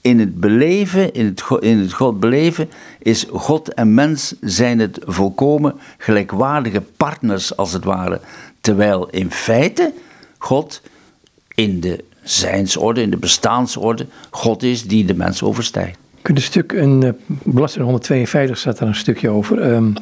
in 0.00 0.18
het 0.18 0.40
beleven, 0.40 1.12
in 1.12 1.26
het, 1.26 1.42
in 1.60 1.78
het 1.78 1.92
God 1.92 2.20
beleven, 2.20 2.68
is 3.02 3.26
God 3.30 3.74
en 3.74 3.94
mens 3.94 4.34
zijn 4.40 4.78
het 4.78 4.98
volkomen 5.04 5.74
gelijkwaardige 5.98 6.80
partners 6.96 7.56
als 7.56 7.72
het 7.72 7.84
ware. 7.84 8.20
Terwijl 8.60 9.08
in 9.08 9.30
feite 9.30 9.92
God 10.38 10.82
in 11.54 11.80
de 11.80 12.04
zijnsorde, 12.22 13.02
in 13.02 13.10
de 13.10 13.16
bestaansorde, 13.16 14.06
God 14.30 14.62
is 14.62 14.82
die 14.82 15.04
de 15.04 15.14
mens 15.14 15.42
overstijgt. 15.42 15.98
Kun 16.22 16.34
je 16.34 16.40
een 16.40 16.46
stuk, 16.46 16.72
een 16.72 17.02
uh, 17.02 17.10
bladzijde 17.42 17.84
152 17.84 18.58
staat 18.58 18.78
daar 18.78 18.88
een 18.88 18.94
stukje 18.94 19.30
over. 19.30 19.72
Um, 19.72 19.94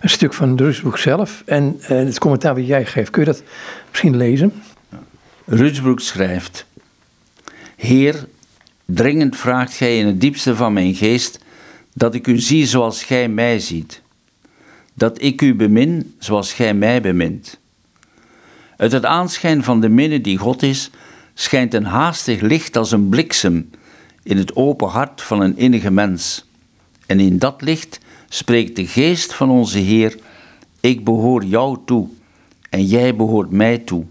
een 0.00 0.10
stuk 0.10 0.34
van 0.34 0.50
het 0.50 0.60
Rusboek 0.60 0.98
zelf 0.98 1.42
en 1.46 1.76
uh, 1.80 1.88
het 1.88 2.18
commentaar 2.18 2.54
wat 2.54 2.66
jij 2.66 2.86
geeft. 2.86 3.10
Kun 3.10 3.24
je 3.24 3.30
dat 3.30 3.42
misschien 3.88 4.16
lezen? 4.16 4.52
Rutsbroek 5.44 6.00
schrijft: 6.00 6.66
Heer, 7.76 8.26
dringend 8.84 9.36
vraagt 9.36 9.74
gij 9.74 9.98
in 9.98 10.06
het 10.06 10.20
diepste 10.20 10.56
van 10.56 10.72
mijn 10.72 10.94
geest 10.94 11.43
dat 11.94 12.14
ik 12.14 12.26
u 12.26 12.38
zie 12.38 12.66
zoals 12.66 13.04
gij 13.04 13.28
mij 13.28 13.58
ziet, 13.58 14.02
dat 14.94 15.22
ik 15.22 15.42
u 15.42 15.54
bemin 15.54 16.14
zoals 16.18 16.52
gij 16.52 16.74
mij 16.74 17.00
bemint. 17.00 17.58
Uit 18.76 18.92
het 18.92 19.04
aanschijn 19.04 19.62
van 19.62 19.80
de 19.80 19.88
minne 19.88 20.20
die 20.20 20.38
God 20.38 20.62
is, 20.62 20.90
schijnt 21.34 21.74
een 21.74 21.84
haastig 21.84 22.40
licht 22.40 22.76
als 22.76 22.92
een 22.92 23.08
bliksem 23.08 23.70
in 24.22 24.36
het 24.36 24.56
open 24.56 24.88
hart 24.88 25.22
van 25.22 25.40
een 25.40 25.56
innige 25.56 25.90
mens. 25.90 26.44
En 27.06 27.20
in 27.20 27.38
dat 27.38 27.62
licht 27.62 28.00
spreekt 28.28 28.76
de 28.76 28.86
geest 28.86 29.34
van 29.34 29.50
onze 29.50 29.78
Heer: 29.78 30.18
Ik 30.80 31.04
behoor 31.04 31.44
jou 31.44 31.78
toe 31.84 32.08
en 32.70 32.84
jij 32.84 33.16
behoort 33.16 33.50
mij 33.50 33.78
toe. 33.78 34.04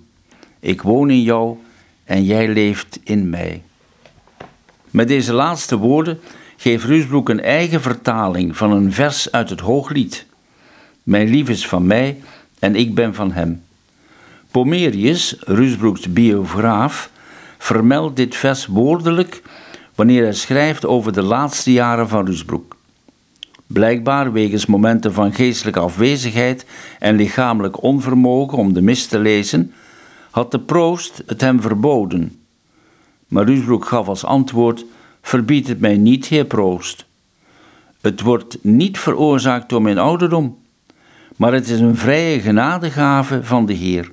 Ik 0.59 0.81
woon 0.81 1.09
in 1.09 1.21
jou 1.21 1.57
en 2.03 2.23
jij 2.23 2.47
leeft 2.47 2.99
in 3.03 3.29
mij. 3.29 3.61
Met 4.89 5.07
deze 5.07 5.33
laatste 5.33 5.77
woorden 5.77 6.19
geeft 6.63 6.83
Rusbroek 6.83 7.29
een 7.29 7.41
eigen 7.41 7.81
vertaling 7.81 8.57
van 8.57 8.71
een 8.71 8.93
vers 8.93 9.31
uit 9.31 9.49
het 9.49 9.59
Hooglied. 9.59 10.25
Mijn 11.03 11.29
lief 11.29 11.49
is 11.49 11.67
van 11.67 11.87
mij 11.87 12.21
en 12.59 12.75
ik 12.75 12.95
ben 12.95 13.13
van 13.13 13.31
hem. 13.31 13.63
Pomerius, 14.51 15.35
Rusbroeks 15.39 16.13
biograaf, 16.13 17.09
vermeldt 17.57 18.15
dit 18.15 18.35
vers 18.35 18.65
woordelijk 18.65 19.41
wanneer 19.95 20.23
hij 20.23 20.33
schrijft 20.33 20.85
over 20.85 21.13
de 21.13 21.21
laatste 21.21 21.71
jaren 21.71 22.07
van 22.09 22.25
Rusbroek. 22.25 22.75
Blijkbaar 23.67 24.31
wegens 24.31 24.65
momenten 24.65 25.13
van 25.13 25.33
geestelijke 25.33 25.79
afwezigheid 25.79 26.65
en 26.99 27.15
lichamelijk 27.15 27.83
onvermogen 27.83 28.57
om 28.57 28.73
de 28.73 28.81
mis 28.81 29.05
te 29.07 29.19
lezen, 29.19 29.73
had 30.31 30.51
de 30.51 30.59
proost 30.59 31.23
het 31.25 31.41
hem 31.41 31.61
verboden. 31.61 32.39
Maar 33.27 33.45
Rusbroek 33.45 33.85
gaf 33.85 34.07
als 34.07 34.25
antwoord: 34.25 34.85
Verbied 35.25 35.67
het 35.67 35.79
mij 35.79 35.97
niet, 35.97 36.25
heer 36.25 36.45
proost. 36.45 37.05
Het 38.01 38.21
wordt 38.21 38.57
niet 38.61 38.99
veroorzaakt 38.99 39.69
door 39.69 39.81
mijn 39.81 39.97
ouderdom, 39.97 40.57
maar 41.35 41.53
het 41.53 41.69
is 41.69 41.79
een 41.79 41.95
vrije 41.95 42.39
genadegave 42.39 43.43
van 43.43 43.65
de 43.65 43.73
Heer. 43.73 44.11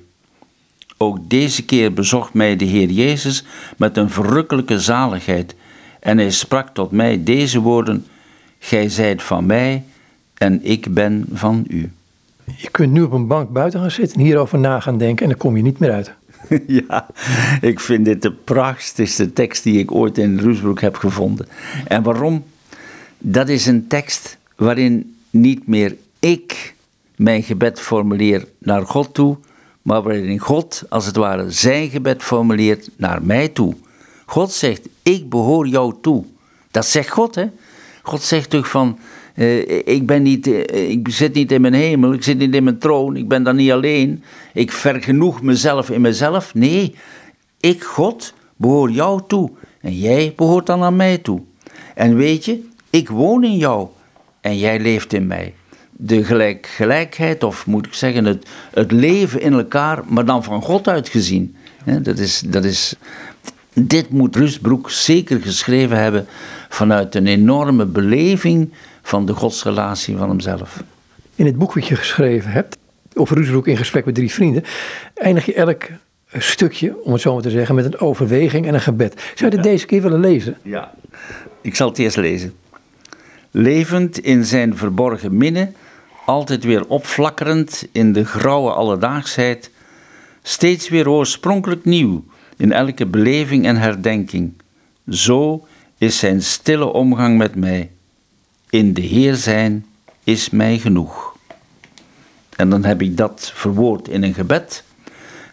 Ook 0.97 1.29
deze 1.29 1.65
keer 1.65 1.93
bezocht 1.93 2.33
mij 2.33 2.55
de 2.55 2.65
Heer 2.65 2.89
Jezus 2.89 3.45
met 3.77 3.97
een 3.97 4.09
verrukkelijke 4.09 4.79
zaligheid 4.79 5.55
en 5.99 6.17
hij 6.17 6.31
sprak 6.31 6.69
tot 6.69 6.91
mij 6.91 7.23
deze 7.23 7.59
woorden: 7.59 8.05
gij 8.59 8.89
zijt 8.89 9.23
van 9.23 9.45
mij 9.45 9.83
en 10.33 10.59
ik 10.63 10.93
ben 10.93 11.25
van 11.33 11.65
u. 11.67 11.91
Je 12.57 12.69
kunt 12.71 12.91
nu 12.91 13.01
op 13.01 13.11
een 13.11 13.27
bank 13.27 13.49
buiten 13.49 13.79
gaan 13.79 13.91
zitten 13.91 14.19
en 14.19 14.25
hierover 14.25 14.59
na 14.59 14.79
gaan 14.79 14.97
denken 14.97 15.23
en 15.23 15.29
dan 15.29 15.39
kom 15.39 15.55
je 15.57 15.63
niet 15.63 15.79
meer 15.79 15.91
uit. 15.91 16.13
Ja, 16.87 17.07
ik 17.61 17.79
vind 17.79 18.05
dit 18.05 18.21
de 18.21 18.31
prachtigste 18.31 19.33
tekst 19.33 19.63
die 19.63 19.79
ik 19.79 19.91
ooit 19.91 20.17
in 20.17 20.39
Roesbroek 20.39 20.81
heb 20.81 20.95
gevonden. 20.95 21.47
En 21.87 22.03
waarom? 22.03 22.43
Dat 23.17 23.49
is 23.49 23.65
een 23.65 23.87
tekst 23.87 24.37
waarin 24.55 25.15
niet 25.29 25.67
meer 25.67 25.95
ik 26.19 26.75
mijn 27.15 27.43
gebed 27.43 27.79
formuleer 27.79 28.45
naar 28.57 28.85
God 28.85 29.13
toe, 29.13 29.37
maar 29.81 30.01
waarin 30.01 30.39
God 30.39 30.83
als 30.89 31.05
het 31.05 31.15
ware 31.15 31.51
zijn 31.51 31.89
gebed 31.89 32.23
formuleert 32.23 32.89
naar 32.95 33.23
mij 33.23 33.47
toe. 33.47 33.75
God 34.25 34.51
zegt, 34.51 34.87
ik 35.03 35.29
behoor 35.29 35.67
jou 35.67 35.93
toe. 36.01 36.25
Dat 36.71 36.85
zegt 36.85 37.09
God, 37.09 37.35
hè? 37.35 37.45
God 38.01 38.21
zegt 38.21 38.49
toch 38.49 38.69
van, 38.69 38.99
uh, 39.35 39.87
ik, 39.87 40.05
ben 40.05 40.21
niet, 40.21 40.47
uh, 40.47 40.89
ik 40.89 41.07
zit 41.09 41.33
niet 41.33 41.51
in 41.51 41.61
mijn 41.61 41.73
hemel, 41.73 42.13
ik 42.13 42.23
zit 42.23 42.37
niet 42.37 42.53
in 42.53 42.63
mijn 42.63 42.77
troon, 42.77 43.15
ik 43.15 43.27
ben 43.27 43.43
dan 43.43 43.55
niet 43.55 43.71
alleen. 43.71 44.23
Ik 44.53 44.71
vergenoeg 44.71 45.41
mezelf 45.41 45.89
in 45.89 46.01
mezelf. 46.01 46.53
Nee, 46.53 46.95
ik, 47.59 47.83
God, 47.83 48.33
behoor 48.55 48.91
jou 48.91 49.21
toe. 49.27 49.51
En 49.81 49.97
jij 49.97 50.33
behoort 50.35 50.65
dan 50.65 50.83
aan 50.83 50.95
mij 50.95 51.17
toe. 51.17 51.41
En 51.95 52.15
weet 52.15 52.45
je, 52.45 52.67
ik 52.89 53.09
woon 53.09 53.43
in 53.43 53.57
jou 53.57 53.87
en 54.41 54.57
jij 54.57 54.79
leeft 54.79 55.13
in 55.13 55.27
mij. 55.27 55.53
De 55.91 56.23
gelijk, 56.23 56.67
gelijkheid, 56.67 57.43
of 57.43 57.65
moet 57.65 57.85
ik 57.85 57.93
zeggen, 57.93 58.25
het, 58.25 58.47
het 58.73 58.91
leven 58.91 59.41
in 59.41 59.53
elkaar, 59.53 60.03
maar 60.07 60.25
dan 60.25 60.43
van 60.43 60.61
God 60.61 60.87
uitgezien. 60.87 61.55
dat 62.01 62.17
is, 62.17 62.39
dat 62.39 62.63
is, 62.63 62.95
dit 63.73 64.09
moet 64.09 64.35
Rustbroek 64.35 64.89
zeker 64.89 65.41
geschreven 65.41 65.97
hebben 65.97 66.25
vanuit 66.69 67.15
een 67.15 67.27
enorme 67.27 67.85
beleving 67.85 68.73
van 69.01 69.25
de 69.25 69.33
godsrelatie 69.33 70.17
van 70.17 70.29
hemzelf. 70.29 70.83
In 71.35 71.45
het 71.45 71.57
boek 71.57 71.73
wat 71.73 71.87
je 71.87 71.95
geschreven 71.95 72.51
hebt, 72.51 72.77
over 73.13 73.37
Rustbroek 73.37 73.67
in 73.67 73.77
gesprek 73.77 74.05
met 74.05 74.15
drie 74.15 74.31
vrienden, 74.31 74.63
eindig 75.13 75.45
je 75.45 75.53
elk 75.53 75.83
stukje, 76.37 77.03
om 77.03 77.11
het 77.11 77.21
zo 77.21 77.33
maar 77.33 77.41
te 77.41 77.49
zeggen, 77.49 77.75
met 77.75 77.85
een 77.85 77.99
overweging 77.99 78.67
en 78.67 78.73
een 78.73 78.81
gebed. 78.81 79.31
Zou 79.35 79.49
je 79.51 79.55
het 79.55 79.65
deze 79.65 79.85
keer 79.85 80.01
willen 80.01 80.19
lezen? 80.19 80.57
Ja, 80.61 80.93
ik 81.61 81.75
zal 81.75 81.89
het 81.89 81.97
eerst 81.97 82.17
lezen. 82.17 82.53
Levend 83.51 84.19
in 84.19 84.45
zijn 84.45 84.77
verborgen 84.77 85.37
minne, 85.37 85.71
altijd 86.25 86.63
weer 86.63 86.87
opflakkerend 86.87 87.87
in 87.91 88.13
de 88.13 88.25
grauwe 88.25 88.71
alledaagsheid, 88.71 89.71
steeds 90.41 90.89
weer 90.89 91.09
oorspronkelijk 91.09 91.85
nieuw 91.85 92.23
in 92.57 92.71
elke 92.71 93.05
beleving 93.05 93.65
en 93.65 93.75
herdenking. 93.75 94.53
Zo 95.09 95.67
is 95.97 96.19
zijn 96.19 96.41
stille 96.41 96.93
omgang 96.93 97.37
met 97.37 97.55
mij. 97.55 97.91
In 98.69 98.93
de 98.93 99.01
Heer 99.01 99.35
zijn 99.35 99.85
is 100.23 100.49
mij 100.49 100.77
genoeg. 100.77 101.30
En 102.61 102.69
dan 102.69 102.83
heb 102.83 103.01
ik 103.01 103.17
dat 103.17 103.51
verwoord 103.53 104.07
in 104.07 104.23
een 104.23 104.33
gebed. 104.33 104.83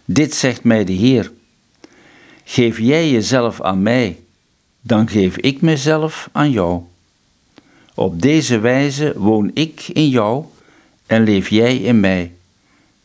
Dit 0.04 0.34
zegt 0.34 0.64
mij 0.64 0.84
de 0.84 0.92
Heer. 0.92 1.32
Geef 2.44 2.78
jij 2.78 3.10
jezelf 3.10 3.60
aan 3.60 3.82
mij, 3.82 4.18
dan 4.80 5.08
geef 5.08 5.36
ik 5.36 5.60
mezelf 5.60 6.28
aan 6.32 6.50
jou. 6.50 6.82
Op 7.94 8.22
deze 8.22 8.58
wijze 8.58 9.12
woon 9.16 9.50
ik 9.54 9.88
in 9.92 10.08
jou 10.08 10.44
en 11.06 11.22
leef 11.22 11.48
jij 11.48 11.76
in 11.76 12.00
mij. 12.00 12.32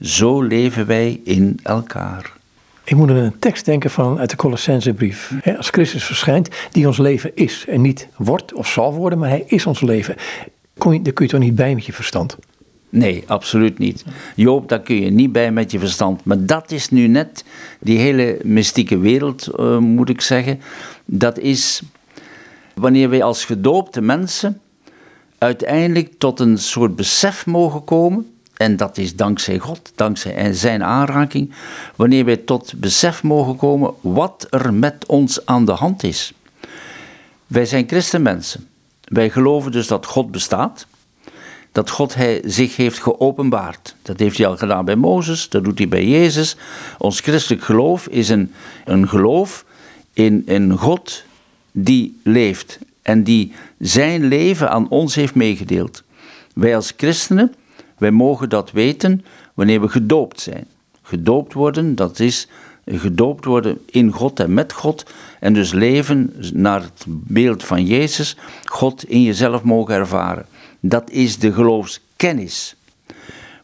Zo 0.01 0.41
leven 0.41 0.85
wij 0.85 1.21
in 1.23 1.59
elkaar. 1.63 2.33
Ik 2.83 2.95
moet 2.95 3.09
aan 3.09 3.15
een 3.15 3.39
tekst 3.39 3.65
denken 3.65 3.89
van 3.89 4.19
uit 4.19 4.29
de 4.29 4.35
Colossensebrief. 4.35 5.33
Als 5.57 5.69
Christus 5.69 6.03
verschijnt, 6.03 6.49
die 6.71 6.87
ons 6.87 6.97
leven 6.97 7.35
is 7.35 7.65
en 7.67 7.81
niet 7.81 8.07
wordt 8.15 8.53
of 8.53 8.67
zal 8.67 8.93
worden, 8.93 9.19
maar 9.19 9.29
hij 9.29 9.43
is 9.47 9.65
ons 9.65 9.81
leven. 9.81 10.15
Je, 10.73 11.01
daar 11.01 11.13
kun 11.13 11.25
je 11.25 11.31
toch 11.31 11.39
niet 11.39 11.55
bij 11.55 11.75
met 11.75 11.85
je 11.85 11.93
verstand? 11.93 12.37
Nee, 12.93 13.23
absoluut 13.27 13.77
niet. 13.77 14.03
Joop, 14.35 14.69
daar 14.69 14.81
kun 14.81 15.01
je 15.01 15.09
niet 15.09 15.31
bij 15.31 15.51
met 15.51 15.71
je 15.71 15.79
verstand. 15.79 16.25
Maar 16.25 16.45
dat 16.45 16.71
is 16.71 16.89
nu 16.89 17.07
net 17.07 17.43
die 17.79 17.99
hele 17.99 18.39
mystieke 18.43 18.97
wereld, 18.97 19.49
uh, 19.59 19.77
moet 19.77 20.09
ik 20.09 20.21
zeggen. 20.21 20.61
Dat 21.05 21.39
is 21.39 21.81
wanneer 22.73 23.09
wij 23.09 23.23
als 23.23 23.45
gedoopte 23.45 24.01
mensen 24.01 24.61
uiteindelijk 25.37 26.13
tot 26.17 26.39
een 26.39 26.57
soort 26.57 26.95
besef 26.95 27.45
mogen 27.45 27.83
komen 27.83 28.27
en 28.57 28.77
dat 28.77 28.97
is 28.97 29.15
dankzij 29.15 29.59
God, 29.59 29.91
dankzij 29.95 30.53
zijn 30.53 30.83
aanraking, 30.83 31.53
wanneer 31.95 32.25
wij 32.25 32.37
tot 32.37 32.73
besef 32.77 33.23
mogen 33.23 33.55
komen 33.55 33.93
wat 34.01 34.47
er 34.49 34.73
met 34.73 35.05
ons 35.05 35.45
aan 35.45 35.65
de 35.65 35.71
hand 35.71 36.03
is. 36.03 36.33
Wij 37.47 37.65
zijn 37.65 37.87
christenmensen. 37.87 38.67
Wij 39.03 39.29
geloven 39.29 39.71
dus 39.71 39.87
dat 39.87 40.05
God 40.05 40.31
bestaat, 40.31 40.87
dat 41.73 41.89
God 41.89 42.15
hij 42.15 42.41
zich 42.45 42.75
heeft 42.75 42.99
geopenbaard. 42.99 43.95
Dat 44.01 44.19
heeft 44.19 44.37
hij 44.37 44.47
al 44.47 44.57
gedaan 44.57 44.85
bij 44.85 44.95
Mozes, 44.95 45.49
dat 45.49 45.63
doet 45.63 45.77
hij 45.77 45.87
bij 45.87 46.07
Jezus. 46.07 46.55
Ons 46.97 47.19
christelijk 47.19 47.63
geloof 47.63 48.07
is 48.07 48.29
een, 48.29 48.53
een 48.85 49.09
geloof 49.09 49.65
in 50.13 50.43
een 50.45 50.77
God 50.77 51.23
die 51.71 52.19
leeft 52.23 52.79
en 53.01 53.23
die 53.23 53.53
zijn 53.79 54.27
leven 54.27 54.69
aan 54.69 54.89
ons 54.89 55.15
heeft 55.15 55.35
meegedeeld. 55.35 56.03
Wij 56.53 56.75
als 56.75 56.93
christenen 56.97 57.53
wij 57.97 58.11
mogen 58.11 58.49
dat 58.49 58.71
weten 58.71 59.25
wanneer 59.53 59.81
we 59.81 59.89
gedoopt 59.89 60.41
zijn. 60.41 60.65
Gedoopt 61.01 61.53
worden, 61.53 61.95
dat 61.95 62.19
is 62.19 62.47
gedoopt 62.85 63.45
worden 63.45 63.79
in 63.85 64.11
God 64.11 64.39
en 64.39 64.53
met 64.53 64.73
God. 64.73 65.05
En 65.39 65.53
dus 65.53 65.71
leven 65.71 66.33
naar 66.53 66.81
het 66.81 67.05
beeld 67.07 67.63
van 67.63 67.85
Jezus, 67.85 68.37
God 68.65 69.03
in 69.03 69.21
jezelf 69.23 69.63
mogen 69.63 69.95
ervaren. 69.95 70.45
Dat 70.85 71.09
is 71.09 71.39
de 71.39 71.53
geloofskennis. 71.53 72.75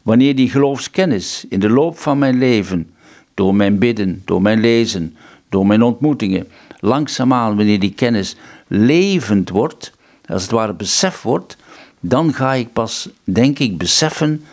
Wanneer 0.02 0.36
die 0.36 0.50
geloofskennis 0.50 1.44
in 1.48 1.60
de 1.60 1.68
loop 1.68 1.98
van 1.98 2.18
mijn 2.18 2.38
leven, 2.38 2.90
door 3.34 3.54
mijn 3.54 3.78
bidden, 3.78 4.22
door 4.24 4.42
mijn 4.42 4.60
lezen, 4.60 5.16
door 5.48 5.66
mijn 5.66 5.82
ontmoetingen, 5.82 6.48
langzaamaan, 6.78 7.56
wanneer 7.56 7.80
die 7.80 7.92
kennis 7.92 8.36
levend 8.66 9.48
wordt, 9.48 9.92
als 10.26 10.42
het 10.42 10.50
ware 10.50 10.72
besef 10.72 11.22
wordt, 11.22 11.56
dan 12.00 12.34
ga 12.34 12.54
ik 12.54 12.72
pas, 12.72 13.08
denk 13.24 13.58
ik, 13.58 13.78
beseffen 13.78 14.44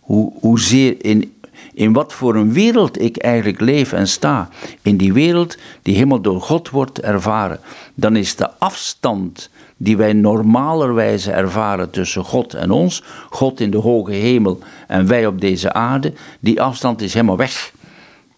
hoe, 0.00 0.32
hoezeer 0.40 1.04
in, 1.04 1.34
in 1.74 1.92
wat 1.92 2.12
voor 2.12 2.34
een 2.34 2.52
wereld 2.52 3.00
ik 3.00 3.16
eigenlijk 3.16 3.60
leef 3.60 3.92
en 3.92 4.08
sta. 4.08 4.48
In 4.82 4.96
die 4.96 5.12
wereld 5.12 5.56
die 5.82 5.94
helemaal 5.94 6.20
door 6.20 6.40
God 6.40 6.70
wordt 6.70 7.00
ervaren. 7.00 7.60
Dan 7.94 8.16
is 8.16 8.36
de 8.36 8.50
afstand 8.50 9.50
die 9.78 9.96
wij 9.96 10.12
normalerwijze 10.12 11.30
ervaren 11.30 11.90
tussen 11.90 12.24
God 12.24 12.54
en 12.54 12.70
ons, 12.70 13.02
God 13.30 13.60
in 13.60 13.70
de 13.70 13.76
hoge 13.76 14.12
hemel 14.12 14.58
en 14.86 15.06
wij 15.06 15.26
op 15.26 15.40
deze 15.40 15.72
aarde, 15.72 16.12
die 16.40 16.62
afstand 16.62 17.00
is 17.00 17.14
helemaal 17.14 17.36
weg. 17.36 17.72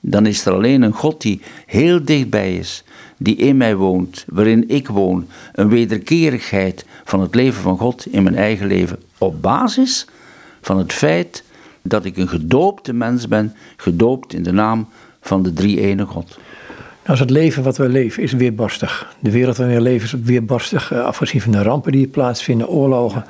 Dan 0.01 0.27
is 0.27 0.47
er 0.47 0.53
alleen 0.53 0.83
een 0.83 0.93
God 0.93 1.21
die 1.21 1.41
heel 1.67 2.05
dichtbij 2.05 2.57
is, 2.57 2.85
die 3.19 3.37
in 3.37 3.57
mij 3.57 3.77
woont, 3.77 4.25
waarin 4.29 4.69
ik 4.69 4.89
woon, 4.89 5.27
een 5.53 5.69
wederkerigheid 5.69 6.85
van 7.05 7.21
het 7.21 7.35
leven 7.35 7.63
van 7.63 7.79
God 7.79 8.07
in 8.07 8.23
mijn 8.23 8.37
eigen 8.37 8.67
leven 8.67 8.99
op 9.19 9.43
basis 9.43 10.07
van 10.61 10.79
het 10.79 10.93
feit 10.93 11.45
dat 11.83 12.05
ik 12.05 12.17
een 12.17 12.29
gedoopte 12.29 12.93
mens 12.93 13.29
ben, 13.29 13.55
gedoopt 13.77 14.35
in 14.35 14.43
de 14.43 14.53
naam 14.53 14.89
van 15.21 15.43
de 15.43 15.53
drie 15.53 15.81
ene 15.81 16.07
God. 16.07 16.39
Nou, 17.11 17.23
het 17.23 17.31
leven 17.31 17.63
wat 17.63 17.77
we 17.77 17.89
leven 17.89 18.23
is 18.23 18.33
weerbarstig. 18.33 19.15
De 19.19 19.31
wereld 19.31 19.57
waarin 19.57 19.77
we 19.77 19.83
leven 19.83 20.05
is 20.05 20.25
weerbarstig, 20.25 20.93
eh, 20.93 21.05
afgezien 21.05 21.41
van 21.41 21.53
de 21.53 21.63
rampen 21.63 21.93
die 21.93 22.07
plaatsvinden, 22.07 22.69
oorlogen. 22.69 23.25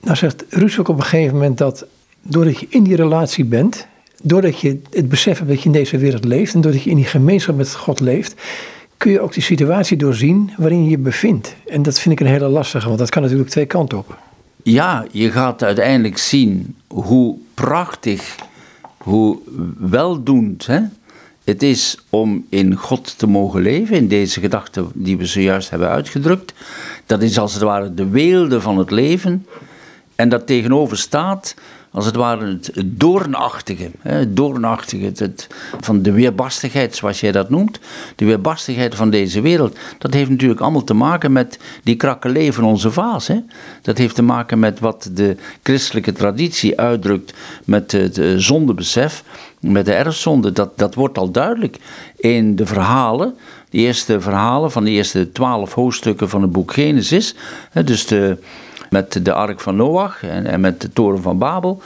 Nou 0.00 0.16
zegt 0.16 0.44
ook 0.78 0.88
op 0.88 0.96
een 0.96 1.02
gegeven 1.02 1.34
moment 1.34 1.58
dat 1.58 1.86
doordat 2.22 2.60
je 2.60 2.66
in 2.68 2.82
die 2.82 2.96
relatie 2.96 3.44
bent, 3.44 3.86
doordat 4.22 4.60
je 4.60 4.80
het 4.90 5.08
besef 5.08 5.38
hebt 5.38 5.50
dat 5.50 5.58
je 5.58 5.64
in 5.64 5.72
deze 5.72 5.98
wereld 5.98 6.24
leeft 6.24 6.54
en 6.54 6.60
doordat 6.60 6.82
je 6.82 6.90
in 6.90 6.96
die 6.96 7.04
gemeenschap 7.04 7.56
met 7.56 7.74
God 7.74 8.00
leeft, 8.00 8.34
kun 8.96 9.10
je 9.10 9.20
ook 9.20 9.32
die 9.32 9.42
situatie 9.42 9.96
doorzien 9.96 10.50
waarin 10.56 10.84
je 10.84 10.90
je 10.90 10.98
bevindt. 10.98 11.54
En 11.66 11.82
dat 11.82 11.98
vind 11.98 12.20
ik 12.20 12.26
een 12.26 12.32
hele 12.32 12.48
lastige, 12.48 12.86
want 12.86 12.98
dat 12.98 13.10
kan 13.10 13.22
natuurlijk 13.22 13.50
twee 13.50 13.66
kanten 13.66 13.98
op. 13.98 14.18
Ja, 14.62 15.06
je 15.10 15.30
gaat 15.30 15.62
uiteindelijk 15.62 16.18
zien 16.18 16.76
hoe 16.88 17.36
prachtig, 17.54 18.34
hoe 18.96 19.38
weldoend 19.78 20.66
hè, 20.66 20.80
het 21.50 21.62
is 21.62 21.96
om 22.10 22.46
in 22.48 22.76
God 22.76 23.18
te 23.18 23.26
mogen 23.26 23.62
leven, 23.62 23.96
in 23.96 24.08
deze 24.08 24.40
gedachte 24.40 24.86
die 24.94 25.16
we 25.16 25.26
zojuist 25.26 25.70
hebben 25.70 25.88
uitgedrukt. 25.88 26.52
Dat 27.06 27.22
is 27.22 27.38
als 27.38 27.54
het 27.54 27.62
ware 27.62 27.94
de 27.94 28.08
weelde 28.08 28.60
van 28.60 28.78
het 28.78 28.90
leven. 28.90 29.46
En 30.14 30.28
dat 30.28 30.46
tegenover 30.46 30.98
staat 30.98 31.54
als 31.92 32.06
het 32.06 32.16
ware 32.16 32.46
het, 32.46 32.72
doornachtige, 32.84 33.90
het 34.00 34.36
doornachtige 34.36 35.04
het, 35.04 35.46
van 35.80 36.02
de 36.02 36.12
weerbarstigheid, 36.12 36.96
zoals 36.96 37.20
jij 37.20 37.32
dat 37.32 37.50
noemt, 37.50 37.80
de 38.16 38.24
weerbarstigheid 38.24 38.94
van 38.94 39.10
deze 39.10 39.40
wereld, 39.40 39.78
dat 39.98 40.14
heeft 40.14 40.30
natuurlijk 40.30 40.60
allemaal 40.60 40.84
te 40.84 40.94
maken 40.94 41.32
met 41.32 41.58
die 41.82 41.96
krakkelee 41.96 42.52
van 42.52 42.64
onze 42.64 42.90
vaas. 42.90 43.26
Hè? 43.26 43.38
Dat 43.82 43.98
heeft 43.98 44.14
te 44.14 44.22
maken 44.22 44.58
met 44.58 44.80
wat 44.80 45.10
de 45.12 45.36
christelijke 45.62 46.12
traditie 46.12 46.80
uitdrukt 46.80 47.34
met 47.64 47.92
het 47.92 48.20
zondebesef, 48.36 49.24
met 49.60 49.84
de 49.84 49.92
erfzonde. 49.92 50.52
Dat, 50.52 50.78
dat 50.78 50.94
wordt 50.94 51.18
al 51.18 51.30
duidelijk 51.30 51.76
in 52.16 52.56
de 52.56 52.66
verhalen, 52.66 53.34
de 53.70 53.78
eerste 53.78 54.20
verhalen 54.20 54.70
van 54.70 54.84
de 54.84 54.90
eerste 54.90 55.32
twaalf 55.32 55.74
hoofdstukken 55.74 56.28
van 56.28 56.42
het 56.42 56.52
boek 56.52 56.72
Genesis. 56.72 57.34
Dus 57.84 58.06
de 58.06 58.38
met 58.90 59.24
de 59.24 59.32
Ark 59.32 59.60
van 59.60 59.76
Noach 59.76 60.22
en, 60.22 60.46
en 60.46 60.60
met 60.60 60.80
de 60.80 60.92
Toren 60.92 61.22
van 61.22 61.38
Babel. 61.38 61.82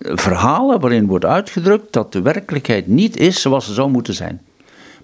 Verhalen 0.00 0.80
waarin 0.80 1.06
wordt 1.06 1.24
uitgedrukt 1.24 1.92
dat 1.92 2.12
de 2.12 2.22
werkelijkheid 2.22 2.86
niet 2.86 3.16
is 3.16 3.40
zoals 3.40 3.66
ze 3.66 3.72
zou 3.72 3.90
moeten 3.90 4.14
zijn 4.14 4.40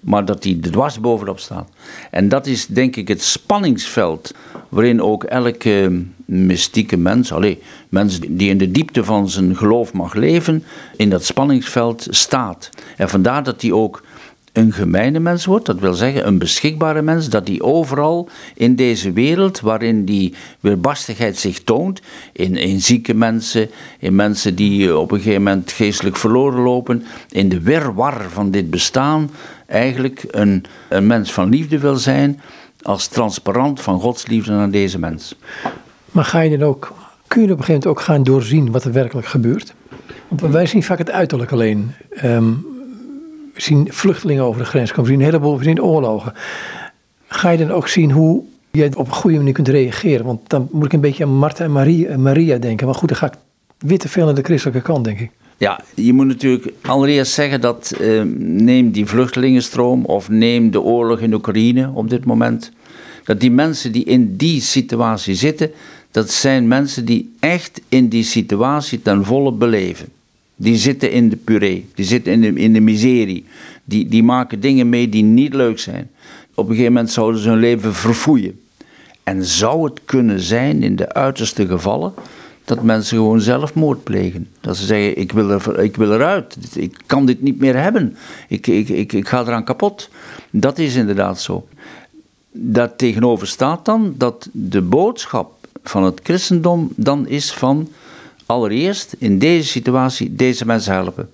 maar 0.01 0.25
dat 0.25 0.41
die 0.41 0.59
er 0.61 0.71
dwars 0.71 0.99
bovenop 0.99 1.39
staat. 1.39 1.69
En 2.11 2.29
dat 2.29 2.47
is 2.47 2.65
denk 2.65 2.95
ik 2.95 3.07
het 3.07 3.21
spanningsveld 3.21 4.33
waarin 4.69 5.01
ook 5.01 5.23
elke 5.23 6.03
mystieke 6.25 6.97
mens, 6.97 7.33
allez, 7.33 7.57
mens 7.89 8.19
die 8.19 8.49
in 8.49 8.57
de 8.57 8.71
diepte 8.71 9.03
van 9.03 9.29
zijn 9.29 9.55
geloof 9.55 9.93
mag 9.93 10.13
leven, 10.13 10.63
in 10.95 11.09
dat 11.09 11.25
spanningsveld 11.25 12.07
staat. 12.09 12.69
En 12.97 13.09
vandaar 13.09 13.43
dat 13.43 13.61
hij 13.61 13.71
ook 13.71 14.03
een 14.53 14.73
gemeene 14.73 15.19
mens 15.19 15.45
wordt, 15.45 15.65
dat 15.65 15.79
wil 15.79 15.93
zeggen 15.93 16.27
een 16.27 16.37
beschikbare 16.37 17.01
mens, 17.01 17.29
dat 17.29 17.45
die 17.45 17.63
overal 17.63 18.29
in 18.55 18.75
deze 18.75 19.11
wereld 19.11 19.59
waarin 19.59 20.05
die 20.05 20.33
weerbarstigheid 20.59 21.37
zich 21.37 21.63
toont, 21.63 22.01
in, 22.33 22.55
in 22.55 22.81
zieke 22.81 23.13
mensen, 23.13 23.69
in 23.99 24.15
mensen 24.15 24.55
die 24.55 24.97
op 24.97 25.11
een 25.11 25.17
gegeven 25.17 25.43
moment 25.43 25.71
geestelijk 25.71 26.17
verloren 26.17 26.61
lopen, 26.61 27.03
in 27.29 27.49
de 27.49 27.61
wirwar 27.61 28.25
van 28.29 28.51
dit 28.51 28.69
bestaan, 28.69 29.29
eigenlijk 29.65 30.23
een, 30.27 30.63
een 30.89 31.07
mens 31.07 31.33
van 31.33 31.49
liefde 31.49 31.79
wil 31.79 31.95
zijn, 31.95 32.41
als 32.81 33.07
transparant 33.07 33.81
van 33.81 33.99
Gods 33.99 34.27
liefde 34.27 34.51
naar 34.51 34.71
deze 34.71 34.99
mens. 34.99 35.35
Maar 36.11 36.25
ga 36.25 36.39
je 36.39 36.57
dan 36.57 36.67
ook, 36.67 36.93
kun 37.27 37.41
je 37.41 37.51
op 37.51 37.57
een 37.57 37.63
gegeven 37.63 37.73
moment 37.73 37.87
ook 37.87 38.01
gaan 38.01 38.23
doorzien 38.23 38.71
wat 38.71 38.83
er 38.83 38.91
werkelijk 38.91 39.27
gebeurt? 39.27 39.73
Want 40.27 40.53
wij 40.53 40.65
zien 40.65 40.83
vaak 40.83 40.97
het 40.97 41.11
uiterlijk 41.11 41.51
alleen. 41.51 41.91
Ehm, 42.09 42.51
zien 43.55 43.87
vluchtelingen 43.91 44.43
over 44.43 44.61
de 44.61 44.67
grens 44.67 44.89
komen, 44.89 45.03
we 45.03 45.11
zien 45.11 45.19
een 45.19 45.25
heleboel, 45.25 45.57
we 45.57 45.63
zien 45.63 45.81
oorlogen. 45.81 46.33
Ga 47.27 47.49
je 47.49 47.57
dan 47.57 47.71
ook 47.71 47.87
zien 47.87 48.11
hoe 48.11 48.43
je 48.71 48.89
op 48.97 49.07
een 49.07 49.13
goede 49.13 49.37
manier 49.37 49.53
kunt 49.53 49.67
reageren? 49.67 50.25
Want 50.25 50.49
dan 50.49 50.67
moet 50.71 50.85
ik 50.85 50.93
een 50.93 51.01
beetje 51.01 51.23
aan 51.23 51.37
Martha 51.37 51.63
en 51.63 51.71
Maria, 51.71 52.17
Maria 52.17 52.57
denken. 52.57 52.85
Maar 52.85 52.95
goed, 52.95 53.09
dan 53.09 53.17
ga 53.17 53.25
ik 53.25 53.33
weer 53.77 53.99
te 53.99 54.09
veel 54.09 54.25
naar 54.25 54.35
de 54.35 54.43
christelijke 54.43 54.81
kant, 54.81 55.03
denk 55.05 55.19
ik. 55.19 55.31
Ja, 55.57 55.79
je 55.95 56.13
moet 56.13 56.27
natuurlijk 56.27 56.73
allereerst 56.81 57.33
zeggen 57.33 57.61
dat 57.61 57.93
uh, 58.01 58.21
neem 58.37 58.91
die 58.91 59.05
vluchtelingenstroom 59.05 60.05
of 60.05 60.29
neem 60.29 60.71
de 60.71 60.81
oorlog 60.81 61.19
in 61.19 61.33
Oekraïne 61.33 61.91
op 61.93 62.09
dit 62.09 62.25
moment. 62.25 62.71
Dat 63.23 63.39
die 63.39 63.51
mensen 63.51 63.91
die 63.91 64.03
in 64.03 64.35
die 64.35 64.61
situatie 64.61 65.35
zitten, 65.35 65.71
dat 66.11 66.31
zijn 66.31 66.67
mensen 66.67 67.05
die 67.05 67.33
echt 67.39 67.81
in 67.89 68.07
die 68.07 68.23
situatie 68.23 69.01
ten 69.01 69.25
volle 69.25 69.51
beleven. 69.51 70.07
Die 70.61 70.77
zitten 70.77 71.11
in 71.11 71.29
de 71.29 71.35
puree, 71.35 71.87
die 71.95 72.05
zitten 72.05 72.33
in 72.33 72.41
de, 72.41 72.61
in 72.61 72.73
de 72.73 72.79
miserie. 72.79 73.45
Die, 73.83 74.07
die 74.07 74.23
maken 74.23 74.59
dingen 74.59 74.89
mee 74.89 75.09
die 75.09 75.23
niet 75.23 75.53
leuk 75.53 75.79
zijn. 75.79 76.09
Op 76.53 76.63
een 76.65 76.75
gegeven 76.75 76.93
moment 76.93 77.11
zouden 77.11 77.41
ze 77.41 77.49
hun 77.49 77.59
leven 77.59 77.93
verfoeien. 77.93 78.59
En 79.23 79.45
zou 79.45 79.83
het 79.83 79.99
kunnen 80.05 80.39
zijn 80.39 80.83
in 80.83 80.95
de 80.95 81.13
uiterste 81.13 81.67
gevallen 81.67 82.13
dat 82.65 82.83
mensen 82.83 83.17
gewoon 83.17 83.41
zelfmoord 83.41 84.03
plegen. 84.03 84.47
Dat 84.59 84.77
ze 84.77 84.85
zeggen, 84.85 85.17
ik 85.17 85.31
wil, 85.31 85.49
er, 85.49 85.79
ik 85.79 85.95
wil 85.95 86.13
eruit, 86.13 86.57
ik 86.73 86.97
kan 87.05 87.25
dit 87.25 87.41
niet 87.41 87.59
meer 87.59 87.81
hebben, 87.81 88.15
ik, 88.47 88.67
ik, 88.67 88.89
ik, 88.89 89.13
ik 89.13 89.27
ga 89.27 89.41
eraan 89.41 89.63
kapot. 89.63 90.09
Dat 90.49 90.77
is 90.77 90.95
inderdaad 90.95 91.41
zo. 91.41 91.67
Daar 92.51 92.95
tegenover 92.95 93.47
staat 93.47 93.85
dan 93.85 94.13
dat 94.17 94.49
de 94.51 94.81
boodschap 94.81 95.53
van 95.83 96.03
het 96.03 96.19
christendom 96.23 96.91
dan 96.95 97.27
is 97.27 97.51
van 97.51 97.89
allereerst 98.51 99.15
in 99.17 99.39
deze 99.39 99.67
situatie 99.67 100.35
deze 100.35 100.65
mensen 100.65 100.93
helpen. 100.93 101.29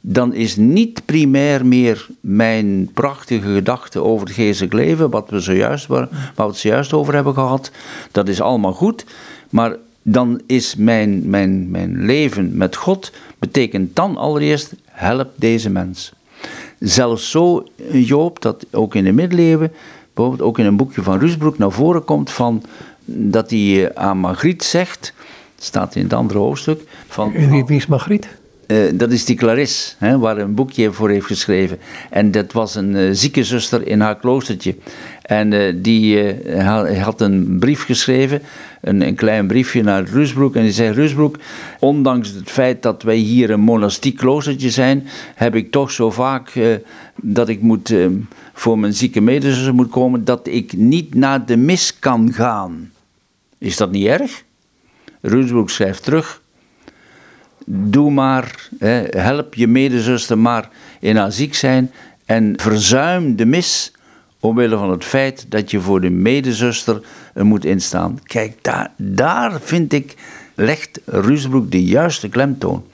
Dan 0.00 0.34
is 0.34 0.56
niet 0.56 1.02
primair 1.04 1.66
meer 1.66 2.06
mijn 2.20 2.90
prachtige 2.94 3.54
gedachte 3.54 4.02
over 4.02 4.26
het 4.26 4.36
geestelijk 4.36 4.72
leven, 4.72 5.10
wat 5.10 5.30
we 5.30 5.40
zojuist, 5.40 5.86
waar, 5.86 6.08
we 6.34 6.42
het 6.42 6.56
zojuist 6.56 6.92
over 6.92 7.14
hebben 7.14 7.34
gehad, 7.34 7.70
dat 8.12 8.28
is 8.28 8.40
allemaal 8.40 8.72
goed. 8.72 9.04
Maar 9.50 9.76
dan 10.02 10.40
is 10.46 10.76
mijn, 10.76 11.30
mijn, 11.30 11.70
mijn 11.70 12.04
leven 12.04 12.56
met 12.56 12.76
God, 12.76 13.12
betekent 13.38 13.96
dan 13.96 14.16
allereerst, 14.16 14.74
help 14.84 15.30
deze 15.36 15.70
mens. 15.70 16.12
Zelfs 16.78 17.30
zo, 17.30 17.66
Joop, 17.92 18.42
dat 18.42 18.66
ook 18.70 18.94
in 18.94 19.04
de 19.04 19.12
middeleeuwen, 19.12 19.72
bijvoorbeeld 20.14 20.48
ook 20.48 20.58
in 20.58 20.66
een 20.66 20.76
boekje 20.76 21.02
van 21.02 21.18
Rusbroek 21.18 21.58
naar 21.58 21.70
voren 21.70 22.04
komt 22.04 22.30
van, 22.30 22.62
dat 23.04 23.50
hij 23.50 23.88
eh, 23.88 24.04
aan 24.04 24.18
Margriet 24.18 24.62
zegt, 24.62 25.12
staat 25.64 25.94
in 25.94 26.02
het 26.02 26.12
andere 26.12 26.38
hoofdstuk. 26.38 26.80
Van, 27.08 27.32
wie, 27.32 27.64
wie 27.64 27.76
is 27.76 27.86
Margriet? 27.86 28.28
Uh, 28.66 28.90
dat 28.94 29.12
is 29.12 29.24
die 29.24 29.36
Clarisse, 29.36 29.94
hè, 29.98 30.18
waar 30.18 30.38
een 30.38 30.54
boekje 30.54 30.92
voor 30.92 31.10
heeft 31.10 31.26
geschreven. 31.26 31.78
En 32.10 32.30
dat 32.30 32.52
was 32.52 32.74
een 32.74 32.94
uh, 32.94 33.08
zieke 33.12 33.44
zuster 33.44 33.86
in 33.86 34.00
haar 34.00 34.16
kloostertje. 34.16 34.76
En 35.22 35.52
uh, 35.52 35.74
die 35.76 36.34
had 36.98 37.20
een 37.20 37.56
brief 37.58 37.84
geschreven, 37.84 38.42
een, 38.80 39.06
een, 39.06 39.14
klein 39.14 39.46
briefje 39.46 39.82
naar 39.82 40.04
Rusbroek. 40.04 40.56
En 40.56 40.62
die 40.62 40.72
zei: 40.72 40.92
Rusbroek, 40.92 41.36
ondanks 41.80 42.28
het 42.28 42.50
feit 42.50 42.82
dat 42.82 43.02
wij 43.02 43.16
hier 43.16 43.50
een 43.50 43.60
monastiek 43.60 44.16
kloostertje 44.16 44.70
zijn, 44.70 45.06
heb 45.34 45.54
ik 45.54 45.70
toch 45.70 45.90
zo 45.90 46.10
vaak 46.10 46.52
dat 47.16 47.48
ik 47.48 47.60
moet, 47.60 47.94
voor 48.52 48.78
mijn 48.78 48.94
zieke 48.94 49.20
medezuster 49.20 49.74
moet 49.74 49.90
komen, 49.90 50.24
dat 50.24 50.46
ik 50.46 50.72
niet 50.76 51.14
naar 51.14 51.46
de 51.46 51.56
mis 51.56 51.98
kan 51.98 52.32
gaan. 52.32 52.90
Is 53.58 53.76
dat 53.76 53.90
niet 53.90 54.06
erg? 54.06 54.44
Rusbroek 55.26 55.70
schrijft 55.70 56.02
terug 56.02 56.42
doe 57.66 58.10
maar, 58.10 58.68
help 59.10 59.54
je 59.54 59.66
medezuster 59.66 60.38
maar 60.38 60.68
in 61.00 61.16
haar 61.16 61.32
ziek 61.32 61.54
zijn 61.54 61.90
en 62.24 62.54
verzuim 62.56 63.36
de 63.36 63.44
mis 63.44 63.92
omwille 64.40 64.76
van 64.76 64.90
het 64.90 65.04
feit 65.04 65.46
dat 65.48 65.70
je 65.70 65.80
voor 65.80 66.00
de 66.00 66.10
medezuster 66.10 67.00
moet 67.34 67.64
instaan. 67.64 68.20
Kijk, 68.22 68.58
daar, 68.62 68.92
daar 68.96 69.60
vind 69.60 69.92
ik, 69.92 70.14
legt 70.54 71.00
Rusbroek 71.04 71.70
de 71.70 71.84
juiste 71.84 72.28
klemtoon. 72.28 72.84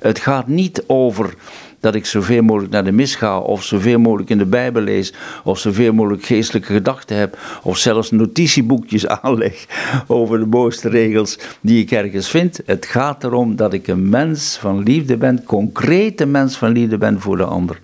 Het 0.00 0.18
gaat 0.18 0.46
niet 0.46 0.84
over 0.86 1.34
dat 1.82 1.94
ik 1.94 2.06
zoveel 2.06 2.42
mogelijk 2.42 2.72
naar 2.72 2.84
de 2.84 2.92
mis 2.92 3.14
ga, 3.14 3.38
of 3.38 3.64
zoveel 3.64 3.98
mogelijk 3.98 4.30
in 4.30 4.38
de 4.38 4.46
Bijbel 4.46 4.82
lees, 4.82 5.12
of 5.44 5.58
zoveel 5.58 5.92
mogelijk 5.92 6.24
geestelijke 6.24 6.72
gedachten 6.72 7.16
heb, 7.16 7.38
of 7.62 7.78
zelfs 7.78 8.10
notitieboekjes 8.10 9.06
aanleg 9.22 9.66
over 10.06 10.38
de 10.38 10.46
mooiste 10.46 10.88
regels 10.88 11.38
die 11.60 11.82
ik 11.82 11.90
ergens 11.90 12.28
vind. 12.28 12.60
Het 12.66 12.86
gaat 12.86 13.24
erom 13.24 13.56
dat 13.56 13.72
ik 13.72 13.88
een 13.88 14.08
mens 14.08 14.56
van 14.60 14.82
liefde 14.82 15.16
ben, 15.16 15.44
concrete 15.44 16.26
mens 16.26 16.56
van 16.56 16.72
liefde 16.72 16.98
ben 16.98 17.20
voor 17.20 17.36
de 17.36 17.44
ander. 17.44 17.80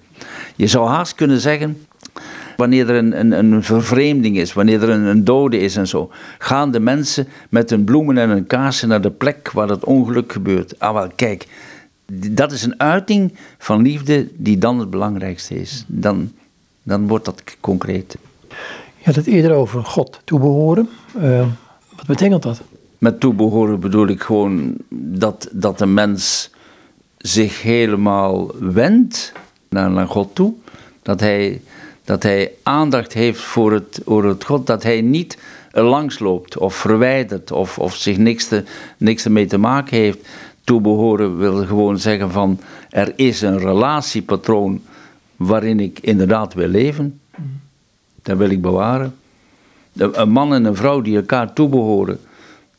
Je 0.57 0.66
zou 0.66 0.88
haast 0.88 1.14
kunnen 1.14 1.40
zeggen, 1.40 1.78
wanneer 2.57 2.88
er 2.90 2.96
een, 2.96 3.20
een, 3.20 3.32
een 3.32 3.62
vervreemding 3.62 4.36
is, 4.38 4.53
wanneer 4.53 4.82
er 4.82 4.88
een, 4.88 5.05
een, 5.05 5.24
dode 5.24 5.59
is 5.59 5.76
en 5.76 5.86
zo, 5.86 6.11
gaan 6.38 6.70
de 6.70 6.80
mensen 6.80 7.28
met 7.51 7.70
hun 7.70 7.84
bloemen 7.84 8.18
en 8.18 8.28
hun 8.28 8.46
kaarsen 8.46 8.88
naar 8.88 9.01
de 9.01 9.11
plek 9.11 9.51
waar 9.53 9.68
het 9.68 9.84
ongeluk 9.84 10.32
gebeurt. 10.32 10.78
Ah 10.78 10.94
wel, 10.94 11.09
kijk, 11.16 11.46
dat 12.12 12.52
is 12.52 12.62
een 12.62 12.80
uiting 12.80 13.34
van 13.59 13.82
liefde 13.82 14.28
die 14.36 14.59
dan 14.59 14.78
het 14.78 14.90
belangrijkste 14.90 15.61
is. 15.61 15.84
Dan, 15.86 16.32
dan 16.82 17.09
wordt 17.09 17.24
dat 17.24 17.42
concreet. 17.61 18.16
Je 18.96 19.04
had 19.04 19.14
het 19.14 19.26
eerder 19.26 19.52
over 19.52 19.84
God 19.84 20.20
toebehoren. 20.24 20.88
Uh, 21.16 21.46
wat 21.96 22.06
betekent 22.06 22.42
dat? 22.42 22.62
Met 22.98 23.20
toebehoren 23.20 23.80
bedoel 23.80 24.09
ik 24.09 24.22
gewoon 24.22 24.74
dat, 24.90 25.48
dat 25.52 25.80
een 25.80 25.94
mens 25.94 26.50
zich 27.18 27.62
helemaal 27.62 28.50
wendt 28.59 29.32
naar, 29.68 29.90
naar 29.90 30.06
God 30.06 30.34
toe. 30.34 30.54
Dat 31.02 31.20
hij, 31.20 31.61
dat 32.04 32.22
hij 32.22 32.52
aandacht 32.62 33.12
heeft 33.12 33.40
voor 33.40 33.72
het, 33.72 34.00
voor 34.04 34.24
het 34.24 34.44
God. 34.44 34.66
Dat 34.66 34.82
hij 34.82 35.00
niet 35.00 35.38
langs 35.72 36.18
loopt 36.18 36.59
of 36.59 36.74
verwijdert 36.74 37.50
of, 37.50 37.78
of 37.78 37.94
zich 37.94 38.16
niks, 38.18 38.46
te, 38.46 38.64
niks 38.96 39.24
ermee 39.24 39.46
te 39.46 39.59
maken 39.59 39.96
heeft 39.96 40.18
toebehoren 40.68 41.38
wil 41.38 41.66
gewoon 41.66 41.98
zeggen 41.98 42.30
van 42.30 42.60
er 42.90 43.12
is 43.16 43.40
een 43.40 43.58
relatiepatroon 43.58 44.82
waarin 45.36 45.80
ik 45.80 45.98
inderdaad 46.00 46.54
wil 46.54 46.68
leven. 46.68 47.20
Dat 48.22 48.36
wil 48.36 48.50
ik 48.50 48.60
bewaren. 48.60 49.14
Een 49.96 50.30
man 50.30 50.54
en 50.54 50.64
een 50.64 50.76
vrouw 50.76 51.00
die 51.00 51.16
elkaar 51.16 51.52
toebehoren, 51.52 52.20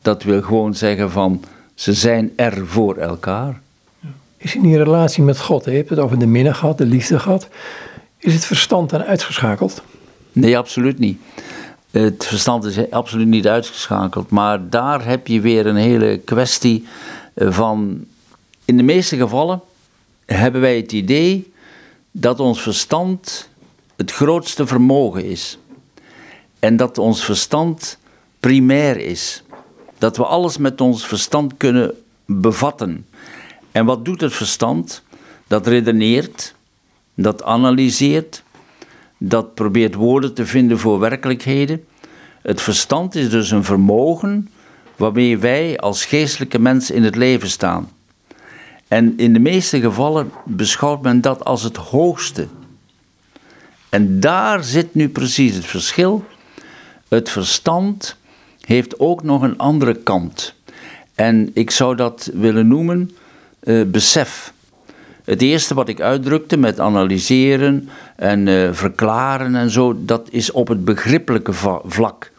dat 0.02 0.22
wil 0.22 0.42
gewoon 0.42 0.74
zeggen 0.74 1.10
van 1.10 1.42
ze 1.74 1.92
zijn 1.92 2.32
er 2.36 2.66
voor 2.66 2.96
elkaar. 2.96 3.60
Is 4.36 4.54
in 4.54 4.62
die 4.62 4.76
relatie 4.76 5.22
met 5.22 5.40
God, 5.40 5.64
je 5.64 5.70
hebt 5.70 5.90
het 5.90 5.98
over 5.98 6.18
de 6.18 6.26
minne 6.26 6.54
gehad, 6.54 6.78
de 6.78 6.86
liefde 6.86 7.18
gehad, 7.18 7.48
is 8.18 8.34
het 8.34 8.44
verstand 8.44 8.90
dan 8.90 9.02
uitgeschakeld? 9.02 9.82
Nee, 10.32 10.58
absoluut 10.58 10.98
niet. 10.98 11.20
Het 11.90 12.26
verstand 12.26 12.64
is 12.64 12.90
absoluut 12.90 13.26
niet 13.26 13.48
uitgeschakeld, 13.48 14.30
maar 14.30 14.68
daar 14.68 15.04
heb 15.04 15.26
je 15.26 15.40
weer 15.40 15.66
een 15.66 15.76
hele 15.76 16.20
kwestie 16.24 16.86
van 17.34 18.06
in 18.64 18.76
de 18.76 18.82
meeste 18.82 19.16
gevallen 19.16 19.60
hebben 20.26 20.60
wij 20.60 20.76
het 20.76 20.92
idee 20.92 21.52
dat 22.10 22.40
ons 22.40 22.62
verstand 22.62 23.48
het 23.96 24.12
grootste 24.12 24.66
vermogen 24.66 25.24
is. 25.24 25.58
En 26.58 26.76
dat 26.76 26.98
ons 26.98 27.24
verstand 27.24 27.98
primair 28.40 28.96
is. 28.96 29.42
Dat 29.98 30.16
we 30.16 30.24
alles 30.24 30.56
met 30.56 30.80
ons 30.80 31.06
verstand 31.06 31.56
kunnen 31.56 31.94
bevatten. 32.24 33.06
En 33.72 33.84
wat 33.84 34.04
doet 34.04 34.20
het 34.20 34.32
verstand? 34.32 35.02
Dat 35.46 35.66
redeneert, 35.66 36.54
dat 37.14 37.42
analyseert, 37.42 38.42
dat 39.18 39.54
probeert 39.54 39.94
woorden 39.94 40.34
te 40.34 40.46
vinden 40.46 40.78
voor 40.78 40.98
werkelijkheden. 40.98 41.84
Het 42.42 42.60
verstand 42.60 43.14
is 43.14 43.30
dus 43.30 43.50
een 43.50 43.64
vermogen 43.64 44.50
waarmee 45.00 45.38
wij 45.38 45.78
als 45.78 46.04
geestelijke 46.04 46.58
mens 46.58 46.90
in 46.90 47.02
het 47.02 47.16
leven 47.16 47.48
staan. 47.48 47.90
En 48.88 49.14
in 49.16 49.32
de 49.32 49.38
meeste 49.38 49.80
gevallen 49.80 50.32
beschouwt 50.44 51.02
men 51.02 51.20
dat 51.20 51.44
als 51.44 51.62
het 51.62 51.76
hoogste. 51.76 52.46
En 53.88 54.20
daar 54.20 54.64
zit 54.64 54.94
nu 54.94 55.08
precies 55.08 55.54
het 55.54 55.66
verschil. 55.66 56.24
Het 57.08 57.28
verstand 57.28 58.16
heeft 58.60 58.98
ook 58.98 59.22
nog 59.22 59.42
een 59.42 59.58
andere 59.58 59.94
kant. 59.94 60.54
En 61.14 61.50
ik 61.54 61.70
zou 61.70 61.96
dat 61.96 62.30
willen 62.34 62.68
noemen 62.68 63.10
uh, 63.62 63.84
besef. 63.86 64.52
Het 65.24 65.42
eerste 65.42 65.74
wat 65.74 65.88
ik 65.88 66.00
uitdrukte 66.00 66.56
met 66.56 66.80
analyseren 66.80 67.88
en 68.16 68.46
uh, 68.46 68.72
verklaren 68.72 69.54
en 69.54 69.70
zo, 69.70 70.04
dat 70.04 70.28
is 70.30 70.50
op 70.50 70.68
het 70.68 70.84
begrippelijke 70.84 71.52
vlak. 71.84 72.29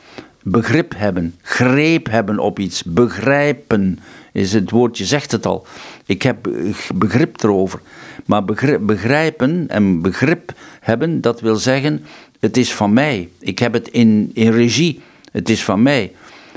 Begrip 0.44 0.94
hebben, 0.96 1.36
greep 1.42 2.10
hebben 2.10 2.39
op 2.39 2.60
iets, 2.60 2.84
begrijpen 2.84 4.00
is 4.32 4.54
het 4.54 4.72
woordje 4.72 5.06
zegt 5.06 5.32
het 5.32 5.46
al. 5.46 5.66
Ik 6.06 6.22
heb 6.22 6.50
begrip 6.96 7.44
erover. 7.44 7.80
Maar 8.26 8.46
begrijpen 8.82 9.66
en 9.68 10.02
begrip 10.02 10.54
hebben, 10.80 11.22
dat 11.22 11.42
wil 11.42 11.56
zeggen, 11.56 12.06
het 12.39 12.58
is 12.58 12.74
van 12.74 12.94
mij. 12.94 13.30
Ik 13.39 13.60
heb 13.60 13.74
het 13.74 13.88
in, 13.88 14.32
in 14.34 14.52
regie. 14.52 15.02
Het 15.32 15.50
is 15.50 15.64
van 15.64 15.82
mij. 15.82 16.12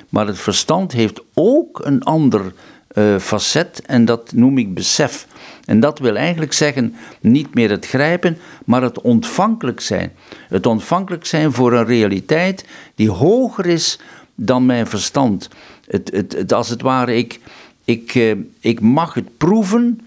Maar 0.09 0.27
het 0.27 0.39
verstand 0.39 0.93
heeft 0.93 1.21
ook 1.35 1.81
een 1.85 2.03
ander 2.03 2.53
uh, 2.95 3.19
facet 3.19 3.83
en 3.87 4.05
dat 4.05 4.33
noem 4.33 4.59
ik 4.59 4.75
besef. 4.75 5.27
En 5.65 5.81
dat 5.81 5.99
wil 5.99 6.17
eigenlijk 6.17 6.53
zeggen 6.53 6.95
niet 7.21 7.55
meer 7.55 7.71
het 7.71 7.87
grijpen, 7.87 8.39
maar 8.65 8.83
het 8.83 9.01
ontvankelijk 9.01 9.81
zijn. 9.81 10.13
Het 10.49 10.67
ontvankelijk 10.67 11.27
zijn 11.27 11.53
voor 11.53 11.73
een 11.73 11.87
realiteit 11.87 12.67
die 12.95 13.11
hoger 13.11 13.67
is 13.67 14.01
dan 14.35 14.67
mijn 14.67 14.87
verstand. 14.87 15.49
Het, 15.87 16.11
het, 16.37 16.53
als 16.53 16.69
het 16.69 16.83
ware, 16.83 17.17
ik, 17.17 17.41
ik, 17.85 18.15
uh, 18.15 18.35
ik 18.61 18.81
mag 18.81 19.15
het 19.15 19.37
proeven, 19.37 20.01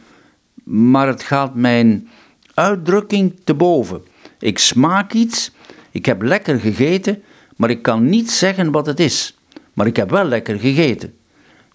maar 0.63 1.07
het 1.07 1.23
gaat 1.23 1.55
mijn 1.55 2.09
uitdrukking 2.53 3.33
te 3.43 3.53
boven. 3.53 4.01
Ik 4.39 4.59
smaak 4.59 5.13
iets, 5.13 5.51
ik 5.91 6.05
heb 6.05 6.21
lekker 6.21 6.59
gegeten, 6.59 7.23
maar 7.55 7.69
ik 7.69 7.81
kan 7.81 8.09
niet 8.09 8.31
zeggen 8.31 8.71
wat 8.71 8.85
het 8.85 8.99
is. 8.99 9.37
Maar 9.73 9.87
ik 9.87 9.95
heb 9.95 10.09
wel 10.09 10.25
lekker 10.25 10.59
gegeten. 10.59 11.13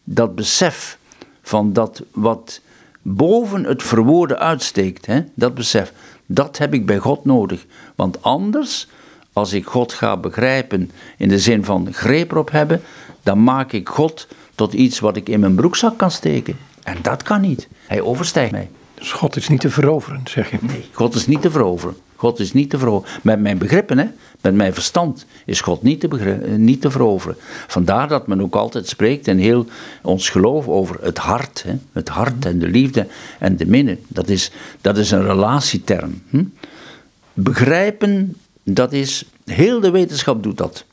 Dat 0.05 0.35
besef 0.35 0.99
van 1.43 1.73
dat 1.73 2.03
wat 2.13 2.61
boven 3.03 3.65
het 3.65 3.83
verwoorden 3.83 4.39
uitsteekt, 4.39 5.07
hè, 5.07 5.21
dat 5.35 5.55
besef, 5.55 5.93
dat 6.27 6.59
heb 6.59 6.75
ik 6.75 6.87
bij 6.87 6.99
God 6.99 7.25
nodig. 7.25 7.67
Want 7.95 8.23
anders, 8.23 8.89
als 9.33 9.53
ik 9.53 9.67
God 9.67 9.93
ga 9.93 10.17
begrijpen 10.17 10.91
in 11.17 11.29
de 11.29 11.39
zin 11.39 11.65
van 11.65 11.93
greep 11.93 12.31
erop 12.31 12.51
hebben, 12.51 12.83
dan 13.23 13.45
maak 13.45 13.73
ik 13.73 13.89
God 13.89 14.29
tot 14.55 14.73
iets 14.73 15.01
wat 15.01 15.17
ik 15.17 15.29
in 15.29 15.41
mijn 15.41 15.55
broekzak 15.55 15.99
kan 15.99 16.11
steken. 16.11 16.57
En 16.83 16.97
dat 17.03 17.23
kan 17.23 17.41
niet. 17.41 17.69
Hij 17.87 18.01
overstijgt 18.01 18.53
mij. 18.53 18.71
Dus 18.95 19.13
God 19.13 19.37
is 19.37 19.49
niet 19.49 19.61
te 19.61 19.71
veroveren, 19.71 20.21
zeg 20.25 20.51
je? 20.51 20.59
Nee, 20.61 20.85
God 20.93 21.15
is 21.15 21.27
niet 21.27 21.43
te 21.43 21.51
veroveren. 21.51 21.97
God 22.23 22.39
is 22.39 22.53
niet 22.53 22.71
te 22.71 22.79
veroveren. 22.79 23.21
Met 23.23 23.41
mijn 23.41 23.59
begrippen, 23.59 23.99
hè, 23.99 24.07
met 24.41 24.55
mijn 24.55 24.75
verstand, 24.75 25.27
is 25.45 25.61
God 25.61 25.83
niet 25.83 26.01
te, 26.01 26.09
eh, 26.09 26.57
niet 26.57 26.81
te 26.81 26.91
veroveren. 26.91 27.37
Vandaar 27.67 28.09
dat 28.09 28.27
men 28.27 28.43
ook 28.43 28.55
altijd 28.55 28.89
spreekt 28.89 29.29
en 29.29 29.39
heel 29.39 29.67
ons 30.03 30.29
geloof 30.29 30.69
over 30.69 30.97
het 31.01 31.19
hart. 31.19 31.63
Hè, 31.67 31.75
het 31.93 32.09
hart 32.09 32.45
en 32.45 32.59
de 32.59 32.69
liefde 32.69 33.07
en 33.39 33.57
de 33.57 33.67
minne. 33.67 33.99
Dat 34.09 34.29
is, 34.29 34.51
dat 34.81 34.97
is 34.97 35.11
een 35.11 35.23
relatieterm. 35.23 36.23
Hm? 36.31 36.45
Begrijpen, 37.33 38.37
dat 38.63 38.93
is, 38.93 39.25
heel 39.45 39.81
de 39.81 39.91
wetenschap 39.91 40.43
doet 40.43 40.59
dat. 40.59 40.85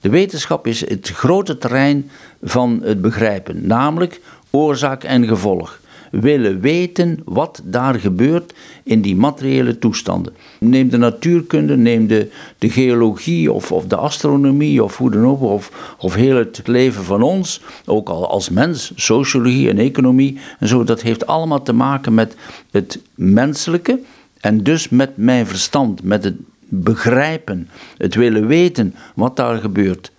De 0.00 0.08
wetenschap 0.08 0.66
is 0.66 0.88
het 0.88 1.08
grote 1.08 1.58
terrein 1.58 2.10
van 2.42 2.80
het 2.82 3.00
begrijpen, 3.00 3.66
namelijk 3.66 4.20
oorzaak 4.50 5.04
en 5.04 5.26
gevolg 5.26 5.80
willen 6.12 6.60
weten 6.60 7.18
wat 7.24 7.60
daar 7.64 7.94
gebeurt 7.94 8.54
in 8.82 9.00
die 9.00 9.16
materiële 9.16 9.78
toestanden. 9.78 10.32
Neem 10.58 10.88
de 10.88 10.96
natuurkunde, 10.96 11.76
neem 11.76 12.06
de, 12.06 12.30
de 12.58 12.70
geologie 12.70 13.52
of, 13.52 13.72
of 13.72 13.86
de 13.86 13.96
astronomie 13.96 14.84
of 14.84 14.96
hoe 14.96 15.10
dan 15.10 15.26
ook, 15.26 15.40
of, 15.40 15.94
of 15.98 16.14
heel 16.14 16.36
het 16.36 16.60
leven 16.64 17.04
van 17.04 17.22
ons, 17.22 17.60
ook 17.84 18.08
al 18.08 18.28
als 18.28 18.48
mens, 18.48 18.92
sociologie 18.96 19.68
en 19.68 19.78
economie 19.78 20.38
en 20.58 20.68
zo, 20.68 20.84
dat 20.84 21.02
heeft 21.02 21.26
allemaal 21.26 21.62
te 21.62 21.72
maken 21.72 22.14
met 22.14 22.36
het 22.70 23.00
menselijke 23.14 24.00
en 24.40 24.62
dus 24.62 24.88
met 24.88 25.16
mijn 25.16 25.46
verstand, 25.46 26.02
met 26.02 26.24
het 26.24 26.36
begrijpen, 26.68 27.68
het 27.96 28.14
willen 28.14 28.46
weten 28.46 28.94
wat 29.14 29.36
daar 29.36 29.58
gebeurt. 29.58 30.12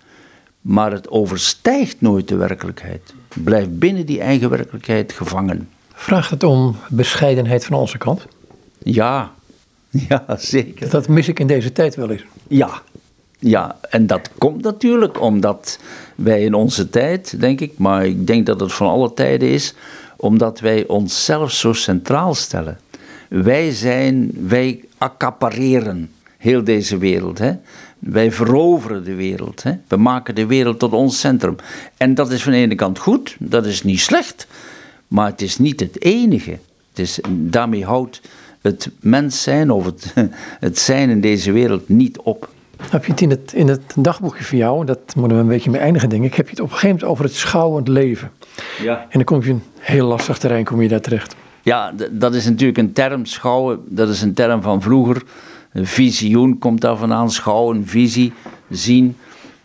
Maar 0.60 0.92
het 0.92 1.08
overstijgt 1.08 2.00
nooit 2.00 2.28
de 2.28 2.36
werkelijkheid. 2.36 3.14
Blijft 3.34 3.78
binnen 3.78 4.06
die 4.06 4.20
eigen 4.20 4.50
werkelijkheid 4.50 5.12
gevangen. 5.12 5.68
Vraagt 5.94 6.30
het 6.30 6.42
om 6.42 6.76
bescheidenheid 6.88 7.64
van 7.64 7.76
onze 7.76 7.98
kant? 7.98 8.26
Ja, 8.82 9.32
ja, 10.08 10.24
zeker. 10.38 10.90
Dat 10.90 11.08
mis 11.08 11.28
ik 11.28 11.40
in 11.40 11.46
deze 11.46 11.72
tijd 11.72 11.94
wel 11.94 12.10
eens. 12.10 12.24
Ja, 12.48 12.82
ja, 13.38 13.76
en 13.90 14.06
dat 14.06 14.30
komt 14.38 14.62
natuurlijk 14.62 15.20
omdat 15.20 15.78
wij 16.14 16.42
in 16.42 16.54
onze 16.54 16.90
tijd, 16.90 17.40
denk 17.40 17.60
ik, 17.60 17.78
maar 17.78 18.06
ik 18.06 18.26
denk 18.26 18.46
dat 18.46 18.60
het 18.60 18.72
van 18.72 18.88
alle 18.88 19.14
tijden 19.14 19.48
is, 19.48 19.74
omdat 20.16 20.60
wij 20.60 20.86
onszelf 20.86 21.50
zo 21.50 21.72
centraal 21.72 22.34
stellen. 22.34 22.78
Wij 23.28 23.70
zijn, 23.70 24.30
wij 24.46 24.84
accapareren 24.98 26.10
heel 26.38 26.64
deze 26.64 26.98
wereld. 26.98 27.38
Hè? 27.38 27.52
Wij 27.98 28.32
veroveren 28.32 29.04
de 29.04 29.14
wereld. 29.14 29.62
Hè? 29.62 29.72
We 29.88 29.96
maken 29.96 30.34
de 30.34 30.46
wereld 30.46 30.78
tot 30.78 30.92
ons 30.92 31.20
centrum. 31.20 31.56
En 31.96 32.14
dat 32.14 32.30
is 32.30 32.42
van 32.42 32.52
de 32.52 32.58
ene 32.58 32.74
kant 32.74 32.98
goed, 32.98 33.36
dat 33.38 33.66
is 33.66 33.82
niet 33.82 34.00
slecht. 34.00 34.46
Maar 35.14 35.26
het 35.26 35.42
is 35.42 35.58
niet 35.58 35.80
het 35.80 36.02
enige. 36.02 36.58
Het 36.88 36.98
is, 36.98 37.18
daarmee 37.30 37.84
houdt 37.84 38.20
het 38.60 38.90
mens 39.00 39.42
zijn 39.42 39.70
of 39.70 39.84
het, 39.84 40.14
het 40.66 40.78
zijn 40.78 41.10
in 41.10 41.20
deze 41.20 41.52
wereld 41.52 41.88
niet 41.88 42.18
op. 42.18 42.48
Heb 42.90 43.04
je 43.04 43.10
het 43.10 43.20
in 43.20 43.30
het, 43.30 43.52
in 43.52 43.68
het 43.68 43.82
dagboekje 43.96 44.44
van 44.44 44.58
jou, 44.58 44.84
dat 44.84 45.14
moeten 45.16 45.36
we 45.36 45.42
een 45.42 45.48
beetje 45.48 45.70
mee 45.70 45.80
eindigen 45.80 46.08
denk 46.08 46.24
ik, 46.24 46.34
heb 46.34 46.44
je 46.44 46.50
het 46.50 46.60
op 46.60 46.66
een 46.66 46.72
gegeven 46.72 46.94
moment 46.94 47.10
over 47.10 47.24
het 47.24 47.34
schouwend 47.34 47.88
leven. 47.88 48.30
Ja. 48.82 49.00
En 49.00 49.08
dan 49.10 49.24
kom 49.24 49.42
je 49.42 49.50
een 49.50 49.62
heel 49.78 50.06
lastig 50.06 50.38
terrein, 50.38 50.64
kom 50.64 50.82
je 50.82 50.88
daar 50.88 51.00
terecht. 51.00 51.36
Ja, 51.62 51.92
dat 52.10 52.34
is 52.34 52.44
natuurlijk 52.44 52.78
een 52.78 52.92
term, 52.92 53.26
schouwen, 53.26 53.80
dat 53.88 54.08
is 54.08 54.22
een 54.22 54.34
term 54.34 54.62
van 54.62 54.82
vroeger. 54.82 55.22
Visioen 55.74 56.58
komt 56.58 56.80
daar 56.80 56.96
vandaan, 56.96 57.30
schouwen, 57.30 57.86
visie, 57.86 58.32
zien. 58.70 59.16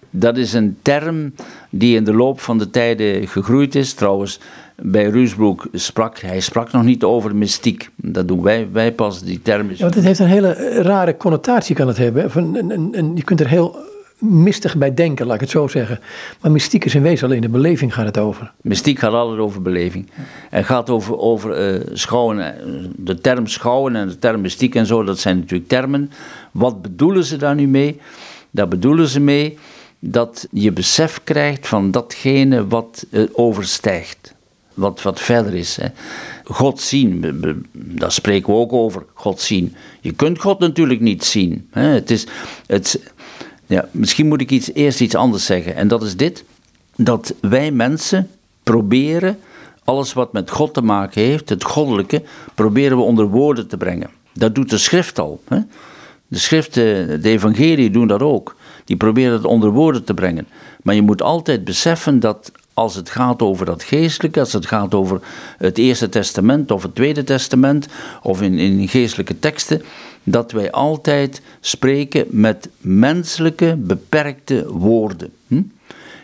Dat 0.10 0.38
is 0.38 0.54
een 0.54 0.78
term 0.82 1.34
die 1.70 1.96
in 1.96 2.04
de 2.04 2.14
loop 2.14 2.40
van 2.40 2.58
de 2.58 2.70
tijden 2.70 3.28
gegroeid 3.28 3.76
is. 3.76 3.94
Trouwens, 3.94 4.40
bij 4.82 5.10
Ruusbroek 5.10 5.68
sprak 5.74 6.20
hij 6.20 6.40
sprak 6.40 6.72
nog 6.72 6.84
niet 6.84 7.04
over 7.04 7.36
mystiek. 7.36 7.90
Dat 7.96 8.28
doen 8.28 8.42
wij, 8.42 8.68
wij 8.72 8.94
pas, 8.94 9.24
die 9.24 9.42
term 9.42 9.70
is... 9.70 9.78
Ja, 9.78 9.84
want 9.84 9.96
het 9.96 10.04
heeft 10.04 10.20
een 10.20 10.28
hele 10.28 10.82
rare 10.82 11.18
connotatie 11.18 11.76
kan 11.76 11.88
het 11.88 11.98
hebben. 11.98 12.32
Van, 12.32 12.56
en, 12.56 12.90
en, 12.92 13.16
je 13.16 13.24
kunt 13.24 13.40
er 13.40 13.48
heel 13.48 13.78
mistig 14.18 14.78
bij 14.78 14.94
denken, 14.94 15.26
laat 15.26 15.36
ik 15.36 15.42
het 15.42 15.50
zo 15.50 15.68
zeggen. 15.68 16.00
Maar 16.42 16.52
mystiek 16.52 16.86
is 16.86 16.96
in 16.96 17.02
wezen 17.02 17.28
alleen 17.28 17.42
de 17.42 17.50
beleving 17.50 17.94
gaat 17.94 18.06
het 18.06 18.18
over. 18.18 18.52
Mystiek 18.62 19.00
gaat 19.00 19.14
altijd 19.14 19.40
over 19.40 19.62
beleving. 19.62 20.10
Het 20.50 20.66
gaat 20.66 20.90
over, 20.90 21.18
over 21.18 21.74
uh, 21.74 21.82
schouwen, 21.94 22.40
eh, 22.40 22.64
de 22.96 23.22
term 23.22 23.48
schouwen 23.48 23.96
en 23.96 24.08
de 24.08 24.20
term 24.20 24.42
mystiek 24.42 24.76
en 24.76 24.86
zo, 24.86 25.04
dat 25.04 25.20
zijn 25.20 25.38
natuurlijk 25.38 25.70
termen. 25.70 26.12
Wat 26.52 26.82
bedoelen 26.82 27.24
ze 27.24 27.38
daar 27.38 27.56
nu 27.56 27.68
mee? 27.68 28.00
Daar 28.52 28.68
bedoelen 28.68 29.08
ze 29.08 29.20
mee 29.20 29.58
dat 30.00 30.48
je 30.52 30.72
besef 30.72 31.22
krijgt 31.24 31.68
van 31.68 31.92
datgene 31.92 32.68
wat 32.68 33.06
uh, 33.12 33.24
overstijgt 33.34 34.38
wat, 34.80 35.02
wat 35.02 35.20
verder 35.20 35.54
is. 35.54 35.76
Hè. 35.76 35.88
God 36.44 36.82
zien, 36.82 37.26
daar 37.74 38.12
spreken 38.12 38.54
we 38.54 38.60
ook 38.60 38.74
over, 38.74 39.06
God 39.14 39.42
zien. 39.42 39.76
Je 40.02 40.12
kunt 40.12 40.40
God 40.40 40.60
natuurlijk 40.60 41.00
niet 41.00 41.26
zien. 41.26 41.68
Hè. 41.72 41.82
Het 41.82 42.12
is, 42.12 42.28
het, 42.68 43.12
ja, 43.66 43.88
misschien 43.92 44.28
moet 44.28 44.42
ik 44.42 44.52
iets, 44.52 44.74
eerst 44.74 45.02
iets 45.02 45.16
anders 45.16 45.46
zeggen. 45.46 45.76
En 45.76 45.88
dat 45.88 46.04
is 46.04 46.16
dit, 46.16 46.44
dat 46.96 47.34
wij 47.42 47.72
mensen 47.72 48.30
proberen 48.64 49.40
alles 49.84 50.14
wat 50.14 50.34
met 50.34 50.50
God 50.50 50.74
te 50.74 50.82
maken 50.82 51.22
heeft, 51.22 51.50
het 51.50 51.64
goddelijke, 51.64 52.24
proberen 52.56 52.98
we 52.98 53.04
onder 53.04 53.28
woorden 53.28 53.68
te 53.68 53.78
brengen. 53.78 54.10
Dat 54.34 54.56
doet 54.56 54.70
de 54.70 54.78
schrift 54.78 55.20
al. 55.20 55.42
Hè. 55.48 55.60
De 56.28 56.38
schriften, 56.38 57.22
de 57.22 57.30
evangelie 57.30 57.90
doen 57.90 58.08
dat 58.08 58.22
ook. 58.22 58.56
Die 58.86 58.98
proberen 58.98 59.34
het 59.34 59.46
onder 59.46 59.70
woorden 59.70 60.04
te 60.04 60.14
brengen. 60.14 60.48
Maar 60.84 60.96
je 60.96 61.02
moet 61.02 61.22
altijd 61.22 61.64
beseffen 61.64 62.20
dat 62.20 62.52
als 62.80 62.96
het 62.96 63.10
gaat 63.10 63.42
over 63.42 63.66
dat 63.66 63.84
geestelijke, 63.84 64.40
als 64.40 64.54
het 64.54 64.66
gaat 64.66 64.94
over 64.94 65.22
het 65.58 65.78
Eerste 65.78 66.10
Testament 66.10 66.72
of 66.72 66.84
het 66.84 66.96
Tweede 66.96 67.24
Testament 67.24 67.88
of 68.22 68.42
in, 68.42 68.58
in 68.60 68.88
geestelijke 68.88 69.40
teksten, 69.40 69.82
dat 70.24 70.52
wij 70.52 70.72
altijd 70.72 71.42
spreken 71.60 72.26
met 72.30 72.70
menselijke, 72.78 73.76
beperkte 73.78 74.72
woorden. 74.72 75.32
Hm? 75.48 75.62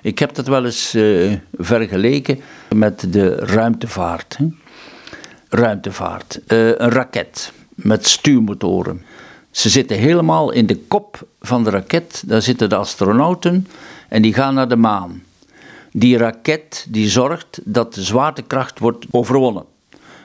Ik 0.01 0.19
heb 0.19 0.35
dat 0.35 0.47
wel 0.47 0.65
eens 0.65 0.95
uh, 0.95 1.33
vergeleken 1.57 2.39
met 2.75 3.05
de 3.09 3.35
ruimtevaart. 3.35 4.37
Hè? 4.37 4.45
Ruimtevaart, 5.49 6.39
uh, 6.47 6.67
een 6.67 6.89
raket 6.89 7.51
met 7.75 8.07
stuurmotoren. 8.07 9.01
Ze 9.51 9.69
zitten 9.69 9.97
helemaal 9.97 10.51
in 10.51 10.65
de 10.65 10.77
kop 10.77 11.27
van 11.41 11.63
de 11.63 11.69
raket, 11.69 12.23
daar 12.25 12.41
zitten 12.41 12.69
de 12.69 12.75
astronauten 12.75 13.67
en 14.09 14.21
die 14.21 14.33
gaan 14.33 14.53
naar 14.53 14.69
de 14.69 14.75
maan. 14.75 15.23
Die 15.97 16.17
raket 16.17 16.85
die 16.89 17.09
zorgt 17.09 17.59
dat 17.63 17.93
de 17.93 18.03
zwaartekracht 18.03 18.79
wordt 18.79 19.05
overwonnen. 19.11 19.63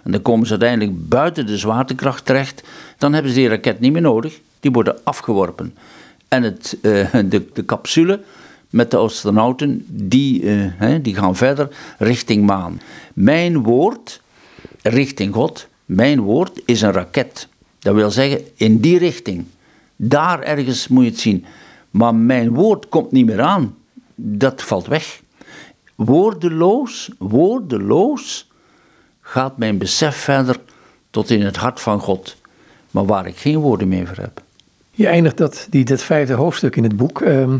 En 0.04 0.12
dan 0.12 0.22
komen 0.22 0.46
ze 0.46 0.50
uiteindelijk 0.50 1.08
buiten 1.08 1.46
de 1.46 1.58
zwaartekracht 1.58 2.24
terecht. 2.24 2.62
Dan 2.98 3.12
hebben 3.12 3.32
ze 3.32 3.38
die 3.38 3.48
raket 3.48 3.80
niet 3.80 3.92
meer 3.92 4.02
nodig. 4.02 4.40
Die 4.60 4.70
worden 4.70 5.04
afgeworpen. 5.04 5.74
En 6.28 6.42
het, 6.42 6.76
uh, 6.82 7.12
de, 7.24 7.46
de 7.52 7.64
capsule 7.64 8.20
met 8.70 8.90
de 8.90 8.96
astronauten, 8.96 9.84
die, 9.88 10.42
uh, 10.42 10.94
die 11.02 11.14
gaan 11.14 11.36
verder 11.36 11.68
richting 11.98 12.46
maan. 12.46 12.80
Mijn 13.14 13.62
woord, 13.62 14.20
richting 14.82 15.34
God, 15.34 15.68
mijn 15.84 16.20
woord 16.20 16.60
is 16.64 16.80
een 16.82 16.92
raket. 16.92 17.48
Dat 17.78 17.94
wil 17.94 18.10
zeggen, 18.10 18.40
in 18.54 18.80
die 18.80 18.98
richting. 18.98 19.44
Daar 19.96 20.42
ergens 20.42 20.88
moet 20.88 21.04
je 21.04 21.10
het 21.10 21.20
zien. 21.20 21.44
Maar 21.90 22.14
mijn 22.14 22.54
woord 22.54 22.88
komt 22.88 23.12
niet 23.12 23.26
meer 23.26 23.40
aan. 23.40 23.74
Dat 24.14 24.62
valt 24.62 24.86
weg. 24.86 25.20
Woordeloos, 26.04 27.10
woordeloos 27.18 28.50
gaat 29.20 29.56
mijn 29.56 29.78
besef 29.78 30.16
verder 30.16 30.56
tot 31.10 31.30
in 31.30 31.42
het 31.44 31.56
hart 31.56 31.80
van 31.80 32.00
God. 32.00 32.36
Maar 32.90 33.06
waar 33.06 33.26
ik 33.26 33.36
geen 33.36 33.58
woorden 33.58 33.88
meer 33.88 34.06
voor 34.06 34.16
heb. 34.16 34.42
Je 34.90 35.06
eindigt 35.06 35.36
dat, 35.36 35.66
die, 35.70 35.84
dat 35.84 36.02
vijfde 36.02 36.34
hoofdstuk 36.34 36.76
in 36.76 36.82
het 36.82 36.96
boek 36.96 37.20
ehm, 37.20 37.58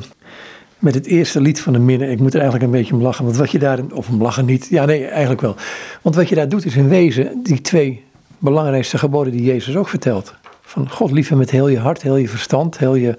met 0.78 0.94
het 0.94 1.06
eerste 1.06 1.40
lied 1.40 1.60
van 1.60 1.72
de 1.72 1.78
minne. 1.78 2.10
Ik 2.10 2.18
moet 2.18 2.34
er 2.34 2.40
eigenlijk 2.40 2.72
een 2.72 2.78
beetje 2.78 2.94
om 2.94 3.02
lachen, 3.02 3.24
want 3.24 3.36
wat 3.36 3.50
je 3.50 3.58
daar, 3.58 3.78
of 3.92 4.08
om 4.08 4.22
lachen 4.22 4.44
niet, 4.44 4.66
ja 4.66 4.84
nee, 4.84 5.06
eigenlijk 5.06 5.40
wel. 5.40 5.56
Want 6.02 6.14
wat 6.14 6.28
je 6.28 6.34
daar 6.34 6.48
doet 6.48 6.64
is 6.64 6.76
in 6.76 6.88
wezen 6.88 7.42
die 7.42 7.60
twee 7.60 8.04
belangrijkste 8.38 8.98
geboden 8.98 9.32
die 9.32 9.44
Jezus 9.44 9.76
ook 9.76 9.88
vertelt. 9.88 10.34
Van 10.60 10.90
God 10.90 11.10
liefhebben 11.10 11.38
met 11.38 11.50
heel 11.50 11.68
je 11.68 11.78
hart, 11.78 12.02
heel 12.02 12.16
je 12.16 12.28
verstand, 12.28 12.78
heel 12.78 12.94
je, 12.94 13.18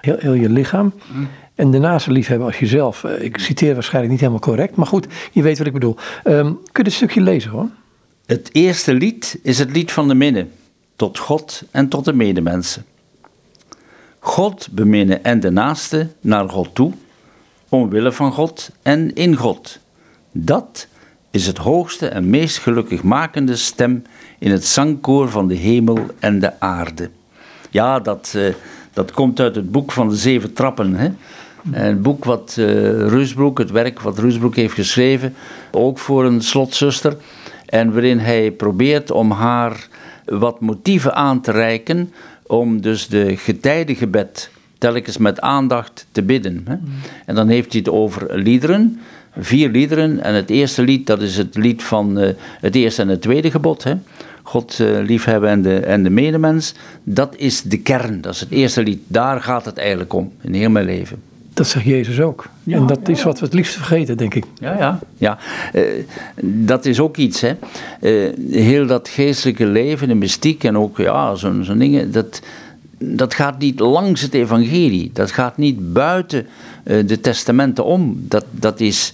heel, 0.00 0.16
heel 0.18 0.34
je 0.34 0.48
lichaam. 0.48 0.92
Mm. 1.12 1.28
En 1.54 1.70
de 1.70 1.78
naaste 1.78 2.10
liefhebben 2.10 2.46
als 2.46 2.58
jezelf. 2.58 3.04
Eh, 3.04 3.22
ik 3.22 3.38
citeer 3.38 3.74
waarschijnlijk 3.74 4.12
niet 4.12 4.20
helemaal 4.20 4.42
correct, 4.42 4.76
maar 4.76 4.86
goed, 4.86 5.06
je 5.32 5.42
weet 5.42 5.58
wat 5.58 5.66
ik 5.66 5.72
bedoel. 5.72 5.96
Um, 6.24 6.60
kun 6.72 6.84
je 6.84 6.90
een 6.90 6.96
stukje 6.96 7.20
lezen 7.20 7.50
hoor? 7.50 7.68
Het 8.26 8.48
eerste 8.52 8.94
lied 8.94 9.38
is 9.42 9.58
het 9.58 9.70
lied 9.70 9.92
van 9.92 10.08
de 10.08 10.14
minne, 10.14 10.46
tot 10.96 11.18
God 11.18 11.62
en 11.70 11.88
tot 11.88 12.04
de 12.04 12.12
medemensen. 12.12 12.84
God 14.18 14.68
beminnen 14.70 15.24
en 15.24 15.40
de 15.40 15.50
naaste 15.50 16.08
naar 16.20 16.48
God 16.48 16.74
toe, 16.74 16.92
omwille 17.68 18.12
van 18.12 18.32
God 18.32 18.70
en 18.82 19.14
in 19.14 19.36
God. 19.36 19.78
Dat 20.32 20.86
is 21.30 21.46
het 21.46 21.58
hoogste 21.58 22.08
en 22.08 22.30
meest 22.30 22.58
gelukkig 22.58 23.02
makende 23.02 23.56
stem 23.56 24.02
in 24.38 24.50
het 24.50 24.64
zangkoor 24.64 25.28
van 25.28 25.48
de 25.48 25.54
hemel 25.54 25.98
en 26.18 26.38
de 26.38 26.60
aarde. 26.60 27.10
Ja, 27.70 28.00
dat, 28.00 28.32
uh, 28.36 28.54
dat 28.92 29.12
komt 29.12 29.40
uit 29.40 29.54
het 29.54 29.70
boek 29.70 29.92
van 29.92 30.08
de 30.08 30.16
zeven 30.16 30.52
trappen. 30.52 30.94
Hè? 30.94 31.08
Een 31.72 32.02
boek 32.02 32.24
wat 32.24 32.56
uh, 32.58 32.66
Rusbroek, 33.08 33.58
het 33.58 33.70
werk 33.70 34.00
wat 34.00 34.18
Rusbroek 34.18 34.56
heeft 34.56 34.74
geschreven, 34.74 35.34
ook 35.70 35.98
voor 35.98 36.24
een 36.24 36.42
slotzuster. 36.42 37.16
En 37.66 37.92
waarin 37.92 38.18
hij 38.18 38.50
probeert 38.50 39.10
om 39.10 39.30
haar 39.30 39.88
wat 40.24 40.60
motieven 40.60 41.14
aan 41.14 41.40
te 41.40 41.50
reiken 41.50 42.12
om 42.46 42.80
dus 42.80 43.08
de 43.08 43.36
getijdengebed 43.36 44.50
telkens 44.78 45.18
met 45.18 45.40
aandacht 45.40 46.06
te 46.12 46.22
bidden. 46.22 46.64
Hè. 46.68 46.76
En 47.26 47.34
dan 47.34 47.48
heeft 47.48 47.72
hij 47.72 47.80
het 47.84 47.90
over 47.90 48.38
liederen, 48.38 49.00
vier 49.38 49.70
liederen. 49.70 50.22
En 50.22 50.34
het 50.34 50.50
eerste 50.50 50.82
lied, 50.82 51.06
dat 51.06 51.20
is 51.20 51.36
het 51.36 51.56
lied 51.56 51.82
van 51.82 52.18
uh, 52.18 52.28
het 52.60 52.74
eerste 52.74 53.02
en 53.02 53.08
het 53.08 53.22
tweede 53.22 53.50
gebod. 53.50 53.84
Hè. 53.84 53.94
God 54.42 54.78
uh, 54.78 55.00
liefhebben 55.02 55.50
en 55.50 55.62
de, 55.62 55.78
en 55.78 56.02
de 56.02 56.10
medemens. 56.10 56.74
Dat 57.02 57.36
is 57.36 57.62
de 57.62 57.78
kern, 57.78 58.20
dat 58.20 58.34
is 58.34 58.40
het 58.40 58.50
eerste 58.50 58.82
lied. 58.82 59.00
Daar 59.06 59.40
gaat 59.40 59.64
het 59.64 59.78
eigenlijk 59.78 60.12
om, 60.12 60.32
in 60.40 60.54
heel 60.54 60.70
mijn 60.70 60.86
leven. 60.86 61.22
Dat 61.54 61.66
zegt 61.66 61.84
Jezus 61.84 62.20
ook. 62.20 62.48
Ja, 62.62 62.76
en 62.76 62.86
dat 62.86 63.08
is 63.08 63.22
wat 63.22 63.38
we 63.38 63.44
het 63.44 63.54
liefst 63.54 63.74
vergeten, 63.74 64.16
denk 64.16 64.34
ik. 64.34 64.44
Ja, 64.58 64.78
ja. 64.78 64.98
ja. 65.16 65.38
Uh, 65.72 66.04
dat 66.42 66.84
is 66.84 67.00
ook 67.00 67.16
iets, 67.16 67.40
hè. 67.40 67.52
Uh, 68.00 68.32
heel 68.50 68.86
dat 68.86 69.08
geestelijke 69.08 69.66
leven, 69.66 70.08
de 70.08 70.14
mystiek 70.14 70.64
en 70.64 70.78
ook 70.78 70.98
ja, 70.98 71.34
zo'n 71.34 71.64
zo 71.64 71.76
dingen, 71.76 72.12
dat, 72.12 72.40
dat 72.98 73.34
gaat 73.34 73.58
niet 73.58 73.80
langs 73.80 74.20
het 74.20 74.34
evangelie. 74.34 75.10
Dat 75.12 75.30
gaat 75.30 75.56
niet 75.56 75.92
buiten 75.92 76.46
uh, 76.84 77.06
de 77.06 77.20
testamenten 77.20 77.84
om. 77.84 78.24
Dat, 78.28 78.44
dat, 78.50 78.80
is, 78.80 79.12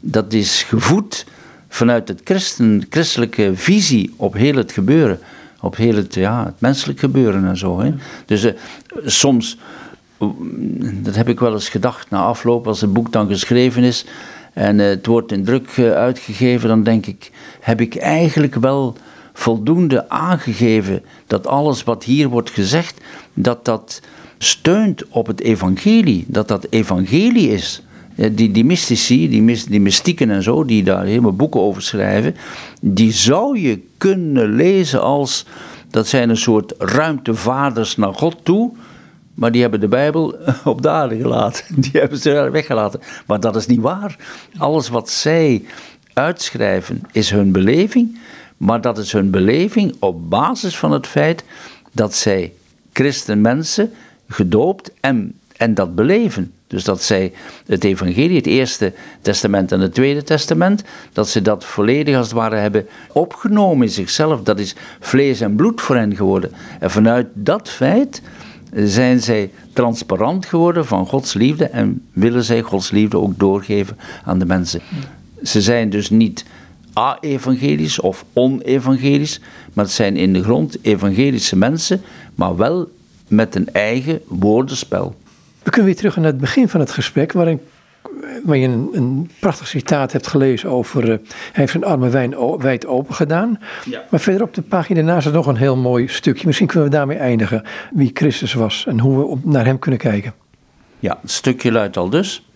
dat 0.00 0.32
is 0.32 0.62
gevoed 0.62 1.26
vanuit 1.68 2.08
het 2.08 2.20
christen, 2.24 2.86
christelijke 2.90 3.50
visie 3.54 4.14
op 4.16 4.34
heel 4.34 4.54
het 4.54 4.72
gebeuren. 4.72 5.18
Op 5.60 5.76
heel 5.76 5.94
het, 5.94 6.14
ja, 6.14 6.44
het 6.44 6.60
menselijk 6.60 6.98
gebeuren 6.98 7.44
en 7.44 7.56
zo. 7.56 7.80
Hè. 7.80 7.92
Dus 8.26 8.52
soms 9.04 9.58
dat 10.92 11.14
heb 11.14 11.28
ik 11.28 11.40
wel 11.40 11.52
eens 11.52 11.68
gedacht 11.68 12.10
na 12.10 12.18
afloop, 12.18 12.66
als 12.66 12.80
het 12.80 12.92
boek 12.92 13.12
dan 13.12 13.28
geschreven 13.28 13.82
is 13.82 14.06
en 14.56 14.80
eh, 14.80 14.86
het 14.86 15.06
wordt 15.06 15.32
in 15.32 15.44
druk 15.44 15.68
eh, 15.76 15.92
uitgegeven, 15.92 16.68
dan 16.68 16.82
denk 16.82 17.06
ik, 17.06 17.30
heb 17.60 17.80
ik 17.80 17.96
eigenlijk 17.96 18.54
wel 18.54 18.96
voldoende 19.32 20.08
aangegeven 20.08 21.02
dat 21.26 21.46
alles 21.46 21.84
wat 21.84 22.04
hier 22.04 22.28
wordt 22.28 22.50
gezegd, 22.50 23.00
dat 23.34 23.64
dat 23.64 24.00
steunt 24.38 25.08
op 25.08 25.26
het 25.26 25.40
evangelie, 25.40 26.24
dat 26.28 26.48
dat 26.48 26.66
evangelie 26.70 27.50
is. 27.50 27.82
Die, 28.32 28.50
die 28.50 28.64
mystici, 28.64 29.28
die, 29.28 29.64
die 29.68 29.80
mystieken 29.80 30.30
en 30.30 30.42
zo, 30.42 30.64
die 30.64 30.82
daar 30.82 31.04
helemaal 31.04 31.36
boeken 31.36 31.60
over 31.60 31.82
schrijven, 31.82 32.36
die 32.80 33.12
zou 33.12 33.58
je 33.60 33.80
kunnen 33.98 34.54
lezen 34.54 35.02
als, 35.02 35.46
dat 35.90 36.06
zijn 36.06 36.28
een 36.28 36.36
soort 36.36 36.74
ruimtevaders 36.78 37.96
naar 37.96 38.14
God 38.14 38.36
toe, 38.42 38.72
maar 39.36 39.52
die 39.52 39.60
hebben 39.60 39.80
de 39.80 39.88
Bijbel 39.88 40.36
op 40.64 40.82
de 40.82 40.88
aarde 40.88 41.16
gelaten. 41.16 41.64
Die 41.82 42.00
hebben 42.00 42.18
ze 42.18 42.48
weggelaten. 42.52 43.00
Maar 43.26 43.40
dat 43.40 43.56
is 43.56 43.66
niet 43.66 43.80
waar. 43.80 44.16
Alles 44.58 44.88
wat 44.88 45.10
zij 45.10 45.64
uitschrijven 46.12 47.02
is 47.12 47.30
hun 47.30 47.52
beleving. 47.52 48.18
Maar 48.56 48.80
dat 48.80 48.98
is 48.98 49.12
hun 49.12 49.30
beleving 49.30 49.96
op 49.98 50.30
basis 50.30 50.78
van 50.78 50.92
het 50.92 51.06
feit 51.06 51.44
dat 51.92 52.14
zij 52.14 52.52
christenmensen 52.92 53.92
gedoopt 54.28 54.90
en, 55.00 55.34
en 55.56 55.74
dat 55.74 55.94
beleven. 55.94 56.52
Dus 56.66 56.84
dat 56.84 57.02
zij 57.02 57.32
het 57.66 57.84
evangelie, 57.84 58.36
het 58.36 58.46
eerste 58.46 58.92
testament 59.20 59.72
en 59.72 59.80
het 59.80 59.94
tweede 59.94 60.22
testament, 60.22 60.82
dat 61.12 61.28
ze 61.28 61.42
dat 61.42 61.64
volledig 61.64 62.16
als 62.16 62.26
het 62.26 62.36
ware 62.36 62.56
hebben 62.56 62.86
opgenomen 63.12 63.86
in 63.86 63.92
zichzelf. 63.92 64.42
Dat 64.42 64.58
is 64.58 64.74
vlees 65.00 65.40
en 65.40 65.56
bloed 65.56 65.80
voor 65.80 65.96
hen 65.96 66.16
geworden. 66.16 66.52
En 66.80 66.90
vanuit 66.90 67.26
dat 67.34 67.68
feit 67.68 68.22
zijn 68.74 69.20
zij 69.20 69.50
transparant 69.72 70.46
geworden 70.46 70.86
van 70.86 71.06
Gods 71.06 71.34
liefde 71.34 71.64
en 71.64 72.02
willen 72.12 72.44
zij 72.44 72.62
Gods 72.62 72.90
liefde 72.90 73.18
ook 73.18 73.38
doorgeven 73.38 73.96
aan 74.24 74.38
de 74.38 74.46
mensen. 74.46 74.80
Ze 75.42 75.60
zijn 75.60 75.90
dus 75.90 76.10
niet 76.10 76.44
a-evangelisch 76.98 78.00
of 78.00 78.24
onevangelisch, 78.32 79.40
maar 79.72 79.84
het 79.84 79.94
zijn 79.94 80.16
in 80.16 80.32
de 80.32 80.42
grond 80.42 80.76
evangelische 80.82 81.56
mensen, 81.56 82.02
maar 82.34 82.56
wel 82.56 82.88
met 83.28 83.54
een 83.54 83.68
eigen 83.72 84.20
woordenspel. 84.26 85.16
We 85.62 85.70
kunnen 85.70 85.90
weer 85.90 86.00
terug 86.00 86.16
naar 86.16 86.24
het 86.24 86.38
begin 86.38 86.68
van 86.68 86.80
het 86.80 86.90
gesprek, 86.90 87.32
waarin 87.32 87.60
waar 88.44 88.56
je 88.56 88.66
een, 88.66 88.88
een, 88.92 89.30
prachtig 89.40 89.68
citaat 89.68 90.12
hebt 90.12 90.26
gelezen 90.26 90.70
over. 90.70 91.02
Uh, 91.02 91.08
hij 91.08 91.18
heeft 91.52 91.72
zijn 91.72 91.84
armen 91.84 92.10
wijn, 92.10 92.58
wijd 92.58 92.86
open 92.86 93.14
gedaan. 93.14 93.58
Ja. 93.84 94.04
Maar 94.10 94.20
verder 94.20 94.42
op 94.42 94.54
de 94.54 94.62
pagina 94.62 95.02
daarnaast 95.02 95.26
is 95.26 95.32
nog 95.32 95.46
een 95.46 95.56
heel 95.56 95.76
mooi 95.76 96.08
stukje. 96.08 96.46
Misschien 96.46 96.66
kunnen 96.66 96.88
we 96.88 96.94
daarmee 96.94 97.18
eindigen. 97.18 97.62
Wie 97.92 98.10
Christus 98.14 98.54
was 98.54 98.86
en 98.86 99.00
hoe 99.00 99.18
we 99.18 99.24
op, 99.24 99.44
naar 99.44 99.64
hem 99.64 99.78
kunnen 99.78 100.00
kijken. 100.00 100.34
Ja, 100.98 101.18
het 101.20 101.30
stukje 101.30 101.72
luidt 101.72 101.96
al 101.96 102.10
dus. 102.10 102.48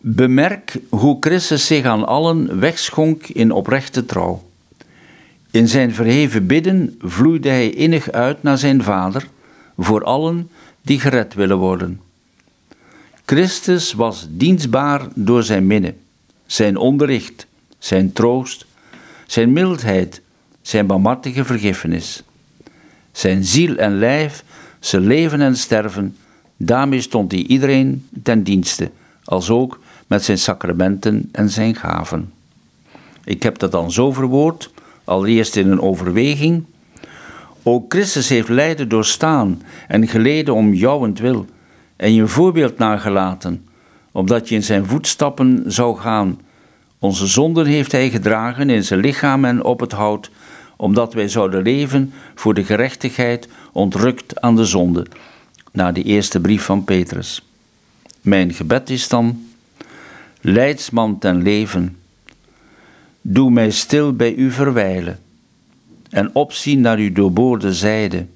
Bemerk 0.00 0.78
hoe 0.88 1.16
Christus 1.20 1.66
zich 1.66 1.84
aan 1.84 2.06
allen 2.06 2.60
wegschonk 2.60 3.26
in 3.26 3.52
oprechte 3.52 4.04
trouw. 4.04 4.42
In 5.50 5.68
zijn 5.68 5.94
verheven 5.94 6.46
bidden 6.46 6.94
vloeide 7.00 7.48
hij 7.48 7.70
innig 7.70 8.10
uit 8.10 8.42
naar 8.42 8.58
zijn 8.58 8.82
Vader 8.82 9.26
voor 9.76 10.04
allen 10.04 10.50
die 10.82 11.00
gered 11.00 11.34
willen 11.34 11.56
worden. 11.58 12.00
Christus 13.26 13.92
was 13.92 14.26
dienstbaar 14.30 15.08
door 15.14 15.42
zijn 15.42 15.66
minne, 15.66 15.94
zijn 16.46 16.76
onderricht, 16.76 17.46
zijn 17.78 18.12
troost, 18.12 18.66
zijn 19.26 19.52
mildheid, 19.52 20.20
zijn 20.62 20.86
barmhartige 20.86 21.44
vergiffenis. 21.44 22.22
Zijn 23.12 23.44
ziel 23.44 23.76
en 23.76 23.98
lijf, 23.98 24.44
zijn 24.80 25.06
leven 25.06 25.40
en 25.40 25.56
sterven, 25.56 26.16
daarmee 26.56 27.00
stond 27.00 27.32
hij 27.32 27.40
iedereen 27.40 28.08
ten 28.22 28.42
dienste, 28.42 28.90
als 29.24 29.50
ook 29.50 29.80
met 30.06 30.24
zijn 30.24 30.38
sacramenten 30.38 31.28
en 31.32 31.50
zijn 31.50 31.74
gaven. 31.74 32.32
Ik 33.24 33.42
heb 33.42 33.58
dat 33.58 33.72
dan 33.72 33.92
zo 33.92 34.12
verwoord, 34.12 34.70
allereerst 35.04 35.56
in 35.56 35.70
een 35.70 35.80
overweging. 35.80 36.64
Ook 37.62 37.84
Christus 37.92 38.28
heeft 38.28 38.48
lijden 38.48 38.88
doorstaan 38.88 39.62
en 39.88 40.08
geleden 40.08 40.54
om 40.54 40.74
jouwentwil 40.74 41.46
en 41.96 42.14
je 42.14 42.26
voorbeeld 42.26 42.78
nagelaten, 42.78 43.66
opdat 44.12 44.48
je 44.48 44.54
in 44.54 44.62
zijn 44.62 44.86
voetstappen 44.86 45.62
zou 45.66 45.98
gaan. 45.98 46.40
Onze 46.98 47.26
zonden 47.26 47.66
heeft 47.66 47.92
hij 47.92 48.10
gedragen 48.10 48.70
in 48.70 48.84
zijn 48.84 49.00
lichaam 49.00 49.44
en 49.44 49.64
op 49.64 49.80
het 49.80 49.92
hout, 49.92 50.30
omdat 50.76 51.14
wij 51.14 51.28
zouden 51.28 51.62
leven 51.62 52.12
voor 52.34 52.54
de 52.54 52.64
gerechtigheid, 52.64 53.48
ontrukt 53.72 54.40
aan 54.40 54.56
de 54.56 54.64
zonde. 54.64 55.06
Na 55.72 55.92
de 55.92 56.02
eerste 56.02 56.40
brief 56.40 56.62
van 56.62 56.84
Petrus. 56.84 57.42
Mijn 58.20 58.52
gebed 58.52 58.90
is 58.90 59.08
dan, 59.08 59.46
leidsman 60.40 61.18
ten 61.18 61.42
leven. 61.42 61.96
Doe 63.20 63.50
mij 63.50 63.70
stil 63.70 64.12
bij 64.12 64.34
u 64.34 64.50
verwijlen 64.50 65.18
en 66.10 66.34
opzien 66.34 66.80
naar 66.80 66.98
uw 66.98 67.12
doorboorde 67.12 67.74
zijde, 67.74 68.26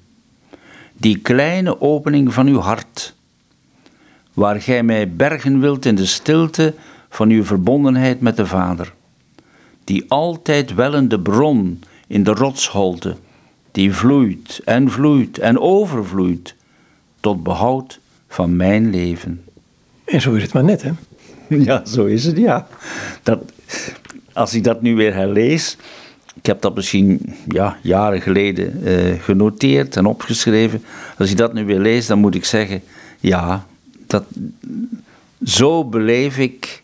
die 0.93 1.17
kleine 1.17 1.81
opening 1.81 2.33
van 2.33 2.47
uw 2.47 2.59
hart, 2.59 3.15
waar 4.33 4.61
gij 4.61 4.83
mij 4.83 5.11
bergen 5.11 5.59
wilt 5.59 5.85
in 5.85 5.95
de 5.95 6.05
stilte 6.05 6.73
van 7.09 7.29
uw 7.29 7.43
verbondenheid 7.43 8.21
met 8.21 8.37
de 8.37 8.45
Vader, 8.45 8.93
die 9.83 10.05
altijd 10.07 10.73
wellende 10.73 11.19
bron 11.19 11.83
in 12.07 12.23
de 12.23 12.31
rotsholte, 12.31 13.15
die 13.71 13.93
vloeit 13.93 14.61
en 14.65 14.91
vloeit 14.91 15.37
en 15.37 15.59
overvloeit 15.59 16.55
tot 17.19 17.43
behoud 17.43 17.99
van 18.27 18.55
mijn 18.55 18.89
leven. 18.89 19.43
En 20.05 20.21
zo 20.21 20.33
is 20.33 20.41
het 20.41 20.53
maar 20.53 20.63
net, 20.63 20.81
hè? 20.81 20.91
Ja, 21.57 21.85
zo 21.85 22.05
is 22.05 22.25
het, 22.25 22.37
ja. 22.37 22.67
Dat, 23.23 23.39
als 24.33 24.53
ik 24.53 24.63
dat 24.63 24.81
nu 24.81 24.95
weer 24.95 25.13
herlees, 25.13 25.77
ik 26.35 26.45
heb 26.45 26.61
dat 26.61 26.75
misschien 26.75 27.35
ja, 27.47 27.77
jaren 27.81 28.21
geleden 28.21 28.81
uh, 28.83 29.21
genoteerd 29.21 29.95
en 29.95 30.05
opgeschreven. 30.05 30.83
Als 31.17 31.31
ik 31.31 31.37
dat 31.37 31.53
nu 31.53 31.65
weer 31.65 31.79
lees, 31.79 32.07
dan 32.07 32.19
moet 32.19 32.35
ik 32.35 32.45
zeggen, 32.45 32.81
ja, 33.19 33.65
dat, 34.11 34.25
zo 35.43 35.85
beleef 35.85 36.37
ik 36.37 36.83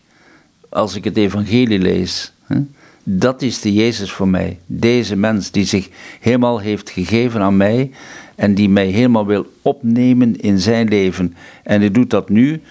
als 0.69 0.95
ik 0.95 1.03
het 1.03 1.17
evangelie 1.17 1.79
lees. 1.79 2.33
Hè? 2.45 2.59
Dat 3.03 3.41
is 3.41 3.61
de 3.61 3.73
Jezus 3.73 4.11
voor 4.11 4.27
mij. 4.27 4.59
Deze 4.65 5.15
mens 5.15 5.51
die 5.51 5.65
zich 5.65 5.89
helemaal 6.19 6.59
heeft 6.59 6.89
gegeven 6.89 7.41
aan 7.41 7.57
mij 7.57 7.91
en 8.35 8.55
die 8.55 8.69
mij 8.69 8.87
helemaal 8.87 9.25
wil 9.25 9.51
opnemen 9.61 10.39
in 10.41 10.59
zijn 10.59 10.87
leven. 10.87 11.35
En 11.63 11.79
hij 11.79 11.91
doet 11.91 12.09
dat 12.09 12.29
nu 12.29 12.61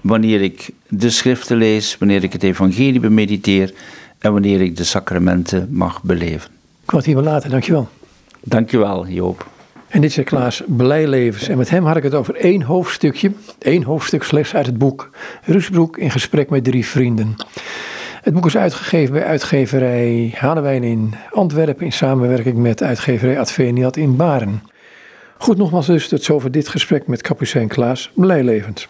wanneer 0.00 0.42
ik 0.42 0.70
de 0.88 1.10
schriften 1.10 1.56
lees, 1.56 1.98
wanneer 1.98 2.22
ik 2.22 2.32
het 2.32 2.42
evangelie 2.42 3.00
bemediteer 3.00 3.74
en 4.18 4.32
wanneer 4.32 4.60
ik 4.60 4.76
de 4.76 4.84
sacramenten 4.84 5.68
mag 5.70 6.02
beleven. 6.02 6.50
Kwartier 6.84 7.16
later, 7.16 7.50
dankjewel. 7.50 7.88
Dankjewel, 8.40 9.08
Joop. 9.08 9.52
En 9.94 10.00
dit 10.00 10.18
is 10.18 10.24
Klaas 10.24 10.62
Blijlevens. 10.66 11.48
En 11.48 11.58
met 11.58 11.70
hem 11.70 11.84
had 11.84 11.96
ik 11.96 12.02
het 12.02 12.14
over 12.14 12.34
één 12.34 12.62
hoofdstukje, 12.62 13.32
één 13.58 13.82
hoofdstuk 13.82 14.22
slechts 14.22 14.54
uit 14.54 14.66
het 14.66 14.78
boek 14.78 15.10
Rusbroek 15.44 15.98
in 15.98 16.10
gesprek 16.10 16.50
met 16.50 16.64
drie 16.64 16.86
vrienden. 16.86 17.34
Het 18.22 18.34
boek 18.34 18.46
is 18.46 18.56
uitgegeven 18.56 19.14
bij 19.14 19.24
uitgeverij 19.24 20.34
Hanewijn 20.36 20.82
in 20.82 21.14
Antwerpen 21.30 21.84
in 21.84 21.92
samenwerking 21.92 22.56
met 22.56 22.82
uitgeverij 22.82 23.38
Adveniat 23.38 23.96
in 23.96 24.16
Baren. 24.16 24.62
Goed, 25.38 25.56
nogmaals 25.56 25.86
dus 25.86 26.08
tot 26.08 26.22
zover 26.22 26.50
dit 26.50 26.68
gesprek 26.68 27.06
met 27.06 27.22
kapitein 27.22 27.68
Klaas 27.68 28.10
Blijlevens. 28.14 28.88